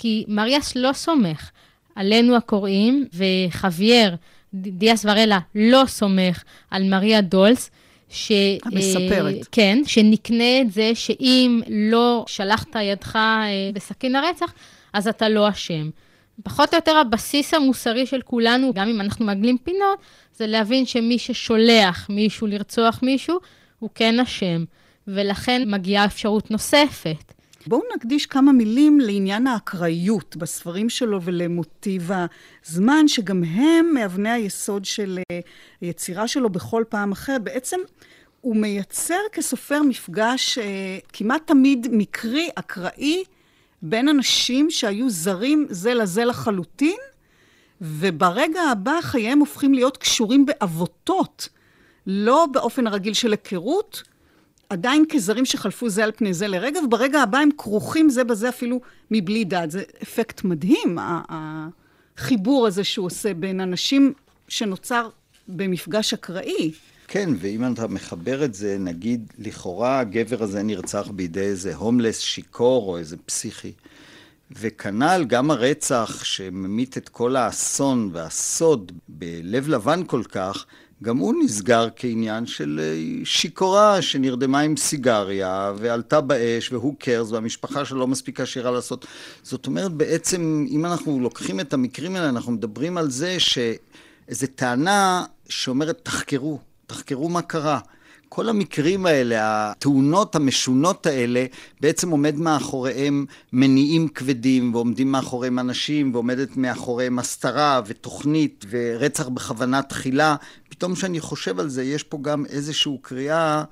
כי 0.00 0.24
מריאס 0.28 0.76
לא 0.76 0.92
סומך 0.92 1.50
עלינו 1.94 2.36
הקוראים, 2.36 3.06
וחווייר, 3.14 4.16
דיאס 4.54 5.04
ורלה, 5.04 5.38
לא 5.54 5.82
סומך 5.86 6.42
על 6.70 6.88
מריה 6.88 7.20
דולס. 7.20 7.70
ש... 8.08 8.32
המספרת. 8.64 9.34
אה, 9.34 9.40
כן, 9.52 9.78
שנקנה 9.86 10.60
את 10.60 10.72
זה 10.72 10.90
שאם 10.94 11.60
לא 11.68 12.24
שלחת 12.28 12.76
ידך 12.82 13.16
אה, 13.16 13.70
בסכין 13.74 14.16
הרצח, 14.16 14.52
אז 14.92 15.08
אתה 15.08 15.28
לא 15.28 15.48
אשם. 15.48 15.90
פחות 16.42 16.74
או 16.74 16.78
יותר 16.78 16.96
הבסיס 16.96 17.54
המוסרי 17.54 18.06
של 18.06 18.22
כולנו, 18.22 18.74
גם 18.74 18.88
אם 18.88 19.00
אנחנו 19.00 19.24
מעגלים 19.24 19.58
פינות, 19.58 19.98
זה 20.34 20.46
להבין 20.46 20.86
שמי 20.86 21.18
ששולח 21.18 22.06
מישהו 22.10 22.46
לרצוח 22.46 23.00
מישהו, 23.02 23.38
הוא 23.78 23.90
כן 23.94 24.20
אשם. 24.20 24.64
ולכן 25.08 25.62
מגיעה 25.66 26.04
אפשרות 26.04 26.50
נוספת. 26.50 27.39
בואו 27.66 27.82
נקדיש 27.96 28.26
כמה 28.26 28.52
מילים 28.52 29.00
לעניין 29.00 29.46
האקראיות 29.46 30.36
בספרים 30.36 30.90
שלו 30.90 31.22
ולמוטיב 31.22 32.10
הזמן, 32.66 33.08
שגם 33.08 33.44
הם 33.44 33.94
מאבני 33.94 34.30
היסוד 34.30 34.84
של 34.84 35.18
אה, 35.32 35.40
היצירה 35.80 36.28
שלו 36.28 36.50
בכל 36.50 36.84
פעם 36.88 37.12
אחרת. 37.12 37.42
בעצם 37.44 37.80
הוא 38.40 38.56
מייצר 38.56 39.20
כסופר 39.32 39.82
מפגש 39.82 40.58
אה, 40.58 40.98
כמעט 41.12 41.46
תמיד 41.46 41.86
מקרי, 41.90 42.48
אקראי, 42.54 43.24
בין 43.82 44.08
אנשים 44.08 44.70
שהיו 44.70 45.10
זרים 45.10 45.66
זה 45.70 45.94
לזה 45.94 46.24
לחלוטין, 46.24 46.98
וברגע 47.80 48.62
הבא 48.62 49.00
חייהם 49.02 49.38
הופכים 49.38 49.74
להיות 49.74 49.96
קשורים 49.96 50.46
בעבותות, 50.46 51.48
לא 52.06 52.46
באופן 52.52 52.86
הרגיל 52.86 53.14
של 53.14 53.30
היכרות, 53.30 54.02
עדיין 54.70 55.04
כזרים 55.08 55.44
שחלפו 55.44 55.88
זה 55.88 56.04
על 56.04 56.12
פני 56.16 56.34
זה 56.34 56.48
לרגע, 56.48 56.80
וברגע 56.80 57.22
הבא 57.22 57.38
הם 57.38 57.48
כרוכים 57.58 58.10
זה 58.10 58.24
בזה 58.24 58.48
אפילו 58.48 58.80
מבלי 59.10 59.44
דעת. 59.44 59.70
זה 59.70 59.82
אפקט 60.02 60.44
מדהים, 60.44 60.98
החיבור 62.18 62.66
הזה 62.66 62.84
שהוא 62.84 63.06
עושה 63.06 63.34
בין 63.34 63.60
אנשים 63.60 64.12
שנוצר 64.48 65.08
במפגש 65.48 66.14
אקראי. 66.14 66.72
כן, 67.08 67.30
ואם 67.38 67.72
אתה 67.72 67.86
מחבר 67.86 68.44
את 68.44 68.54
זה, 68.54 68.76
נגיד, 68.78 69.32
לכאורה 69.38 70.00
הגבר 70.00 70.42
הזה 70.42 70.62
נרצח 70.62 71.08
בידי 71.14 71.40
איזה 71.40 71.74
הומלס 71.74 72.18
שיכור 72.18 72.88
או 72.88 72.98
איזה 72.98 73.16
פסיכי. 73.26 73.72
וכנ"ל 74.50 75.24
גם 75.26 75.50
הרצח 75.50 76.24
שממית 76.24 76.96
את 76.96 77.08
כל 77.08 77.36
האסון 77.36 78.10
והסוד 78.12 78.92
בלב 79.08 79.68
לבן 79.68 80.02
כל 80.06 80.22
כך, 80.28 80.66
גם 81.02 81.16
הוא 81.16 81.34
נסגר 81.44 81.88
כעניין 81.96 82.46
של 82.46 82.80
אה, 82.82 83.24
שיכורה 83.24 84.02
שנרדמה 84.02 84.60
עם 84.60 84.76
סיגריה 84.76 85.72
ועלתה 85.76 86.20
באש 86.20 86.72
והוא 86.72 86.94
קרס 86.98 87.30
והמשפחה 87.30 87.84
שלו 87.84 87.98
לא 87.98 88.06
מספיק 88.06 88.40
עשירה 88.40 88.70
לעשות. 88.70 89.06
זאת 89.42 89.66
אומרת, 89.66 89.92
בעצם, 89.92 90.66
אם 90.70 90.86
אנחנו 90.86 91.20
לוקחים 91.20 91.60
את 91.60 91.72
המקרים 91.72 92.16
האלה, 92.16 92.28
אנחנו 92.28 92.52
מדברים 92.52 92.98
על 92.98 93.10
זה 93.10 93.40
שאיזו 93.40 94.46
טענה 94.54 95.24
שאומרת, 95.48 96.00
תחקרו, 96.02 96.58
תחקרו 96.86 97.28
מה 97.28 97.42
קרה. 97.42 97.80
כל 98.32 98.48
המקרים 98.48 99.06
האלה, 99.06 99.36
התאונות 99.70 100.36
המשונות 100.36 101.06
האלה, 101.06 101.46
בעצם 101.80 102.10
עומד 102.10 102.36
מאחוריהם 102.36 103.26
מניעים 103.52 104.08
כבדים, 104.08 104.74
ועומדים 104.74 105.12
מאחוריהם 105.12 105.58
אנשים, 105.58 106.14
ועומדת 106.14 106.56
מאחוריהם 106.56 107.18
הסתרה 107.18 107.80
ותוכנית 107.86 108.64
ורצח 108.70 109.28
בכוונה 109.28 109.82
תחילה. 109.82 110.36
פתאום 110.80 110.94
כשאני 110.94 111.20
חושב 111.20 111.60
על 111.60 111.68
זה, 111.68 111.84
יש 111.84 112.02
פה 112.02 112.18
גם 112.22 112.46
איזושהי 112.46 112.92
קריאה, 113.02 113.64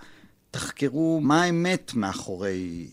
תחקרו 0.51 1.21
מה 1.23 1.43
האמת 1.43 1.93
מאחורי 1.95 2.87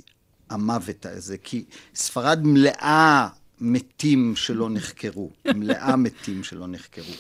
המוות 0.50 1.06
הזה, 1.06 1.38
כי 1.38 1.64
ספרד 1.96 2.40
מלאה 2.44 3.28
מתים 3.62 4.36
שלא 4.36 4.70
נחקרו, 4.70 5.30
מלאה 5.56 5.96
מתים 5.96 6.44
שלא 6.44 6.68
נחקרו. 6.68 7.14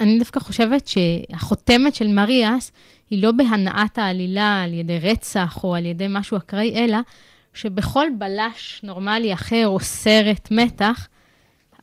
אני 0.00 0.18
דווקא 0.18 0.40
חושבת 0.40 0.88
שהחותמת 0.88 1.94
של 1.94 2.08
מריאס 2.08 2.72
היא 3.10 3.22
לא 3.22 3.32
בהנעת 3.32 3.98
העלילה 3.98 4.62
על 4.62 4.72
ידי 4.72 4.98
רצח 4.98 5.64
או 5.64 5.74
על 5.74 5.86
ידי 5.86 6.06
משהו 6.08 6.36
אקראי, 6.36 6.84
אלא 6.84 6.98
שבכל 7.54 8.06
בלש 8.18 8.80
נורמלי 8.82 9.34
אחר 9.34 9.66
או 9.66 9.80
סרט 9.80 10.48
מתח, 10.50 11.08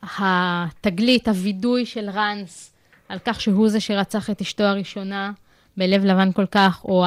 התגלית, 0.02 1.28
הווידוי 1.28 1.86
של 1.86 2.10
ראנס 2.10 2.71
על 3.08 3.18
כך 3.24 3.40
שהוא 3.40 3.68
זה 3.68 3.80
שרצח 3.80 4.30
את 4.30 4.40
אשתו 4.40 4.64
הראשונה 4.64 5.32
בלב 5.76 6.04
לבן 6.04 6.32
כל 6.32 6.46
כך, 6.46 6.84
או 6.84 7.04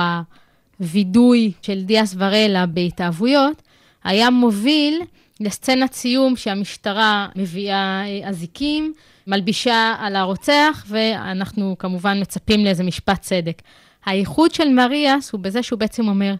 הווידוי 0.79 1.51
של 1.61 1.83
דיאס 1.83 2.15
ורלה 2.17 2.65
בהתאהבויות, 2.65 3.61
היה 4.03 4.29
מוביל 4.29 5.01
לסצנת 5.39 5.93
סיום 5.93 6.35
שהמשטרה 6.35 7.27
מביאה 7.35 8.03
אה, 8.05 8.29
אזיקים, 8.29 8.93
מלבישה 9.27 9.95
על 9.99 10.15
הרוצח, 10.15 10.85
ואנחנו 10.87 11.75
כמובן 11.79 12.21
מצפים 12.21 12.65
לאיזה 12.65 12.83
משפט 12.83 13.21
צדק. 13.21 13.61
הייחוד 14.05 14.53
של 14.53 14.69
מריאס 14.69 15.31
הוא 15.31 15.41
בזה 15.41 15.63
שהוא 15.63 15.79
בעצם 15.79 16.07
אומר, 16.07 16.35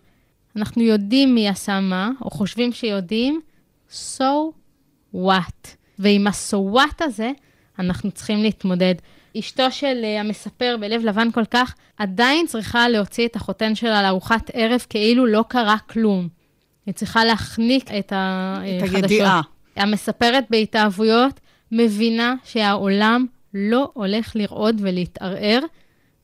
אנחנו 0.56 0.84
יודעים 0.84 1.36
מי 1.36 1.50
עשה 1.50 1.80
מה, 1.80 2.10
או 2.22 2.30
חושבים 2.30 2.74
שיודעים, 2.74 3.42
so 3.92 4.24
what. 5.16 5.68
ועם 6.00 6.28
ה-so 6.28 6.76
what 6.76 7.04
הזה, 7.06 7.32
אנחנו 7.80 8.12
צריכים 8.12 8.44
להתמודד. 8.44 8.96
אשתו 9.40 9.72
של 9.72 10.02
uh, 10.02 10.20
המספר 10.20 10.76
בלב 10.80 11.06
לבן 11.06 11.32
כל 11.32 11.46
כך, 11.46 11.76
עדיין 11.98 12.48
צריכה 12.48 12.90
להוציא 12.90 13.28
את 13.28 13.36
החותן 13.36 13.76
שלה 13.76 14.04
לארוחת 14.04 14.52
ערב 14.54 14.86
כאילו 14.90 15.26
לא 15.26 15.44
קרה 15.48 15.78
כלום. 15.90 16.28
היא 16.86 16.94
צריכה 16.94 17.26
להחניק 17.26 17.92
את 17.92 18.14
החדשות. 18.16 18.90
את 18.90 19.04
הידיעה. 19.04 19.42
המספרת 19.76 20.44
בהתאהבויות 20.50 21.40
מבינה 21.72 22.36
שהעולם 22.44 23.26
לא 23.54 23.90
הולך 23.94 24.36
לרעוד 24.36 24.76
ולהתערער 24.80 25.60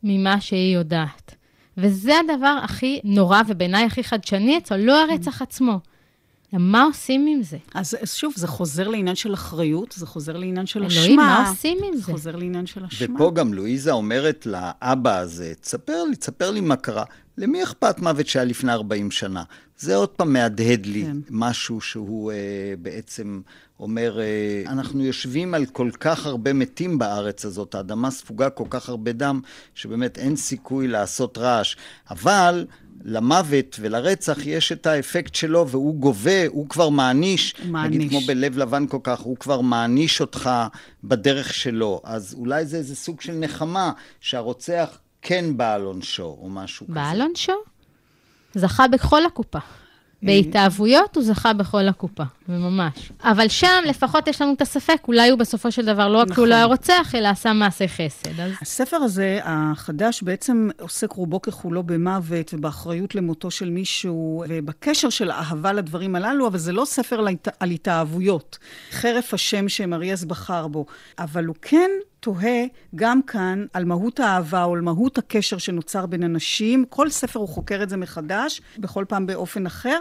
ממה 0.03 0.41
שהיא 0.41 0.76
יודעת. 0.76 1.36
וזה 1.78 2.14
הדבר 2.20 2.57
הכי 2.64 2.99
נורא 3.03 3.41
ובעיניי 3.47 3.86
הכי 3.86 4.03
חדשני 4.03 4.57
אצלו, 4.57 4.78
לא 4.78 5.01
הרצח 5.01 5.41
עצמו. 5.41 5.80
מה 6.54 6.84
עושים 6.84 7.28
עם 7.28 7.43
זה? 7.43 7.58
אז 7.74 7.95
שוב, 8.06 8.34
זה 8.36 8.47
חוזר 8.47 8.88
לעניין 8.88 9.16
של 9.16 9.34
אחריות, 9.34 9.91
זה 9.97 10.06
חוזר 10.06 10.38
לעניין 10.38 10.66
של 10.66 10.84
אשמה. 10.84 10.99
אלוהים, 11.02 11.20
מה 11.20 11.49
עושים 11.49 11.78
עם 11.84 11.93
זה? 11.93 11.99
זה 11.99 12.12
חוזר 12.12 12.36
לעניין 12.36 12.66
של 12.66 12.86
אשמה. 12.86 13.16
ופה 13.16 13.32
גם 13.36 13.54
לואיזה 13.54 13.91
אומרת 13.91 14.45
לאבא 14.45 15.18
הזה, 15.18 15.54
תספר 15.62 16.04
לי, 16.04 16.16
תספר 16.16 16.52
לי 16.52 16.62
מה 16.62 16.76
קרה. 16.76 17.04
למי 17.38 17.64
אכפת 17.64 17.99
מוות 17.99 18.28
שהיה 18.28 18.45
לפני 18.45 18.72
40 18.72 19.12
שנה? 19.12 19.43
זה 19.78 19.95
עוד 19.95 20.10
פעם 20.10 20.34
מהדהד 20.34 20.86
לי 20.86 21.04
כן. 21.04 21.18
משהו 21.30 21.82
שהוא 21.82 22.32
אה, 22.32 22.38
בעצם 22.82 23.41
אומר, 23.80 24.20
אה, 24.20 24.64
אנחנו 24.72 25.04
יושבים 25.04 25.54
על 25.54 25.66
כל 25.66 25.89
כך 25.99 26.26
הרבה 26.26 26.54
מתים 26.54 26.97
בארץ 26.97 27.45
הזאת, 27.45 27.76
האדמה 27.76 28.12
ספוגה 28.12 28.49
כל 28.49 28.66
כך 28.70 28.89
הרבה 28.89 29.12
דם, 29.12 29.41
שבאמת 29.76 30.18
אין 30.18 30.36
סיכוי 30.36 30.88
לעשות 30.88 31.38
רעש. 31.38 31.76
אבל 32.10 32.66
למוות 33.06 33.78
ולרצח 33.80 34.38
יש 34.45 34.72
את 34.72 34.88
האפקט 34.88 35.36
שלו, 35.36 35.68
והוא 35.68 35.95
גובה, 35.95 36.47
הוא 36.47 36.70
כבר 36.70 36.89
מעניש. 36.89 37.56
מעניש. 37.66 37.97
נגיד 37.97 38.10
כמו 38.10 38.22
בלב 38.28 38.58
לבן 38.58 38.88
כל 38.88 38.99
כך, 39.04 39.20
הוא 39.20 39.38
כבר 39.38 39.62
מעניש 39.62 40.22
אותך 40.22 40.49
בדרך 41.04 41.54
שלו. 41.54 42.02
אז 42.04 42.36
אולי 42.39 42.66
זה 42.66 42.78
איזה 42.78 42.95
סוג 42.95 43.22
של 43.22 43.34
נחמה, 43.34 43.91
שהרוצח 44.20 44.97
כן 45.22 45.58
בא 45.58 45.74
על 45.74 45.82
עונשו, 45.82 46.38
או 46.41 46.49
משהו 46.49 46.86
כזה. 46.86 46.95
בא 46.95 47.10
על 47.10 47.22
עונשו? 47.22 47.54
זכה 48.54 48.88
בכל 48.88 49.26
הקופה. 49.26 49.60
בהתאהבויות 50.24 51.16
הוא 51.16 51.24
זכה 51.24 51.54
בכל 51.54 51.88
הקופה, 51.88 52.24
וממש. 52.52 53.12
אבל 53.24 53.47
שם 53.47 53.84
לפחות 53.86 54.28
יש 54.28 54.41
לנו 54.41 54.54
את 54.54 54.62
הספק, 54.62 54.97
אולי 55.08 55.30
הוא 55.30 55.39
בסופו 55.39 55.72
של 55.72 55.86
דבר 55.86 56.08
לא 56.08 56.18
רק 56.18 56.28
נכון. 56.28 56.43
הוא 56.43 56.49
לא 56.49 56.56
היה 56.56 56.66
רוצח, 56.66 57.16
אלא 57.16 57.28
עשה 57.28 57.54
מעשה 57.54 57.88
חסד. 57.88 58.39
אז... 58.39 58.52
הספר 58.62 58.97
הזה, 58.97 59.39
החדש, 59.43 60.24
בעצם 60.24 60.70
עוסק 60.80 61.12
רובו 61.12 61.41
ככולו 61.41 61.84
במוות 61.84 62.54
ובאחריות 62.54 63.16
למותו 63.16 63.52
של 63.52 63.70
מישהו, 63.70 64.43
ובקשר 64.49 65.10
של 65.10 65.32
אהבה 65.32 65.74
לדברים 65.74 66.16
הללו, 66.16 66.47
אבל 66.47 66.58
זה 66.58 66.72
לא 66.72 66.86
ספר 66.86 67.26
על 67.60 67.72
התאהבויות. 67.72 68.58
חרף 68.91 69.34
השם 69.34 69.70
שמריאס 69.70 70.24
בחר 70.24 70.68
בו. 70.68 70.86
אבל 71.20 71.45
הוא 71.45 71.56
כן 71.62 71.89
תוהה 72.20 72.64
גם 72.95 73.22
כאן 73.22 73.66
על 73.74 73.86
מהות 73.86 74.20
האהבה 74.20 74.64
או 74.64 74.74
על 74.74 74.82
מהות 74.82 75.18
הקשר 75.18 75.58
שנוצר 75.58 76.06
בין 76.06 76.24
אנשים. 76.24 76.86
כל 76.89 77.10
ספר 77.10 77.39
הוא 77.39 77.47
חוקר 77.47 77.84
את 77.84 77.89
זה 77.89 77.97
מחדש, 77.97 78.62
בכל 78.78 79.06
פעם 79.08 79.26
באופן 79.26 79.66
אחר. 79.66 79.99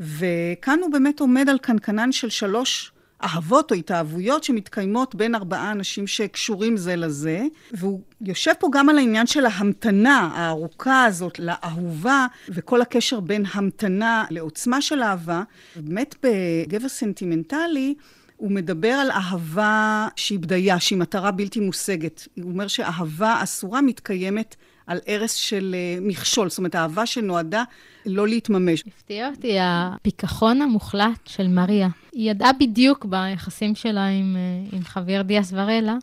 וכאן 0.00 0.78
הוא 0.82 0.92
באמת 0.92 1.20
עומד 1.20 1.48
על 1.48 1.58
קנקנן 1.58 2.12
של 2.12 2.28
שלוש 2.28 2.92
אהבות 3.22 3.70
או 3.70 3.76
התאהבויות 3.76 4.44
שמתקיימות 4.44 5.14
בין 5.14 5.34
ארבעה 5.34 5.72
אנשים 5.72 6.06
שקשורים 6.06 6.76
זה 6.76 6.96
לזה. 6.96 7.42
והוא 7.72 8.00
יושב 8.20 8.52
פה 8.58 8.68
גם 8.72 8.88
על 8.88 8.98
העניין 8.98 9.26
של 9.26 9.46
ההמתנה 9.46 10.30
הארוכה 10.34 11.04
הזאת 11.04 11.38
לאהובה, 11.38 12.26
וכל 12.48 12.82
הקשר 12.82 13.20
בין 13.20 13.44
המתנה 13.52 14.24
לעוצמה 14.30 14.82
של 14.82 15.02
אהבה. 15.02 15.42
באמת 15.76 16.14
בגבר 16.22 16.88
סנטימנטלי, 16.88 17.94
הוא 18.36 18.50
מדבר 18.50 18.88
על 18.88 19.10
אהבה 19.10 20.08
שהיא 20.16 20.38
בדיה, 20.38 20.80
שהיא 20.80 20.98
מטרה 20.98 21.30
בלתי 21.30 21.60
מושגת. 21.60 22.28
הוא 22.42 22.50
אומר 22.52 22.68
שאהבה 22.68 23.42
אסורה 23.42 23.82
מתקיימת 23.82 24.56
על 24.86 24.98
ערש 25.06 25.48
של 25.48 25.74
אה, 25.78 25.98
מכשול, 26.00 26.48
זאת 26.48 26.58
אומרת, 26.58 26.76
אהבה 26.76 27.06
שנועדה 27.06 27.62
לא 28.06 28.28
להתממש. 28.28 28.84
הפתיע 28.86 29.28
אותי 29.28 29.56
הפיכחון 29.60 30.62
המוחלט 30.62 31.26
של 31.26 31.48
מריה. 31.48 31.88
היא 32.12 32.30
ידעה 32.30 32.52
בדיוק 32.52 33.04
ביחסים 33.04 33.74
שלה 33.74 34.06
עם, 34.06 34.36
אה, 34.36 34.76
עם 34.76 34.84
חוויר 34.84 35.22
דיאס 35.22 35.52
ורלה, 35.52 35.96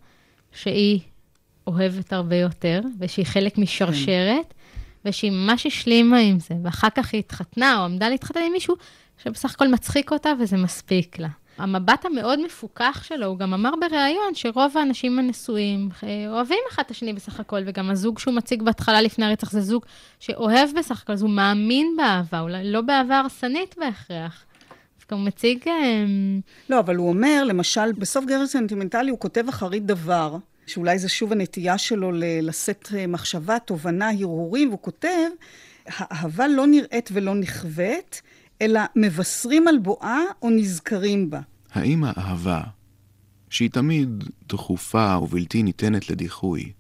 שהיא 0.52 1.00
אוהבת 1.68 2.14
הרבה 2.14 2.36
יותר, 2.36 2.82
ושהיא 3.00 3.26
חלק 3.26 3.58
משרשרת, 3.58 4.54
כן. 4.54 5.10
ושהיא 5.10 5.32
ממש 5.32 5.66
השלימה 5.66 6.18
עם 6.18 6.40
זה, 6.40 6.56
ואחר 6.64 6.90
כך 6.96 7.14
היא 7.14 7.20
התחתנה 7.20 7.80
או 7.80 7.86
עמדה 7.86 8.10
להתחתן 8.10 8.40
עם 8.46 8.52
מישהו 8.52 8.76
שבסך 9.24 9.54
הכל 9.54 9.68
מצחיק 9.68 10.12
אותה 10.12 10.34
וזה 10.40 10.58
מספיק 10.58 11.20
לה. 11.20 11.28
המבט 11.58 12.06
המאוד 12.06 12.40
מפוכח 12.46 13.04
שלו, 13.08 13.26
הוא 13.26 13.38
גם 13.38 13.54
אמר 13.54 13.72
בריאיון 13.82 14.34
שרוב 14.34 14.78
האנשים 14.78 15.20
הנשואים 15.20 15.90
אה, 16.04 16.26
אוהבים 16.30 16.60
אחד 16.72 16.84
את 16.86 16.92
השני 16.92 17.14
בסך 17.14 17.40
הכל, 17.40 17.62
וגם 17.66 17.90
הזוג 17.90 18.20
שהוא 18.20 18.34
מציג 18.34 18.64
בהתחלה 18.64 19.02
לפני 19.02 19.26
הרצח 19.26 19.52
זה 19.52 19.62
זוג 19.62 19.86
שאוהב 20.20 20.70
בסך 20.78 21.02
הכל, 21.02 21.14
אז 21.14 21.22
הוא 21.22 21.30
מאמין 21.30 21.94
באהבה, 21.98 22.40
אולי 22.40 22.72
לא 22.72 22.82
באהבה 22.82 23.20
הרסנית 23.20 23.76
בהכרח. 23.78 24.46
דווקא 24.98 25.16
הוא 25.16 25.24
מציג... 25.24 25.68
אה, 25.68 26.06
לא, 26.70 26.80
אבל 26.80 26.96
הוא 26.96 27.10
אומר, 27.10 27.44
למשל, 27.44 27.92
בסוף 27.92 28.26
גרס 28.26 28.52
סנטימנטלי 28.52 29.12
הוא 29.12 29.20
כותב 29.20 29.50
אחרית 29.50 29.86
דבר, 29.86 30.38
שאולי 30.68 31.00
זה 31.00 31.10
שוב 31.10 31.32
הנטייה 31.32 31.78
שלו 31.78 32.12
לשאת 32.42 32.90
אה, 32.96 33.08
מחשבה, 33.08 33.60
תובנה, 33.60 34.10
הרהורים, 34.10 34.70
והוא 34.70 34.82
כותב, 34.82 35.30
האהבה 35.86 36.48
לא 36.48 36.68
נראית 36.68 37.10
ולא 37.14 37.36
נכווית, 37.36 38.22
אלא 38.62 38.82
מבשרים 38.96 39.68
על 39.68 39.78
בואה 39.78 40.22
או 40.42 40.50
נזכרים 40.50 41.30
בה. 41.30 41.42
האם 41.72 42.04
האהבה, 42.04 42.62
שהיא 43.50 43.70
תמיד 43.70 44.24
דחופה 44.50 45.18
ובלתי 45.22 45.64
ניתנת 45.64 46.10
לדיחוי, 46.10 46.72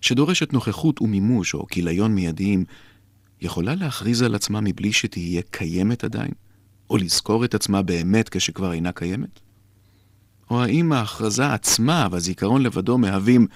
שדורשת 0.00 0.52
נוכחות 0.52 1.02
ומימוש 1.02 1.54
או 1.54 1.66
כיליון 1.66 2.14
מיידיים, 2.14 2.64
יכולה 3.40 3.74
להכריז 3.74 4.22
על 4.22 4.34
עצמה 4.34 4.60
מבלי 4.60 4.92
שתהיה 4.92 5.42
קיימת 5.50 6.04
עדיין? 6.04 6.32
או 6.90 6.96
לזכור 6.96 7.44
את 7.44 7.54
עצמה 7.54 7.82
באמת 7.82 8.28
כשכבר 8.28 8.72
אינה 8.72 8.92
קיימת? 8.92 9.40
או 10.50 10.62
האם 10.62 10.92
ההכרזה 10.92 11.52
עצמה 11.52 12.08
והזיכרון 12.10 12.62
לבדו 12.62 12.98
מהווים 12.98 13.46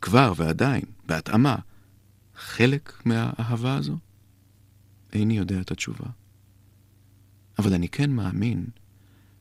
כבר 0.00 0.32
ועדיין, 0.36 0.82
בהתאמה, 1.06 1.56
חלק 2.36 2.92
מהאהבה 3.04 3.74
הזו? 3.74 3.96
איני 5.12 5.38
יודע 5.38 5.60
את 5.60 5.70
התשובה. 5.70 6.06
אבל 7.58 7.74
אני 7.74 7.88
כן 7.88 8.10
מאמין 8.10 8.66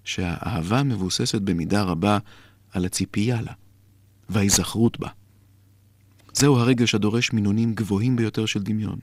שהאהבה 0.03 0.83
מבוססת 0.83 1.41
במידה 1.41 1.83
רבה 1.83 2.17
על 2.71 2.85
הציפייה 2.85 3.41
לה 3.41 3.53
וההיזכרות 4.29 4.99
בה. 4.99 5.09
זהו 6.33 6.57
הרגש 6.57 6.95
הדורש 6.95 7.33
מינונים 7.33 7.73
גבוהים 7.73 8.15
ביותר 8.15 8.45
של 8.45 8.63
דמיון. 8.63 8.99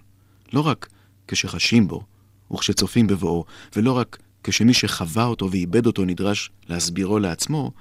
לא 0.53 0.61
רק 0.61 0.89
כשחשים 1.29 1.89
בו, 1.89 2.05
וכשצופים 2.53 3.07
בבואו, 3.07 3.45
ולא 3.77 3.93
רק 3.93 4.19
כשמי 4.45 4.75
שחווה 4.75 5.25
אותו 5.25 5.51
ואיבד 5.51 5.87
אותו 5.87 6.05
נדרש 6.05 6.51
להסבירו 6.69 7.19
לעצמו, 7.19 7.73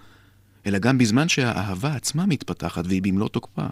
אלא 0.65 0.79
גם 0.79 0.97
בזמן 0.97 1.29
שהאהבה 1.29 1.95
עצמה 1.95 2.25
מתפתחת 2.25 2.85
והיא 2.87 3.01
במלוא 3.01 3.27
תוקפה. 3.27 3.67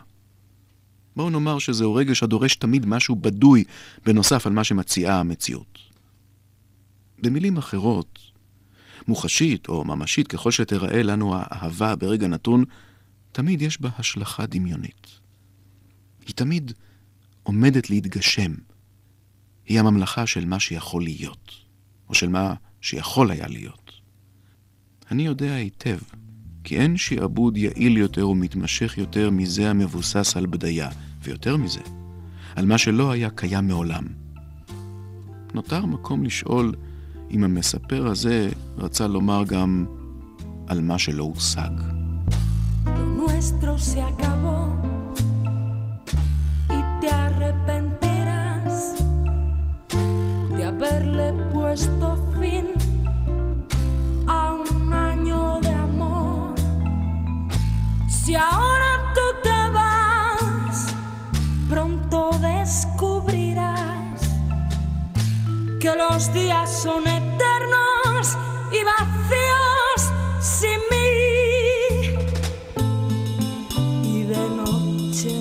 בואו 1.15 1.29
נאמר 1.29 1.59
שזהו 1.59 1.95
רגש 1.95 2.23
הדורש 2.23 2.55
תמיד 2.55 2.85
משהו 2.85 3.15
בדוי 3.15 3.63
בנוסף 4.05 4.47
על 4.47 4.53
מה 4.53 4.63
שמציעה 4.63 5.19
המציאות. 5.19 5.79
במילים 7.19 7.57
אחרות, 7.57 8.19
מוחשית 9.07 9.67
או 9.67 9.83
ממשית 9.83 10.27
ככל 10.27 10.51
שתראה 10.51 11.03
לנו 11.03 11.35
האהבה 11.37 11.95
ברגע 11.95 12.27
נתון, 12.27 12.63
תמיד 13.31 13.61
יש 13.61 13.81
בה 13.81 13.89
השלכה 13.97 14.45
דמיונית. 14.45 15.19
היא 16.25 16.35
תמיד 16.35 16.71
עומדת 17.43 17.89
להתגשם. 17.89 18.53
היא 19.65 19.79
הממלכה 19.79 20.27
של 20.27 20.45
מה 20.45 20.59
שיכול 20.59 21.03
להיות, 21.03 21.51
או 22.09 22.13
של 22.13 22.29
מה 22.29 22.53
שיכול 22.81 23.31
היה 23.31 23.47
להיות. 23.47 23.91
אני 25.11 25.25
יודע 25.25 25.53
היטב 25.53 25.97
כי 26.63 26.77
אין 26.77 26.97
שעבוד 26.97 27.57
יעיל 27.57 27.97
יותר 27.97 28.29
ומתמשך 28.29 28.97
יותר 28.97 29.29
מזה 29.29 29.69
המבוסס 29.69 30.37
על 30.37 30.45
בדיה, 30.45 30.89
ויותר 31.21 31.57
מזה, 31.57 31.81
על 32.55 32.65
מה 32.65 32.77
שלא 32.77 33.11
היה 33.11 33.29
קיים 33.29 33.67
מעולם. 33.67 34.03
נותר 35.53 35.85
מקום 35.85 36.23
לשאול 36.23 36.75
אם 37.34 37.44
המספר 37.44 38.06
הזה 38.06 38.48
רצה 38.78 39.06
לומר 39.06 39.44
גם 39.44 39.86
על 40.66 40.80
מה 40.80 40.98
שלא 40.98 41.24
הושג. 41.24 41.70
haberle 50.70 51.34
puesto 51.52 52.08
fin 52.38 52.66
a 54.26 54.52
un 54.52 54.92
año 54.92 55.60
de 55.60 55.68
amor. 55.68 56.54
Si 58.08 58.34
ahora 58.34 59.12
tú 59.14 59.26
te 59.42 59.53
que 65.85 65.95
los 65.95 66.33
días 66.33 66.81
son 66.81 67.05
eternos 67.05 68.35
y 68.71 68.83
vacíos 68.83 70.11
sin 70.39 70.79
mí. 70.89 71.09
Y 74.03 74.23
de 74.23 74.49
noche, 74.61 75.31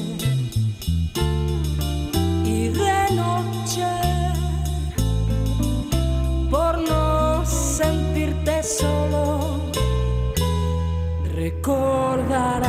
y 2.44 2.68
de 2.68 3.10
noche, 3.12 3.88
por 6.50 6.76
no 6.78 7.46
sentirte 7.46 8.62
solo, 8.62 9.60
recordarás 11.34 12.68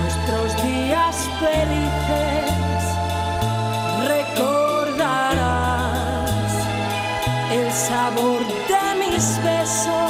nuestros 0.00 0.62
días 0.62 1.28
felices. 1.40 2.84
Record 4.08 4.71
sabor 7.88 8.40
de 8.68 8.84
mis 9.00 9.38
besos. 9.42 10.01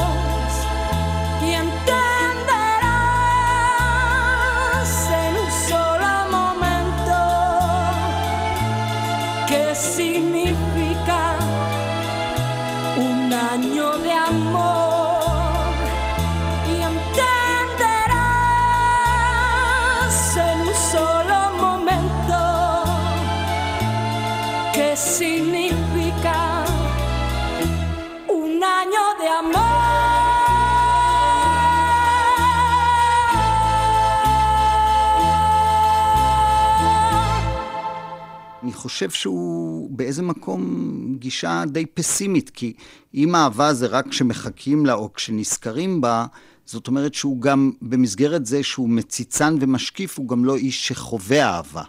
חושב 39.08 39.20
שהוא 39.20 39.90
באיזה 39.90 40.22
מקום 40.22 41.16
גישה 41.18 41.64
די 41.66 41.86
פסימית, 41.86 42.50
כי 42.50 42.72
אם 43.14 43.34
אהבה 43.34 43.74
זה 43.74 43.86
רק 43.86 44.08
כשמחכים 44.08 44.86
לה 44.86 44.94
או 44.94 45.12
כשנזכרים 45.12 46.00
בה, 46.00 46.26
זאת 46.66 46.88
אומרת 46.88 47.14
שהוא 47.14 47.40
גם, 47.40 47.70
במסגרת 47.82 48.46
זה 48.46 48.62
שהוא 48.62 48.88
מציצן 48.88 49.56
ומשקיף, 49.60 50.18
הוא 50.18 50.28
גם 50.28 50.44
לא 50.44 50.56
איש 50.56 50.88
שחווה 50.88 51.44
אהבה. 51.44 51.82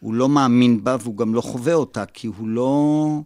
הוא 0.00 0.14
לא 0.14 0.28
מאמין 0.28 0.84
בה 0.84 0.96
והוא 1.00 1.16
גם 1.16 1.34
לא 1.34 1.40
חווה 1.40 1.74
אותה, 1.74 2.06
כי 2.06 2.26
הוא 2.26 2.48
לא... 2.48 3.20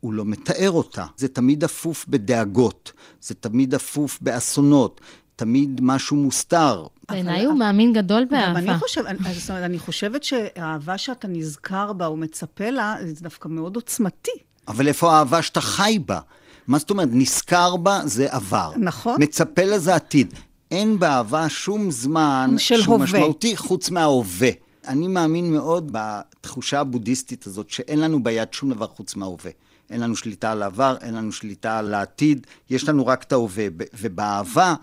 הוא 0.00 0.12
לא 0.12 0.24
מתאר 0.24 0.70
אותה. 0.70 1.06
זה 1.16 1.28
תמיד 1.28 1.64
אפוף 1.64 2.06
בדאגות, 2.08 2.92
זה 3.20 3.34
תמיד 3.34 3.74
אפוף 3.74 4.18
באסונות, 4.20 5.00
תמיד 5.36 5.80
משהו 5.82 6.16
מוסתר. 6.16 6.86
בעיניי 7.10 7.44
הוא 7.44 7.58
מאמין 7.58 7.92
גדול 7.92 8.24
באהבה. 8.24 8.58
אני, 8.58 8.78
חושב, 8.78 9.02
זאת 9.38 9.50
אומרת, 9.50 9.64
אני 9.64 9.78
חושבת 9.78 10.24
שהאהבה 10.24 10.98
שאתה 10.98 11.28
נזכר 11.28 11.92
בה 11.92 12.06
או 12.06 12.16
מצפה 12.16 12.70
לה, 12.70 12.96
זה 13.06 13.24
דווקא 13.24 13.48
מאוד 13.48 13.76
עוצמתי. 13.76 14.30
אבל 14.68 14.88
איפה 14.88 15.12
האהבה 15.12 15.42
שאתה 15.42 15.60
חי 15.60 15.98
בה? 16.06 16.20
מה 16.66 16.78
זאת 16.78 16.90
אומרת? 16.90 17.08
נזכר 17.12 17.76
בה 17.76 18.00
זה 18.04 18.26
עבר. 18.30 18.72
נכון. 18.76 19.22
מצפה 19.22 19.64
לה 19.64 19.78
זה 19.78 19.94
עתיד. 19.94 20.34
אין 20.70 20.98
באהבה 20.98 21.48
שום 21.48 21.90
זמן 21.90 22.54
של 22.58 22.82
שהוא 22.82 22.94
הווה. 22.94 23.04
משמעותי 23.04 23.56
חוץ 23.56 23.90
מההווה. 23.90 24.50
אני 24.88 25.08
מאמין 25.08 25.52
מאוד 25.52 25.92
בתחושה 25.92 26.80
הבודהיסטית 26.80 27.46
הזאת, 27.46 27.70
שאין 27.70 28.00
לנו 28.00 28.22
ביד 28.22 28.52
שום 28.52 28.70
דבר 28.70 28.86
חוץ 28.86 29.16
מההווה. 29.16 29.50
אין 29.90 30.00
לנו 30.00 30.16
שליטה 30.16 30.52
על 30.52 30.62
העבר, 30.62 30.96
אין 31.00 31.14
לנו 31.14 31.32
שליטה 31.32 31.78
על 31.78 31.94
העתיד, 31.94 32.46
יש 32.70 32.88
לנו 32.88 33.06
רק 33.06 33.22
את 33.22 33.32
ההווה. 33.32 33.66
ובאהבה, 34.00 34.74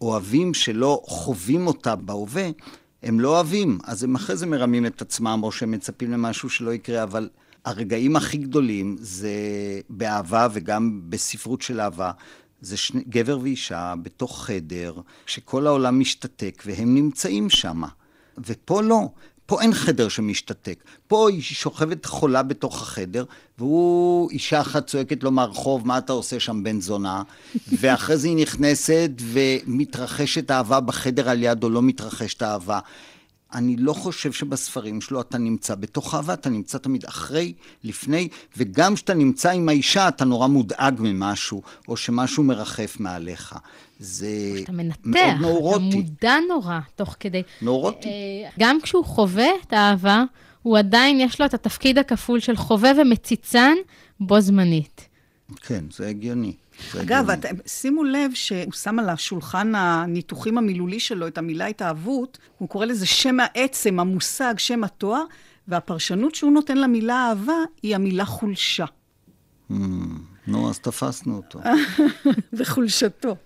אוהבים 0.00 0.54
שלא 0.54 1.02
חווים 1.04 1.66
אותה 1.66 1.96
בהווה, 1.96 2.50
הם 3.02 3.20
לא 3.20 3.28
אוהבים. 3.28 3.78
אז 3.84 4.04
הם 4.04 4.14
אחרי 4.14 4.36
זה 4.36 4.46
מרמים 4.46 4.86
את 4.86 5.02
עצמם, 5.02 5.40
או 5.42 5.52
שהם 5.52 5.70
מצפים 5.70 6.10
למשהו 6.10 6.50
שלא 6.50 6.74
יקרה, 6.74 7.02
אבל 7.02 7.28
הרגעים 7.64 8.16
הכי 8.16 8.36
גדולים 8.36 8.96
זה 9.00 9.30
באהבה 9.88 10.48
וגם 10.52 11.00
בספרות 11.08 11.62
של 11.62 11.80
אהבה. 11.80 12.10
זה 12.60 12.76
שני, 12.76 13.04
גבר 13.08 13.38
ואישה 13.42 13.94
בתוך 14.02 14.44
חדר, 14.44 15.00
שכל 15.26 15.66
העולם 15.66 16.00
משתתק 16.00 16.62
והם 16.66 16.94
נמצאים 16.94 17.50
שם. 17.50 17.82
ופה 18.46 18.82
לא. 18.82 19.08
פה 19.50 19.62
אין 19.62 19.74
חדר 19.74 20.08
שמשתתק. 20.08 20.84
פה 21.08 21.30
היא 21.30 21.42
שוכבת 21.42 22.04
חולה 22.04 22.42
בתוך 22.42 22.82
החדר, 22.82 23.24
והוא, 23.58 24.30
אישה 24.30 24.60
אחת 24.60 24.86
צועקת 24.86 25.22
לו 25.22 25.30
מהרחוב, 25.30 25.86
מה 25.86 25.98
אתה 25.98 26.12
עושה 26.12 26.40
שם 26.40 26.62
בן 26.62 26.80
זונה? 26.80 27.22
ואחרי 27.80 28.16
זה 28.16 28.28
היא 28.28 28.36
נכנסת 28.36 29.10
ומתרחשת 29.18 30.50
אהבה 30.50 30.80
בחדר 30.80 31.28
על 31.28 31.42
יד, 31.42 31.64
או 31.64 31.70
לא 31.70 31.82
מתרחשת 31.82 32.42
אהבה. 32.42 32.78
אני 33.54 33.76
לא 33.76 33.92
חושב 33.92 34.32
שבספרים 34.32 35.00
שלו 35.00 35.20
אתה 35.20 35.38
נמצא 35.38 35.74
בתוך 35.74 36.14
אהבה, 36.14 36.34
אתה 36.34 36.50
נמצא 36.50 36.78
תמיד 36.78 37.04
אחרי, 37.04 37.52
לפני, 37.84 38.28
וגם 38.56 38.94
כשאתה 38.94 39.14
נמצא 39.14 39.50
עם 39.50 39.68
האישה, 39.68 40.08
אתה 40.08 40.24
נורא 40.24 40.46
מודאג 40.46 40.96
ממשהו, 40.98 41.62
או 41.88 41.96
שמשהו 41.96 42.42
מרחף 42.42 42.96
מעליך. 43.00 43.54
זה 43.98 44.28
אתה 44.62 44.72
מנתח, 44.72 44.98
אתה 45.10 45.78
מודע 45.80 46.36
נורא 46.48 46.78
תוך 46.96 47.16
כדי. 47.20 47.42
נורוטי. 47.62 48.08
אה, 48.08 48.50
גם 48.58 48.78
כשהוא 48.82 49.04
חווה 49.04 49.48
את 49.66 49.72
האהבה, 49.72 50.24
הוא 50.62 50.78
עדיין, 50.78 51.20
יש 51.20 51.40
לו 51.40 51.46
את 51.46 51.54
התפקיד 51.54 51.98
הכפול 51.98 52.40
של 52.40 52.56
חווה 52.56 52.90
ומציצן 53.02 53.74
בו 54.20 54.40
זמנית. 54.40 55.08
כן, 55.60 55.84
זה 55.90 56.08
הגיוני. 56.08 56.52
אגב, 57.00 57.30
את, 57.30 57.44
שימו 57.66 58.04
לב 58.04 58.30
שהוא 58.34 58.72
שם 58.72 58.98
על 58.98 59.08
השולחן 59.08 59.74
הניתוחים 59.74 60.58
המילולי 60.58 61.00
שלו 61.00 61.26
את 61.26 61.38
המילה 61.38 61.66
התאהבות, 61.66 62.38
הוא 62.58 62.68
קורא 62.68 62.86
לזה 62.86 63.06
שם 63.06 63.36
העצם, 63.40 64.00
המושג, 64.00 64.54
שם 64.58 64.84
התואר, 64.84 65.24
והפרשנות 65.68 66.34
שהוא 66.34 66.52
נותן 66.52 66.78
למילה 66.78 67.28
אהבה 67.28 67.58
היא 67.82 67.94
המילה 67.94 68.24
חולשה. 68.24 68.84
Mm. 69.70 69.74
נו, 70.50 70.70
אז 70.70 70.78
תפסנו 70.78 71.36
אותו. 71.36 71.60
וחולשתו. 72.52 73.36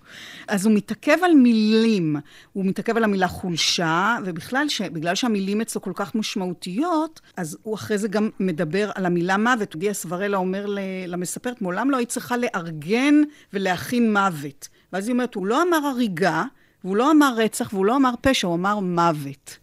אז 0.47 0.65
הוא 0.65 0.75
מתעכב 0.75 1.17
על 1.23 1.33
מילים, 1.33 2.15
הוא 2.53 2.65
מתעכב 2.65 2.97
על 2.97 3.03
המילה 3.03 3.27
חולשה, 3.27 4.17
ובכלל, 4.25 4.69
ש... 4.69 4.81
בגלל 4.81 5.15
שהמילים 5.15 5.61
אצלו 5.61 5.81
כל 5.81 5.91
כך 5.95 6.15
משמעותיות, 6.15 7.21
אז 7.37 7.57
הוא 7.63 7.75
אחרי 7.75 7.97
זה 7.97 8.07
גם 8.07 8.29
מדבר 8.39 8.91
על 8.95 9.05
המילה 9.05 9.37
מוות. 9.37 9.75
דיה 9.75 9.93
סברלה 9.93 10.37
אומר 10.37 10.65
למספרת, 11.07 11.61
מעולם 11.61 11.91
לא 11.91 11.97
היית 11.97 12.09
צריכה 12.09 12.37
לארגן 12.37 13.15
ולהכין 13.53 14.13
מוות. 14.13 14.67
ואז 14.93 15.07
היא 15.07 15.13
אומרת, 15.13 15.35
הוא 15.35 15.47
לא 15.47 15.61
אמר 15.61 15.87
הריגה, 15.87 16.43
והוא 16.83 16.95
לא 16.97 17.11
אמר 17.11 17.33
רצח, 17.37 17.69
והוא 17.73 17.85
לא 17.85 17.95
אמר 17.95 18.11
פשע, 18.21 18.47
הוא 18.47 18.55
אמר 18.55 18.79
מוות. 18.79 19.57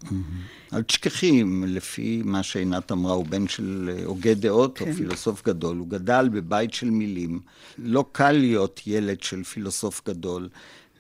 אל 0.73 0.83
תשכחי, 0.83 1.43
לפי 1.67 2.23
מה 2.25 2.43
שעינת 2.43 2.93
אמרה, 2.93 3.13
הוא 3.13 3.27
בן 3.27 3.49
של 3.49 3.91
אה, 3.93 4.05
הוגה 4.05 4.35
דעות, 4.35 4.79
כן. 4.79 4.91
או 4.91 4.97
פילוסוף 4.97 5.45
גדול. 5.45 5.77
הוא 5.77 5.89
גדל 5.89 6.29
בבית 6.33 6.75
של 6.75 6.91
מילים. 6.91 7.41
לא 7.79 8.05
קל 8.13 8.33
להיות 8.33 8.81
ילד 8.87 9.23
של 9.23 9.43
פילוסוף 9.45 10.03
גדול. 10.07 10.49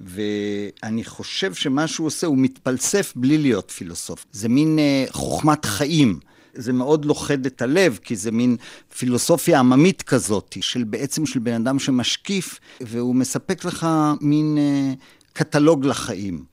ואני 0.00 1.04
חושב 1.04 1.54
שמה 1.54 1.86
שהוא 1.86 2.06
עושה, 2.06 2.26
הוא 2.26 2.38
מתפלסף 2.38 3.12
בלי 3.16 3.38
להיות 3.38 3.70
פילוסוף. 3.70 4.26
זה 4.32 4.48
מין 4.48 4.78
uh, 4.78 5.12
חוכמת 5.12 5.64
חיים. 5.64 6.18
זה 6.54 6.72
מאוד 6.72 7.04
לוכד 7.04 7.46
את 7.46 7.62
הלב, 7.62 7.98
כי 8.04 8.16
זה 8.16 8.30
מין 8.30 8.56
פילוסופיה 8.98 9.58
עממית 9.58 10.02
כזאת, 10.02 10.56
של 10.60 10.84
בעצם 10.84 11.26
של 11.26 11.38
בן 11.38 11.54
אדם 11.54 11.78
שמשקיף, 11.78 12.60
והוא 12.80 13.14
מספק 13.14 13.64
לך 13.64 13.86
מין 14.20 14.58
uh, 14.58 15.32
קטלוג 15.32 15.86
לחיים. 15.86 16.51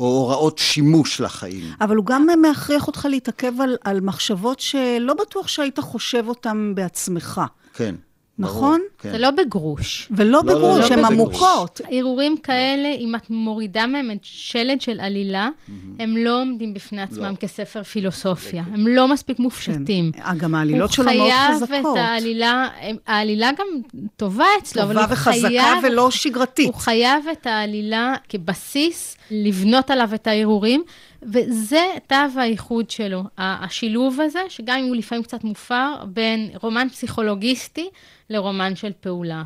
או 0.00 0.06
הוראות 0.06 0.58
שימוש 0.58 1.20
לחיים. 1.20 1.64
אבל 1.80 1.96
הוא 1.96 2.06
גם 2.06 2.26
מכריח 2.50 2.86
אותך 2.86 3.06
להתעכב 3.10 3.60
על, 3.60 3.76
על 3.84 4.00
מחשבות 4.00 4.60
שלא 4.60 5.14
בטוח 5.14 5.48
שהיית 5.48 5.78
חושב 5.78 6.24
אותן 6.28 6.72
בעצמך. 6.74 7.40
כן. 7.74 7.94
נכון? 8.38 8.80
כן. 8.98 9.10
זה 9.10 9.18
לא 9.18 9.30
בגרוש. 9.30 10.08
ולא 10.10 10.30
לא, 10.30 10.42
בגרוש, 10.42 10.80
לא, 10.80 10.88
לא, 10.88 10.94
הן 10.94 10.98
לא 11.00 11.06
עמוקות. 11.06 11.80
הרהורים 11.90 12.36
כאלה, 12.36 12.88
אם 12.88 13.14
את 13.14 13.30
מורידה 13.30 13.86
מהם 13.86 14.10
את 14.10 14.18
שלד 14.22 14.80
של 14.80 15.00
עלילה, 15.00 15.48
mm-hmm. 15.48 15.72
הם 15.98 16.16
לא 16.16 16.40
עומדים 16.40 16.74
בפני 16.74 17.02
עצמם 17.02 17.24
לא. 17.24 17.36
כספר 17.36 17.82
פילוסופיה. 17.82 18.64
הם 18.72 18.86
לא 18.86 19.08
מספיק 19.08 19.38
מופשטים. 19.38 20.12
כן. 20.12 20.38
גם 20.38 20.54
העלילות 20.54 20.92
שלו 20.92 21.04
מאוד 21.04 21.30
חזקות. 21.54 21.70
הוא 21.70 21.78
חייב 21.82 21.86
את 21.86 21.96
העלילה, 21.96 22.68
העלילה 23.06 23.50
גם 23.58 23.66
טובה 24.16 24.46
אצלו, 24.62 24.82
אבל 24.82 24.98
הוא 24.98 25.06
חייב... 25.06 25.42
טובה 25.42 25.50
וחזקה 25.50 25.86
ולא 25.88 26.10
שגרתית. 26.10 26.66
הוא 26.66 26.74
חייב 26.74 27.24
את 27.32 27.46
העלילה 27.46 28.14
כבסיס, 28.28 29.16
לבנות 29.30 29.90
עליו 29.90 30.10
את 30.14 30.26
ההרהורים. 30.26 30.82
וזה 31.32 31.84
תו 32.06 32.16
הייחוד 32.36 32.90
שלו, 32.90 33.24
השילוב 33.38 34.20
הזה, 34.20 34.40
שגם 34.48 34.78
אם 34.78 34.84
הוא 34.84 34.96
לפעמים 34.96 35.24
קצת 35.24 35.44
מופר, 35.44 36.04
בין 36.08 36.50
רומן 36.62 36.88
פסיכולוגיסטי 36.88 37.88
לרומן 38.30 38.76
של 38.76 38.92
פעולה. 39.00 39.42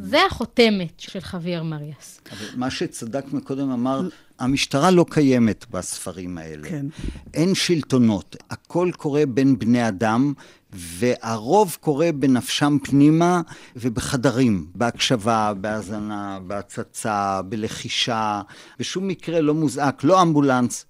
זה 0.00 0.18
החותמת 0.26 1.00
של 1.00 1.20
חוויאר 1.20 1.62
מריאס. 1.62 2.20
אבל 2.32 2.46
מה 2.56 2.70
שצדק 2.70 3.24
מקודם 3.32 3.70
אמר, 3.70 4.08
המשטרה 4.38 4.90
לא 4.90 5.06
קיימת 5.10 5.66
בספרים 5.70 6.38
האלה. 6.38 6.68
כן. 6.68 6.86
אין 7.34 7.54
שלטונות, 7.54 8.36
הכל 8.50 8.90
קורה 8.96 9.26
בין 9.26 9.58
בני 9.58 9.88
אדם, 9.88 10.32
והרוב 10.72 11.76
קורה 11.80 12.10
בנפשם 12.14 12.76
פנימה 12.82 13.40
ובחדרים, 13.76 14.66
בהקשבה, 14.74 15.52
בהאזנה, 15.60 16.38
בהצצה, 16.46 17.42
בלחישה, 17.42 18.42
בשום 18.78 19.08
מקרה 19.08 19.40
לא 19.40 19.54
מוזעק, 19.54 20.04
לא 20.04 20.22
אמבולנס, 20.22 20.86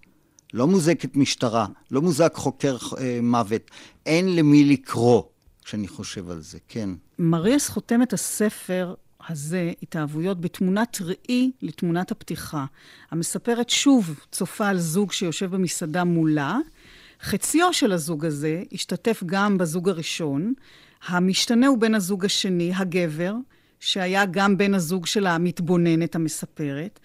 לא 0.54 0.66
מוזעקת 0.66 1.16
משטרה, 1.16 1.66
לא 1.90 2.02
מוזעק 2.02 2.34
חוקר 2.34 2.76
אה, 2.98 3.18
מוות, 3.22 3.70
אין 4.06 4.36
למי 4.36 4.64
לקרוא. 4.64 5.22
כשאני 5.64 5.88
חושב 5.88 6.30
על 6.30 6.40
זה, 6.40 6.58
כן. 6.68 6.90
מריאס 7.18 7.68
חותם 7.68 8.02
את 8.02 8.12
הספר 8.12 8.94
הזה, 9.28 9.72
התאהבויות, 9.82 10.40
בתמונת 10.40 10.98
ראי 11.00 11.50
לתמונת 11.62 12.10
הפתיחה. 12.10 12.64
המספרת 13.10 13.70
שוב 13.70 14.20
צופה 14.32 14.68
על 14.68 14.78
זוג 14.78 15.12
שיושב 15.12 15.50
במסעדה 15.50 16.04
מולה. 16.04 16.58
חציו 17.22 17.72
של 17.72 17.92
הזוג 17.92 18.24
הזה 18.24 18.62
השתתף 18.72 19.22
גם 19.26 19.58
בזוג 19.58 19.88
הראשון. 19.88 20.52
המשתנה 21.06 21.66
הוא 21.66 21.78
בן 21.78 21.94
הזוג 21.94 22.24
השני, 22.24 22.72
הגבר, 22.74 23.34
שהיה 23.80 24.26
גם 24.26 24.58
בן 24.58 24.74
הזוג 24.74 25.06
של 25.06 25.26
המתבוננת 25.26 26.14
המספרת. 26.14 27.00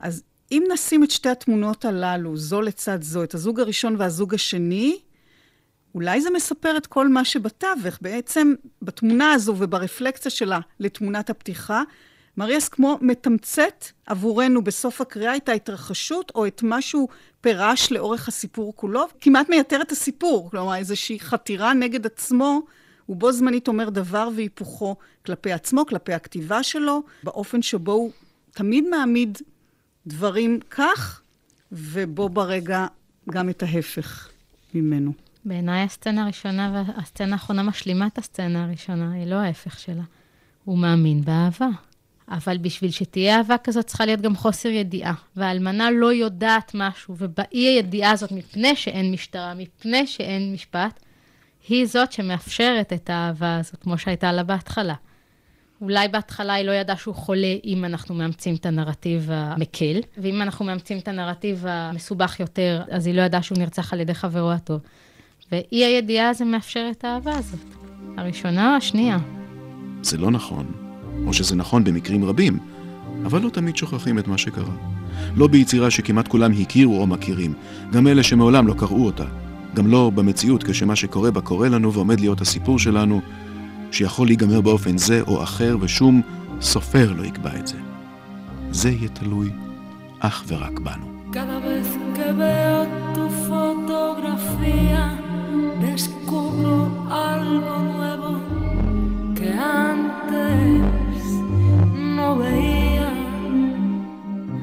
אז 0.00 0.22
אם 0.52 0.64
נשים 0.72 1.04
את 1.04 1.10
שתי 1.10 1.28
התמונות 1.28 1.84
הללו, 1.84 2.36
זו 2.36 2.60
לצד 2.60 3.02
זו, 3.02 3.22
את 3.24 3.34
הזוג 3.34 3.60
הראשון 3.60 3.96
והזוג 3.98 4.34
השני, 4.34 4.98
אולי 5.94 6.20
זה 6.20 6.30
מספר 6.30 6.76
את 6.76 6.86
כל 6.86 7.08
מה 7.08 7.24
שבתווך. 7.24 7.98
בעצם, 8.00 8.54
בתמונה 8.82 9.32
הזו 9.32 9.54
וברפלקציה 9.58 10.30
שלה 10.30 10.60
לתמונת 10.80 11.30
הפתיחה, 11.30 11.82
מריאס 12.36 12.68
כמו 12.68 12.98
מתמצת 13.00 13.84
עבורנו 14.06 14.64
בסוף 14.64 15.00
הקריאה 15.00 15.36
את 15.36 15.48
ההתרחשות, 15.48 16.32
או 16.34 16.46
את 16.46 16.62
מה 16.62 16.82
שהוא 16.82 17.08
פירש 17.40 17.92
לאורך 17.92 18.28
הסיפור 18.28 18.76
כולו, 18.76 19.06
כמעט 19.20 19.48
מייתר 19.48 19.82
את 19.82 19.92
הסיפור. 19.92 20.50
כלומר, 20.50 20.74
איזושהי 20.74 21.20
חתירה 21.20 21.74
נגד 21.74 22.06
עצמו, 22.06 22.62
הוא 23.06 23.16
בו 23.16 23.32
זמנית 23.32 23.68
אומר 23.68 23.90
דבר 23.90 24.28
והיפוכו 24.36 24.96
כלפי 25.26 25.52
עצמו, 25.52 25.86
כלפי 25.86 26.12
הכתיבה 26.12 26.62
שלו, 26.62 27.02
באופן 27.22 27.62
שבו 27.62 27.92
הוא 27.92 28.10
תמיד 28.50 28.88
מעמיד 28.88 29.38
דברים 30.08 30.60
כך, 30.70 31.20
ובו 31.72 32.28
ברגע 32.28 32.86
גם 33.30 33.48
את 33.48 33.62
ההפך 33.62 34.28
ממנו. 34.74 35.12
בעיניי 35.44 35.82
הסצנה 35.82 36.22
הראשונה 36.22 36.84
והסצנה 36.96 37.32
האחרונה 37.32 37.62
משלימה 37.62 38.06
את 38.06 38.18
הסצנה 38.18 38.64
הראשונה, 38.64 39.12
היא 39.12 39.26
לא 39.26 39.34
ההפך 39.34 39.78
שלה. 39.78 40.02
הוא 40.64 40.78
מאמין 40.78 41.24
באהבה. 41.24 41.68
אבל 42.30 42.58
בשביל 42.58 42.90
שתהיה 42.90 43.36
אהבה 43.36 43.58
כזאת 43.58 43.86
צריכה 43.86 44.06
להיות 44.06 44.20
גם 44.20 44.36
חוסר 44.36 44.68
ידיעה. 44.68 45.14
והאלמנה 45.36 45.90
לא 45.90 46.12
יודעת 46.12 46.72
משהו, 46.74 47.14
ובאי 47.18 47.58
הידיעה 47.58 48.10
הזאת, 48.10 48.32
מפני 48.32 48.76
שאין 48.76 49.12
משטרה, 49.12 49.54
מפני 49.54 50.06
שאין 50.06 50.52
משפט, 50.52 51.00
היא 51.68 51.86
זאת 51.86 52.12
שמאפשרת 52.12 52.92
את 52.92 53.10
האהבה 53.10 53.56
הזאת, 53.56 53.76
כמו 53.82 53.98
שהייתה 53.98 54.32
לה 54.32 54.42
בהתחלה. 54.42 54.94
אולי 55.80 56.08
בהתחלה 56.08 56.54
היא 56.54 56.64
לא 56.64 56.72
ידעה 56.72 56.96
שהוא 56.96 57.14
חולה 57.14 57.54
אם 57.64 57.84
אנחנו 57.84 58.14
מאמצים 58.14 58.54
את 58.54 58.66
הנרטיב 58.66 59.28
המקל, 59.32 60.00
ואם 60.18 60.42
אנחנו 60.42 60.64
מאמצים 60.64 60.98
את 60.98 61.08
הנרטיב 61.08 61.64
המסובך 61.68 62.40
יותר, 62.40 62.82
אז 62.90 63.06
היא 63.06 63.14
לא 63.14 63.22
ידעה 63.22 63.42
שהוא 63.42 63.58
נרצח 63.58 63.92
על 63.92 64.00
ידי 64.00 64.14
חברו 64.14 64.52
הטוב. 64.52 64.80
ואי 65.52 65.84
הידיעה 65.84 66.28
הזה 66.28 66.44
מאפשר 66.44 66.88
את 66.90 67.04
האהבה 67.04 67.36
הזאת. 67.36 67.60
הראשונה 68.16 68.70
או 68.70 68.76
השנייה? 68.76 69.18
זה 70.02 70.18
לא 70.18 70.30
נכון, 70.30 70.72
או 71.26 71.32
שזה 71.32 71.56
נכון 71.56 71.84
במקרים 71.84 72.24
רבים, 72.24 72.58
אבל 73.24 73.42
לא 73.42 73.50
תמיד 73.50 73.76
שוכחים 73.76 74.18
את 74.18 74.28
מה 74.28 74.38
שקרה. 74.38 74.74
לא 75.36 75.46
ביצירה 75.46 75.90
שכמעט 75.90 76.28
כולם 76.28 76.52
הכירו 76.52 77.00
או 77.00 77.06
מכירים, 77.06 77.54
גם 77.92 78.06
אלה 78.06 78.22
שמעולם 78.22 78.66
לא 78.66 78.74
קראו 78.78 79.06
אותה. 79.06 79.24
גם 79.74 79.86
לא 79.86 80.10
במציאות 80.14 80.62
כשמה 80.62 80.96
שקורה 80.96 81.30
בה 81.30 81.40
קורה 81.40 81.68
לנו 81.68 81.92
ועומד 81.92 82.20
להיות 82.20 82.40
הסיפור 82.40 82.78
שלנו, 82.78 83.20
שיכול 83.92 84.26
להיגמר 84.26 84.60
באופן 84.60 84.98
זה 84.98 85.20
או 85.20 85.42
אחר 85.42 85.76
ושום 85.80 86.22
סופר 86.60 87.12
לא 87.12 87.24
יקבע 87.24 87.56
את 87.58 87.66
זה. 87.66 87.76
זה 88.70 88.90
יהיה 88.90 89.08
תלוי 89.08 89.50
אך 90.20 90.44
ורק 90.48 90.78
בנו. 90.78 91.18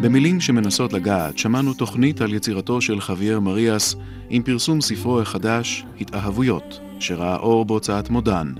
במילים 0.02 0.42
שמנסות 0.42 0.94
לגעת, 0.94 1.38
שמענו 1.38 1.74
תוכנית 1.74 2.22
על 2.22 2.34
יצירתו 2.34 2.82
של 2.82 3.02
חוויאר 3.02 3.40
מריאס 3.40 3.96
עם 4.30 4.44
פרסום 4.44 4.82
ספרו 4.82 5.22
החדש, 5.22 5.86
התאהבויות, 6.02 6.80
שראה 7.00 7.38
אור 7.38 7.66
בהוצאת 7.66 8.10
מודן. 8.10 8.54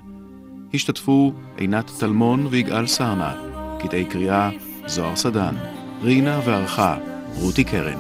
השתתפו 0.74 1.34
עינת 1.58 1.92
טלמון 2.00 2.48
ויגאל 2.50 2.88
סרנה, 2.88 3.34
קטעי 3.80 4.06
קריאה 4.06 4.50
זוהר 4.86 5.16
סדן, 5.16 5.56
רינה 6.02 6.40
וערכה 6.46 6.98
רותי 7.42 7.64
קרן. 7.64 8.00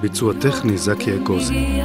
ביצוע 0.00 0.32
טכני 0.40 0.78
זקי 0.78 1.16
אגוזי. 1.16 1.80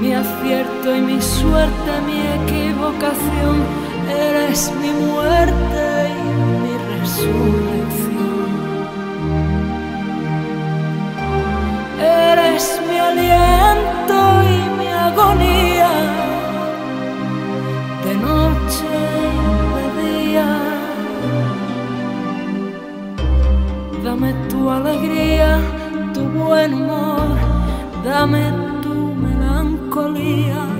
Mi 0.00 0.12
acierto 0.12 0.94
y 0.94 1.00
mi 1.00 1.20
suerte, 1.20 1.90
mi 2.06 2.18
equivocación, 2.42 3.56
eres 4.08 4.70
mi 4.80 4.90
muerte 4.90 6.10
y 6.10 6.28
mi 6.62 6.74
resurrección. 7.00 8.48
Eres 11.98 12.80
mi 12.88 12.98
aliento 12.98 14.16
y 14.54 14.58
mi 14.78 14.88
agonía, 14.88 15.90
de 18.04 18.14
noche 18.16 18.92
y 19.32 19.76
de 19.76 19.84
día. 20.02 20.48
Dame 24.04 24.34
tu 24.50 24.70
alegría 24.70 25.58
tu 26.12 26.22
buen 26.22 26.72
humor, 26.74 27.36
dame 28.04 28.75
melancolía, 29.96 30.75